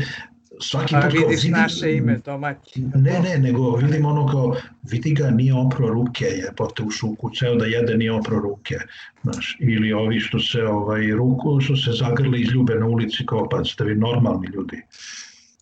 svaki 0.61 0.95
put 0.95 1.13
vidiš 1.13 1.43
vidim, 1.43 1.51
naše 1.51 1.95
ime 1.95 2.19
domaći. 2.25 2.81
Ne, 2.95 3.19
ne, 3.19 3.37
nego 3.37 3.75
vidim 3.75 4.05
ono 4.05 4.27
kao, 4.27 4.55
vidi 4.83 5.13
ga, 5.13 5.29
nije 5.29 5.53
opro 5.53 5.87
ruke, 5.87 6.25
je 6.25 6.51
pote 6.57 6.83
u 6.83 6.91
šuku, 6.91 7.29
ceo 7.35 7.55
da 7.55 7.65
jede, 7.65 7.97
nije 7.97 8.11
opro 8.11 8.39
ruke. 8.39 8.75
Znaš, 9.23 9.57
ili 9.59 9.93
ovi 9.93 10.19
što 10.19 10.39
se, 10.39 10.63
ovaj, 10.63 11.07
ruku, 11.07 11.61
što 11.61 11.75
se 11.75 11.91
zagrli 11.91 12.41
iz 12.41 12.49
ljube 12.51 12.75
na 12.75 12.85
ulici, 12.85 13.25
kao 13.25 13.49
pa 13.49 13.63
ste 13.65 13.83
vi 13.83 13.95
normalni 13.95 14.47
ljudi. 14.47 14.81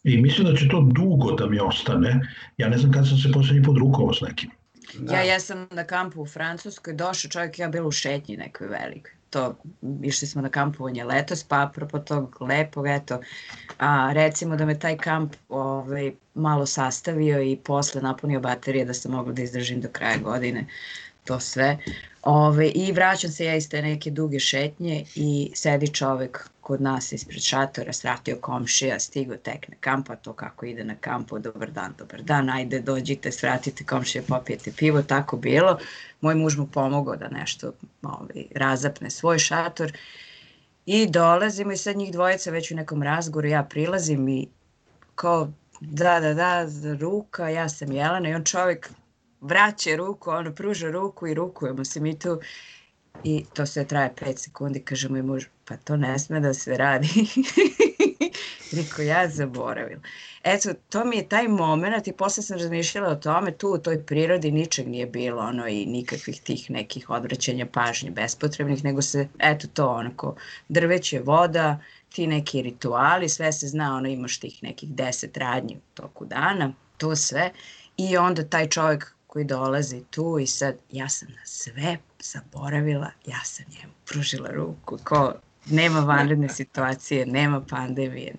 I 0.04 0.22
mislim 0.22 0.48
da 0.48 0.56
će 0.56 0.68
to 0.68 0.82
dugo 0.82 1.32
da 1.32 1.50
mi 1.50 1.60
ostane. 1.60 2.20
Ja 2.58 2.70
ne 2.70 2.78
znam 2.78 2.92
kad 2.92 3.08
sam 3.08 3.18
se 3.18 3.32
poslednji 3.32 3.64
put 3.64 3.78
rukovao 3.78 4.14
s 4.14 4.22
nekim. 4.22 4.50
Da. 5.00 5.16
Ja, 5.16 5.24
ja 5.24 5.40
sam 5.40 5.68
na 5.72 5.84
kampu 5.84 6.22
u 6.22 6.26
Francuskoj, 6.26 6.94
došao 6.94 7.32
čovjek, 7.32 7.60
ja 7.60 7.70
bila 7.70 7.88
u 7.88 7.92
šetnji 7.92 8.38
nekoj 8.38 8.68
velikoj 8.68 9.21
to, 9.32 9.56
išli 10.04 10.28
smo 10.28 10.42
na 10.42 10.50
kampovanje 10.50 11.04
letos, 11.04 11.44
pa 11.44 11.62
apropo 11.64 12.00
tog 12.00 12.38
lepog, 12.42 12.88
eto, 12.88 13.20
a, 13.78 14.14
recimo 14.14 14.56
da 14.56 14.66
me 14.66 14.80
taj 14.80 14.98
kamp 14.98 15.36
ovaj, 15.50 16.12
malo 16.34 16.66
sastavio 16.66 17.42
i 17.42 17.58
posle 17.64 18.02
napunio 18.02 18.40
baterije 18.40 18.86
da 18.86 18.94
sam 18.94 19.12
mogla 19.12 19.34
da 19.34 19.42
izdržim 19.42 19.82
do 19.82 19.90
kraja 19.90 20.18
godine 20.18 20.68
to 21.32 21.40
sve. 21.40 21.78
Ove, 22.24 22.68
I 22.68 22.92
vraćam 22.92 23.32
se 23.32 23.46
ja 23.46 23.56
iz 23.56 23.70
te 23.70 23.82
neke 23.82 24.12
duge 24.12 24.40
šetnje 24.40 25.06
i 25.16 25.52
sedi 25.56 25.88
čovek 25.88 26.50
kod 26.62 26.82
nas 26.82 27.12
ispred 27.12 27.42
šatora, 27.42 27.94
sratio 27.94 28.38
komšija, 28.42 29.00
stigo 29.00 29.36
tek 29.36 29.68
na 29.68 29.76
kampa, 29.80 30.16
to 30.16 30.34
kako 30.34 30.66
ide 30.66 30.84
na 30.84 30.96
kampu, 30.96 31.40
dobar 31.40 31.72
dan, 31.72 31.94
dobar 31.98 32.22
dan, 32.22 32.50
ajde 32.50 32.80
dođite, 32.80 33.32
svratite 33.32 33.84
komšije, 33.84 34.22
popijete 34.22 34.72
pivo, 34.78 35.02
tako 35.02 35.38
bilo. 35.38 35.78
Moj 36.22 36.36
muž 36.36 36.58
mu 36.58 36.68
pomogao 36.68 37.16
da 37.16 37.28
nešto 37.28 37.74
ovaj, 38.04 38.46
razapne 38.56 39.10
svoj 39.10 39.40
šator 39.40 39.92
i 40.86 41.08
dolazimo 41.08 41.72
i 41.72 41.78
sad 41.78 41.98
njih 41.98 42.12
dvojica 42.12 42.52
već 42.52 42.72
u 42.72 42.76
nekom 42.76 43.04
razgoru, 43.04 43.48
ja 43.48 43.64
prilazim 43.64 44.28
i 44.28 44.48
kao 45.16 45.52
da, 45.82 46.20
da, 46.20 46.34
da, 46.34 46.66
ruka, 47.00 47.50
ja 47.50 47.70
sam 47.70 47.92
Jelena 47.92 48.30
i 48.30 48.34
on 48.34 48.44
čovjek 48.44 48.90
vraća 49.42 49.96
ruku, 49.96 50.30
ono 50.30 50.56
pruža 50.56 50.92
ruku 50.92 51.28
i 51.28 51.34
rukujemo 51.34 51.86
se 51.86 52.00
mi 52.00 52.20
tu 52.20 52.40
i 53.24 53.46
to 53.54 53.66
sve 53.66 53.88
traje 53.88 54.14
5 54.22 54.38
sekundi, 54.38 54.80
kaže 54.80 55.10
moj 55.10 55.22
muž, 55.22 55.46
pa 55.66 55.78
to 55.78 55.98
ne 55.98 56.20
sme 56.20 56.40
da 56.40 56.54
se 56.54 56.78
radi. 56.78 57.08
Riko, 58.72 59.02
ja 59.02 59.30
zaboravila. 59.30 60.02
Eto, 60.44 60.70
to 60.90 61.06
mi 61.06 61.18
je 61.18 61.30
taj 61.30 61.48
moment 61.48 62.08
i 62.08 62.14
posle 62.14 62.44
sam 62.44 62.58
razmišljala 62.58 63.10
o 63.10 63.16
tome, 63.16 63.52
tu 63.52 63.70
u 63.70 63.78
toj 63.78 64.06
prirodi 64.06 64.52
ničeg 64.52 64.88
nije 64.88 65.06
bilo, 65.06 65.42
ono, 65.42 65.68
i 65.68 65.86
nikakvih 65.86 66.42
tih 66.42 66.72
nekih 66.72 67.10
odvraćanja 67.10 67.66
pažnje 67.66 68.12
bespotrebnih, 68.12 68.84
nego 68.84 69.02
se, 69.02 69.28
eto 69.40 69.68
to, 69.68 69.90
onako, 69.90 70.36
drveće, 70.70 71.20
voda, 71.20 71.80
ti 72.10 72.28
neki 72.28 72.62
rituali, 72.62 73.30
sve 73.30 73.52
se 73.52 73.68
zna, 73.68 73.96
ono, 73.96 74.08
imaš 74.08 74.40
tih 74.40 74.64
nekih 74.64 74.90
deset 74.90 75.38
radnji 75.38 75.76
u 75.76 75.82
toku 75.94 76.26
dana, 76.26 76.74
to 76.98 77.16
sve, 77.16 77.52
i 77.98 78.18
onda 78.18 78.44
taj 78.44 78.70
čovjek 78.70 79.16
koji 79.32 79.46
dolazi 79.46 80.04
tu 80.10 80.40
i 80.40 80.48
sad 80.48 80.76
ja 80.92 81.10
sam 81.10 81.28
na 81.30 81.46
sve 81.46 81.98
zaboravila, 82.20 83.12
ja 83.26 83.40
sam 83.44 83.66
njemu 83.70 83.94
pružila 84.06 84.50
ruku, 84.50 84.98
ko 85.04 85.34
nema 85.66 86.00
vanredne 86.00 86.50
situacije, 86.50 87.26
nema 87.26 87.62
pandemije. 87.70 88.36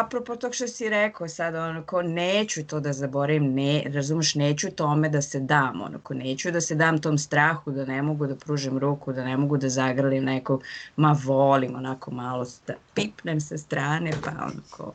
Apropo 0.00 0.36
tog 0.36 0.54
što 0.54 0.68
si 0.68 0.88
rekao 0.88 1.28
sad, 1.28 1.54
onako, 1.54 2.02
neću 2.02 2.66
to 2.66 2.80
da 2.80 2.92
zaboravim, 2.92 3.54
ne, 3.54 3.82
razumeš, 3.86 4.34
neću 4.34 4.70
tome 4.70 5.08
da 5.08 5.22
se 5.22 5.40
dam, 5.40 5.80
onako, 5.80 6.14
neću 6.14 6.50
da 6.50 6.60
se 6.60 6.74
dam 6.74 6.98
tom 6.98 7.18
strahu 7.18 7.70
da 7.70 7.84
ne 7.84 8.02
mogu 8.02 8.26
da 8.26 8.36
pružim 8.36 8.78
ruku, 8.78 9.12
da 9.12 9.24
ne 9.24 9.36
mogu 9.36 9.56
da 9.56 9.68
zagralim 9.68 10.24
nekog, 10.24 10.62
ma 10.96 11.16
volim 11.24 11.76
onako 11.76 12.10
malo 12.10 12.46
da 12.66 12.74
pipnem 12.94 13.40
sa 13.40 13.58
strane, 13.58 14.12
pa 14.24 14.30
onako, 14.30 14.94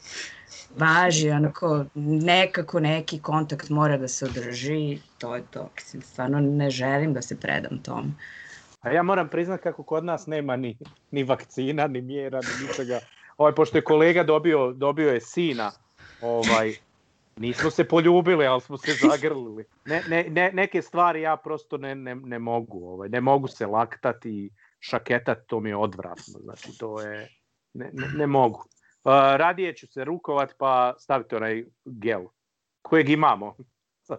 važi, 0.77 1.29
onako, 1.29 1.85
nekako 1.95 2.79
neki 2.79 3.19
kontakt 3.19 3.69
mora 3.69 3.97
da 3.97 4.07
se 4.07 4.25
održi, 4.25 4.99
to 5.17 5.35
je 5.35 5.43
to. 5.51 5.69
Mislim, 5.75 6.01
stvarno 6.01 6.39
ne 6.39 6.69
želim 6.69 7.13
da 7.13 7.21
se 7.21 7.39
predam 7.39 7.83
tom. 7.83 8.15
A 8.81 8.91
ja 8.91 9.03
moram 9.03 9.29
priznat 9.29 9.61
kako 9.61 9.83
kod 9.83 10.05
nas 10.05 10.27
nema 10.27 10.55
ni, 10.55 10.77
ni 11.11 11.23
vakcina, 11.23 11.87
ni 11.87 12.01
mjera, 12.01 12.39
ni 12.39 12.67
ničega. 12.67 12.99
Ovaj, 13.37 13.55
pošto 13.55 13.77
je 13.77 13.83
kolega 13.83 14.23
dobio, 14.23 14.71
dobio 14.71 15.13
je 15.13 15.21
sina, 15.21 15.71
ovaj, 16.21 16.73
nismo 17.37 17.71
se 17.71 17.83
poljubili, 17.83 18.45
ali 18.45 18.61
smo 18.61 18.77
se 18.77 18.91
zagrlili. 19.01 19.65
Ne, 19.85 20.03
ne, 20.09 20.25
ne, 20.29 20.51
neke 20.53 20.81
stvari 20.81 21.21
ja 21.21 21.37
prosto 21.37 21.77
ne, 21.77 21.95
ne, 21.95 22.15
ne 22.15 22.39
mogu, 22.39 22.89
ovaj, 22.89 23.09
ne 23.09 23.21
mogu 23.21 23.47
se 23.47 23.65
laktati 23.65 24.29
i 24.29 24.49
šaketati, 24.79 25.47
to 25.47 25.59
mi 25.59 25.69
je 25.69 25.75
odvratno, 25.75 26.39
znači 26.43 26.77
to 26.77 27.01
je, 27.01 27.29
ne, 27.73 27.89
ne, 27.93 28.07
ne 28.17 28.27
mogu. 28.27 28.63
Radije 29.11 29.73
ću 29.73 29.87
se 29.87 30.03
rukovat 30.03 30.53
pa 30.57 30.95
stavite 30.99 31.35
onaj 31.35 31.65
gel 31.85 32.21
kojeg 32.81 33.09
imamo. 33.09 33.55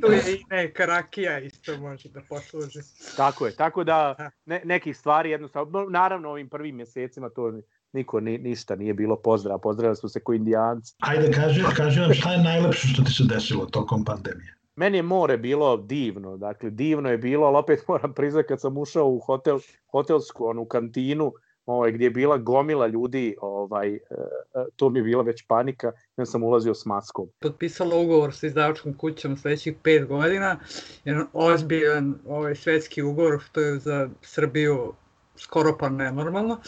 tu 0.00 0.12
je 0.12 0.34
i 0.34 0.44
neka 0.50 0.86
rakija 0.86 1.38
isto 1.38 1.76
može 1.76 2.08
da 2.08 2.20
posluži. 2.28 2.78
Tako 3.16 3.46
je, 3.46 3.56
tako 3.56 3.84
da 3.84 4.30
ne, 4.44 4.62
nekih 4.64 4.96
stvari 4.96 5.30
jednostavno, 5.30 5.86
naravno 5.90 6.30
ovim 6.30 6.48
prvim 6.48 6.76
mjesecima 6.76 7.28
to 7.28 7.52
niko 7.92 8.20
ni, 8.20 8.38
ništa 8.38 8.76
nije 8.76 8.94
bilo 8.94 9.16
pozdrav, 9.16 9.58
pozdravili 9.58 9.96
smo 9.96 10.08
se 10.08 10.20
ko 10.20 10.32
indijanci. 10.32 10.94
Ajde, 10.98 11.32
kaži, 11.32 11.62
kaži 11.76 12.00
nam 12.00 12.14
šta 12.14 12.32
je 12.32 12.42
najlepše 12.42 12.88
što 12.88 13.02
ti 13.02 13.12
se 13.12 13.24
desilo 13.28 13.66
tokom 13.66 14.04
pandemije? 14.04 14.57
Meni 14.78 14.98
je 14.98 15.02
more 15.02 15.36
bilo 15.36 15.76
divno, 15.76 16.36
dakle 16.36 16.70
divno 16.70 17.10
je 17.10 17.18
bilo, 17.18 17.46
ali 17.46 17.56
opet 17.56 17.84
moram 17.88 18.14
priznati 18.14 18.48
kad 18.48 18.60
sam 18.60 18.78
ušao 18.78 19.08
u 19.08 19.18
hotel, 19.18 19.58
hotelsku 19.90 20.46
onu 20.46 20.64
kantinu, 20.64 21.32
ovaj, 21.66 21.92
gdje 21.92 22.04
je 22.04 22.10
bila 22.10 22.36
gomila 22.36 22.86
ljudi, 22.86 23.36
ovaj, 23.40 23.94
e, 23.94 23.98
e, 23.98 24.64
to 24.76 24.90
mi 24.90 24.98
je 24.98 25.02
bila 25.02 25.22
već 25.22 25.46
panika, 25.46 25.92
ja 26.16 26.26
sam 26.26 26.42
ulazio 26.42 26.74
s 26.74 26.86
maskom. 26.86 27.28
Potpisala 27.40 27.96
ugovor 27.96 28.34
sa 28.34 28.46
izdavačkom 28.46 28.94
kućom 28.94 29.36
sledećih 29.36 29.74
pet 29.82 30.06
godina, 30.06 30.56
jedan 31.04 31.26
ozbiljan 31.32 32.14
ovaj, 32.26 32.54
svetski 32.54 33.02
ugovor, 33.02 33.40
što 33.40 33.60
je 33.60 33.78
za 33.78 34.08
Srbiju 34.22 34.92
skoro 35.36 35.76
pa 35.80 35.88
nenormalno. 35.88 36.60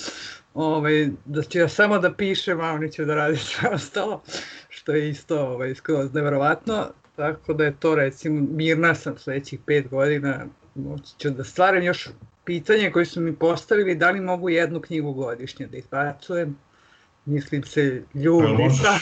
Ovaj, 0.55 1.09
da 1.25 1.43
ću 1.43 1.59
ja 1.59 1.69
samo 1.69 1.99
da 1.99 2.13
pišem, 2.15 2.61
a 2.61 2.73
oni 2.73 2.93
će 2.93 3.05
da 3.05 3.15
radi 3.15 3.37
sve 3.37 3.71
ostalo, 3.71 4.23
što 4.69 4.93
je 4.93 5.11
isto 5.11 5.41
ovaj, 5.41 5.75
skroz 5.75 6.15
neverovatno. 6.15 6.87
Tako 7.21 7.53
da 7.53 7.64
je 7.64 7.77
to 7.81 7.95
recimo, 7.95 8.47
mirna 8.51 8.95
sam 8.95 9.18
sledećih 9.18 9.61
pet 9.66 9.89
godina, 9.89 10.47
moći 10.75 11.18
ću 11.18 11.31
da 11.31 11.45
stvaram 11.45 11.83
još 11.83 12.09
pitanje 12.45 12.91
koje 12.91 13.05
su 13.07 13.21
mi 13.21 13.37
postavili, 13.37 13.95
da 13.95 14.11
li 14.11 14.21
mogu 14.21 14.49
jednu 14.49 14.81
knjigu 14.81 15.12
godišnje 15.12 15.66
da 15.66 15.77
izbacujem, 15.77 16.57
mislim 17.25 17.62
se 17.62 18.03
ljudi 18.14 18.62
sa... 18.83 18.99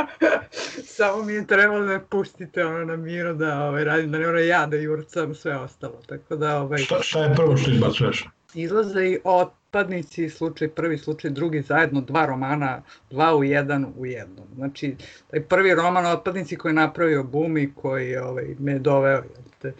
Samo 0.96 1.22
mi 1.22 1.32
je 1.32 1.46
trebalo 1.46 1.80
da 1.80 1.86
me 1.86 2.04
pustite 2.06 2.64
ono 2.64 2.84
na 2.84 2.96
miru 2.96 3.34
da 3.34 3.64
ovaj, 3.64 3.84
radim, 3.84 4.12
da 4.12 4.18
ne 4.18 4.26
moram 4.26 4.48
ja 4.48 4.66
da 4.66 4.76
jurcam 4.76 5.34
sve 5.34 5.56
ostalo. 5.56 6.00
Tako 6.06 6.36
da, 6.36 6.60
ovaj... 6.60 6.78
šta, 6.78 7.02
šta 7.02 7.24
je 7.24 7.34
prvo 7.34 7.56
što 7.56 7.70
izbacuješ? 7.70 8.24
Izlaze 8.54 9.06
i 9.06 9.18
otpadnici, 9.24 10.28
slučaj 10.28 10.68
prvi, 10.68 10.98
slučaj 10.98 11.30
drugi, 11.30 11.62
zajedno 11.62 12.00
dva 12.00 12.26
romana, 12.26 12.82
dva 13.10 13.36
u 13.36 13.44
jedan 13.44 13.86
u 13.98 14.06
jednom. 14.06 14.46
Znači, 14.54 14.96
taj 15.30 15.42
prvi 15.42 15.74
roman 15.74 16.06
Otpadnici 16.06 16.56
koji 16.56 16.70
je 16.70 16.74
napravio 16.74 17.22
Bum 17.22 17.58
i 17.58 17.74
koji 17.74 18.16
ovaj, 18.16 18.54
me 18.58 18.78
doveo 18.78 19.22
jeste, 19.60 19.72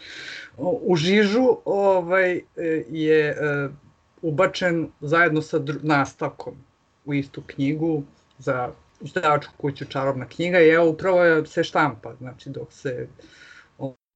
u 0.57 0.97
Žižu 0.97 1.57
ovaj, 1.64 2.41
je 2.89 3.29
e, 3.29 3.68
ubačen 4.23 4.89
zajedno 5.01 5.43
sa 5.43 5.61
nastavkom 5.83 6.55
u 7.05 7.14
istu 7.14 7.43
knjigu 7.47 8.03
za 8.39 8.71
izdavačku 9.01 9.53
kuću 9.57 9.85
Čarobna 9.85 10.29
knjiga 10.29 10.61
i 10.61 10.68
evo 10.68 10.91
upravo 10.91 11.47
se 11.47 11.64
štampa, 11.64 12.14
znači 12.14 12.51
dok 12.51 12.73
se 12.73 13.09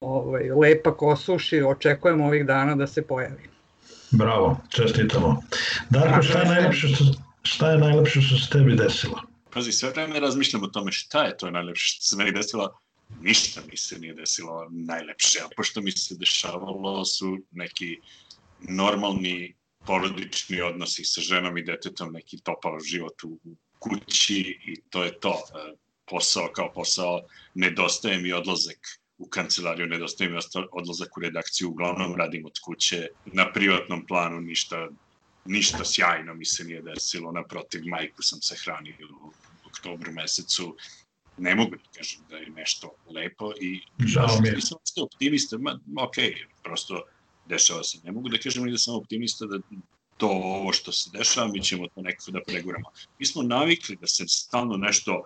ovaj, 0.00 0.50
lepak 0.50 1.02
osuši, 1.02 1.62
očekujemo 1.62 2.26
ovih 2.26 2.46
dana 2.46 2.74
da 2.74 2.86
se 2.86 3.02
pojavi. 3.02 3.53
Bravo, 4.14 4.60
čestitamo. 4.70 5.42
Darko, 5.90 6.22
šta 6.22 6.38
je 6.38 6.44
najlepše 6.44 6.88
što, 6.88 7.04
šta 7.42 7.70
je 7.70 7.78
najlepše 7.78 8.20
što 8.20 8.38
se 8.38 8.50
tebi 8.50 8.76
desilo? 8.76 9.22
Pazi, 9.50 9.72
sve 9.72 9.90
vreme 9.90 10.20
razmišljam 10.20 10.62
o 10.62 10.66
tome 10.66 10.92
šta 10.92 11.24
je 11.24 11.36
to 11.36 11.50
najlepše 11.50 11.86
što 11.86 12.02
se 12.02 12.16
meni 12.16 12.32
desilo. 12.32 12.78
Ništa 13.20 13.60
mi 13.70 13.76
se 13.76 13.98
nije 13.98 14.14
desilo 14.14 14.68
najlepše, 14.70 15.38
a 15.44 15.48
pošto 15.56 15.80
mi 15.80 15.92
se 15.92 16.14
dešavalo 16.14 17.04
su 17.04 17.38
neki 17.50 17.96
normalni 18.60 19.54
porodični 19.86 20.60
odnosi 20.60 21.04
sa 21.04 21.20
ženom 21.20 21.58
i 21.58 21.62
detetom, 21.62 22.12
neki 22.12 22.38
topao 22.38 22.80
život 22.80 23.24
u 23.24 23.38
kući 23.78 24.58
i 24.66 24.80
to 24.90 25.04
je 25.04 25.20
to. 25.20 25.42
Posao 26.06 26.48
kao 26.52 26.72
posao, 26.72 27.20
nedostaje 27.54 28.18
mi 28.18 28.32
odlazak 28.32 28.78
u 29.18 29.28
kancelariju, 29.28 29.86
nedostaje 29.86 30.30
mi 30.30 30.38
odlazak 30.72 31.16
u 31.16 31.20
redakciju, 31.20 31.68
uglavnom 31.68 32.16
radim 32.16 32.46
od 32.46 32.58
kuće, 32.64 33.08
na 33.24 33.52
privatnom 33.52 34.06
planu 34.06 34.40
ništa, 34.40 34.88
ništa 35.44 35.84
sjajno 35.84 36.34
mi 36.34 36.44
se 36.44 36.64
nije 36.64 36.82
desilo, 36.82 37.32
naprotiv, 37.32 37.82
majku 37.86 38.22
sam 38.22 38.42
se 38.42 38.56
hranio 38.64 38.94
u 39.22 39.32
oktobru 39.66 40.12
mesecu, 40.12 40.76
ne 41.36 41.54
mogu 41.54 41.76
da 41.76 41.82
kažem 41.96 42.20
da 42.30 42.36
je 42.36 42.50
nešto 42.50 42.90
lepo 43.10 43.52
i 43.60 43.80
Žao 44.06 44.40
mi 44.40 44.48
je. 44.48 44.54
nisam 44.54 44.78
optimista, 45.02 45.58
ma, 45.58 45.80
ok, 45.96 46.16
prosto 46.62 47.02
dešava 47.46 47.82
se. 47.82 47.98
Ne 48.04 48.12
mogu 48.12 48.28
da 48.28 48.38
kažem 48.38 48.64
ni 48.64 48.70
da 48.70 48.78
sam 48.78 48.94
optimista 48.94 49.46
da 49.46 49.58
to 50.16 50.28
ovo 50.28 50.72
što 50.72 50.92
se 50.92 51.10
dešava, 51.12 51.48
mi 51.48 51.62
ćemo 51.62 51.88
to 51.88 52.02
nekako 52.02 52.30
da 52.30 52.40
preguramo. 52.46 52.90
Mi 53.18 53.26
smo 53.26 53.42
navikli 53.42 53.96
da 53.96 54.06
se 54.06 54.24
stalno 54.28 54.76
nešto 54.76 55.24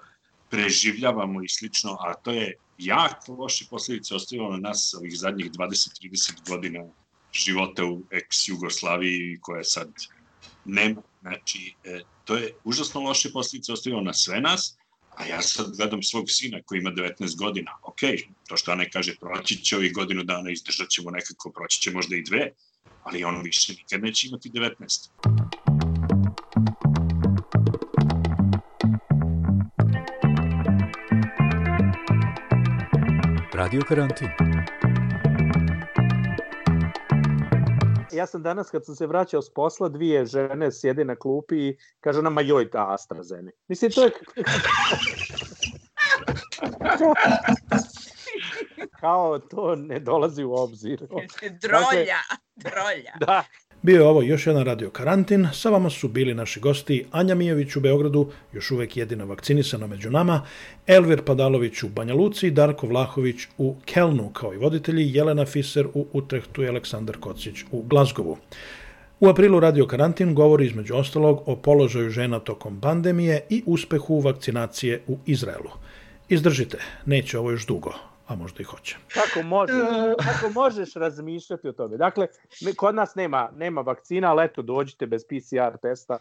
preživljavamo 0.50 1.42
i 1.42 1.48
slično, 1.48 1.96
a 2.00 2.14
to 2.14 2.30
je 2.30 2.54
jako 2.78 3.32
loše 3.32 3.66
posledice 3.70 4.14
ostavilo 4.14 4.50
na 4.50 4.68
nas 4.68 4.94
ovih 4.94 5.18
zadnjih 5.18 5.50
20-30 5.50 6.48
godina 6.48 6.84
života 7.32 7.84
u 7.84 8.02
ex-Jugoslaviji 8.10 9.38
koja 9.40 9.64
sad 9.64 9.88
nema. 10.64 11.02
Znači, 11.20 11.74
e, 11.84 12.00
to 12.24 12.36
je 12.36 12.54
užasno 12.64 13.00
loše 13.00 13.32
posljedice 13.32 13.72
ostavilo 13.72 14.02
na 14.02 14.12
sve 14.12 14.40
nas, 14.40 14.76
a 15.16 15.24
ja 15.24 15.42
sad 15.42 15.76
gledam 15.76 16.02
svog 16.02 16.24
sina 16.28 16.62
koji 16.62 16.78
ima 16.78 16.90
19 16.90 17.36
godina. 17.38 17.70
Ok, 17.82 18.00
to 18.48 18.56
što 18.56 18.72
Ana 18.72 18.84
kaže, 18.92 19.16
proći 19.20 19.56
će 19.56 19.76
ovih 19.76 19.92
godinu 19.92 20.24
dana, 20.24 20.50
izdržat 20.50 20.88
ćemo 20.88 21.10
nekako, 21.10 21.52
proći 21.52 21.80
će 21.80 21.90
možda 21.90 22.16
i 22.16 22.22
dve, 22.22 22.52
ali 23.02 23.24
on 23.24 23.42
više 23.42 23.72
nikad 23.72 24.02
neće 24.02 24.28
imati 24.28 24.50
19. 24.50 25.87
Radio 33.58 33.82
karantin. 33.88 34.28
Ja 38.12 38.26
sam 38.26 38.42
danas 38.42 38.70
kad 38.70 38.84
sam 38.84 38.94
se 38.94 39.06
vraćao 39.06 39.42
s 39.42 39.54
posla, 39.54 39.88
dvije 39.88 40.26
žene 40.26 40.72
sjede 40.72 41.04
na 41.04 41.16
klupi 41.16 41.56
i 41.56 41.76
kaže 42.00 42.22
nama 42.22 42.40
joj 42.40 42.70
ta 42.70 42.94
AstraZene. 42.94 43.52
Mislim, 43.68 43.90
to 43.90 44.04
je... 44.04 44.10
Kao 49.00 49.38
to 49.38 49.74
ne 49.76 49.98
dolazi 49.98 50.44
u 50.44 50.54
obzir. 50.54 51.06
Drolja, 51.60 52.18
drolja. 52.56 53.12
Da, 53.20 53.44
Bio 53.88 54.02
je 54.02 54.08
ovo 54.08 54.22
još 54.22 54.46
jedan 54.46 54.64
radio 54.64 54.90
karantin, 54.90 55.48
sa 55.52 55.70
vama 55.70 55.90
su 55.90 56.08
bili 56.08 56.34
naši 56.34 56.60
gosti 56.60 57.04
Anja 57.10 57.34
Mijović 57.34 57.76
u 57.76 57.80
Beogradu, 57.80 58.30
još 58.52 58.70
uvek 58.70 58.96
jedina 58.96 59.24
vakcinisana 59.24 59.86
među 59.86 60.10
nama, 60.10 60.42
Elvir 60.86 61.22
Padalović 61.24 61.82
u 61.82 61.88
Banja 61.88 62.14
Luci, 62.14 62.50
Darko 62.50 62.86
Vlahović 62.86 63.36
u 63.58 63.76
Kelnu, 63.84 64.30
kao 64.32 64.54
i 64.54 64.56
voditelji 64.56 65.14
Jelena 65.14 65.46
Fiser 65.46 65.86
u 65.94 66.06
Utrehtu 66.12 66.62
i 66.62 66.68
Aleksandar 66.68 67.16
Kocić 67.16 67.56
u 67.70 67.82
Glazgovu. 67.82 68.36
U 69.20 69.28
aprilu 69.28 69.60
Radio 69.60 69.86
Karantin 69.86 70.34
govori 70.34 70.66
između 70.66 70.94
ostalog 70.94 71.42
o 71.46 71.56
položaju 71.56 72.10
žena 72.10 72.38
tokom 72.40 72.80
pandemije 72.80 73.40
i 73.50 73.62
uspehu 73.66 74.20
vakcinacije 74.20 75.02
u 75.06 75.18
Izraelu. 75.26 75.70
Izdržite, 76.28 76.78
neće 77.06 77.38
ovo 77.38 77.50
još 77.50 77.66
dugo, 77.66 77.94
a 78.28 78.34
možda 78.36 78.60
i 78.60 78.64
hoće. 78.64 78.96
Kako 79.14 79.42
možeš, 79.46 79.76
kako 80.28 80.52
možeš 80.54 80.94
razmišljati 80.94 81.68
o 81.68 81.72
tome? 81.72 81.96
Dakle, 81.96 82.26
kod 82.76 82.94
nas 82.94 83.14
nema, 83.14 83.50
nema 83.56 83.80
vakcina, 83.80 84.30
ali 84.30 84.44
eto, 84.44 84.62
dođite 84.62 85.06
bez 85.06 85.22
PCR 85.24 85.76
testa. 85.82 86.18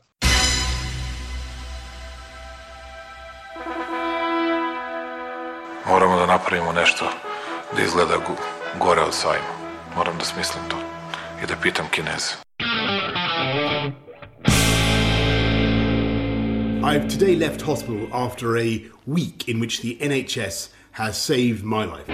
Moramo 5.87 6.15
da 6.15 6.25
napravimo 6.25 6.71
nešto 6.71 7.05
da 7.75 7.81
izgleda 7.83 8.13
gu- 8.17 8.41
gore 8.79 9.01
od 9.01 9.13
sajma. 9.13 9.53
Moram 9.95 10.17
da 10.17 10.25
smislim 10.25 10.63
to 10.69 10.77
i 11.43 11.47
da 11.47 11.55
pitam 11.63 11.85
Kineze. 11.91 12.33
I've 16.83 17.07
today 17.09 17.35
left 17.39 17.61
hospital 17.61 18.07
after 18.13 18.47
a 18.57 18.79
week 19.07 19.47
in 19.49 19.59
which 19.59 19.81
the 19.81 20.07
NHS 20.09 20.69
has 20.97 21.15
saved 21.25 21.63
my 21.63 21.85
life. 21.85 22.11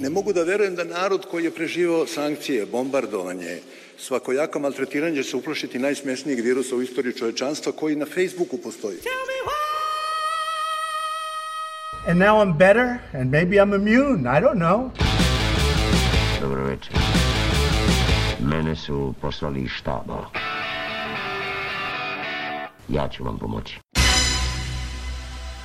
Ne 0.00 0.10
mogu 0.10 0.32
da 0.32 0.42
verujem 0.42 0.74
da 0.74 0.84
narod 0.84 1.26
koji 1.30 1.44
je 1.44 1.50
preživao 1.50 2.06
sankcije, 2.06 2.66
bombardovanje, 2.66 3.58
svakojako 3.98 4.58
maltretiranje 4.58 5.22
se 5.22 5.36
najsmešnijeg 5.78 6.40
virusa 6.40 6.76
u 6.76 6.82
istoriji 6.82 7.12
čovečanstva 7.12 7.72
koji 7.72 7.96
na 7.96 8.06
Facebooku 8.06 8.58
postoji. 8.58 8.98
And 12.08 12.20
now 12.20 12.42
I'm 12.42 12.58
better 12.58 12.98
and 13.12 13.30
maybe 13.30 13.56
I'm 13.56 13.74
immune, 13.74 14.38
I 14.38 14.40
don't 14.40 14.58
know. 14.58 14.90
Dobro 16.40 16.64
večer. 16.64 16.92
Mene 18.40 18.76
su 18.76 19.14
poslali 19.20 19.68
štaba. 19.68 20.30
Ja 22.88 23.08
ću 23.08 23.24
vam 23.24 23.38
pomoći. 23.38 23.78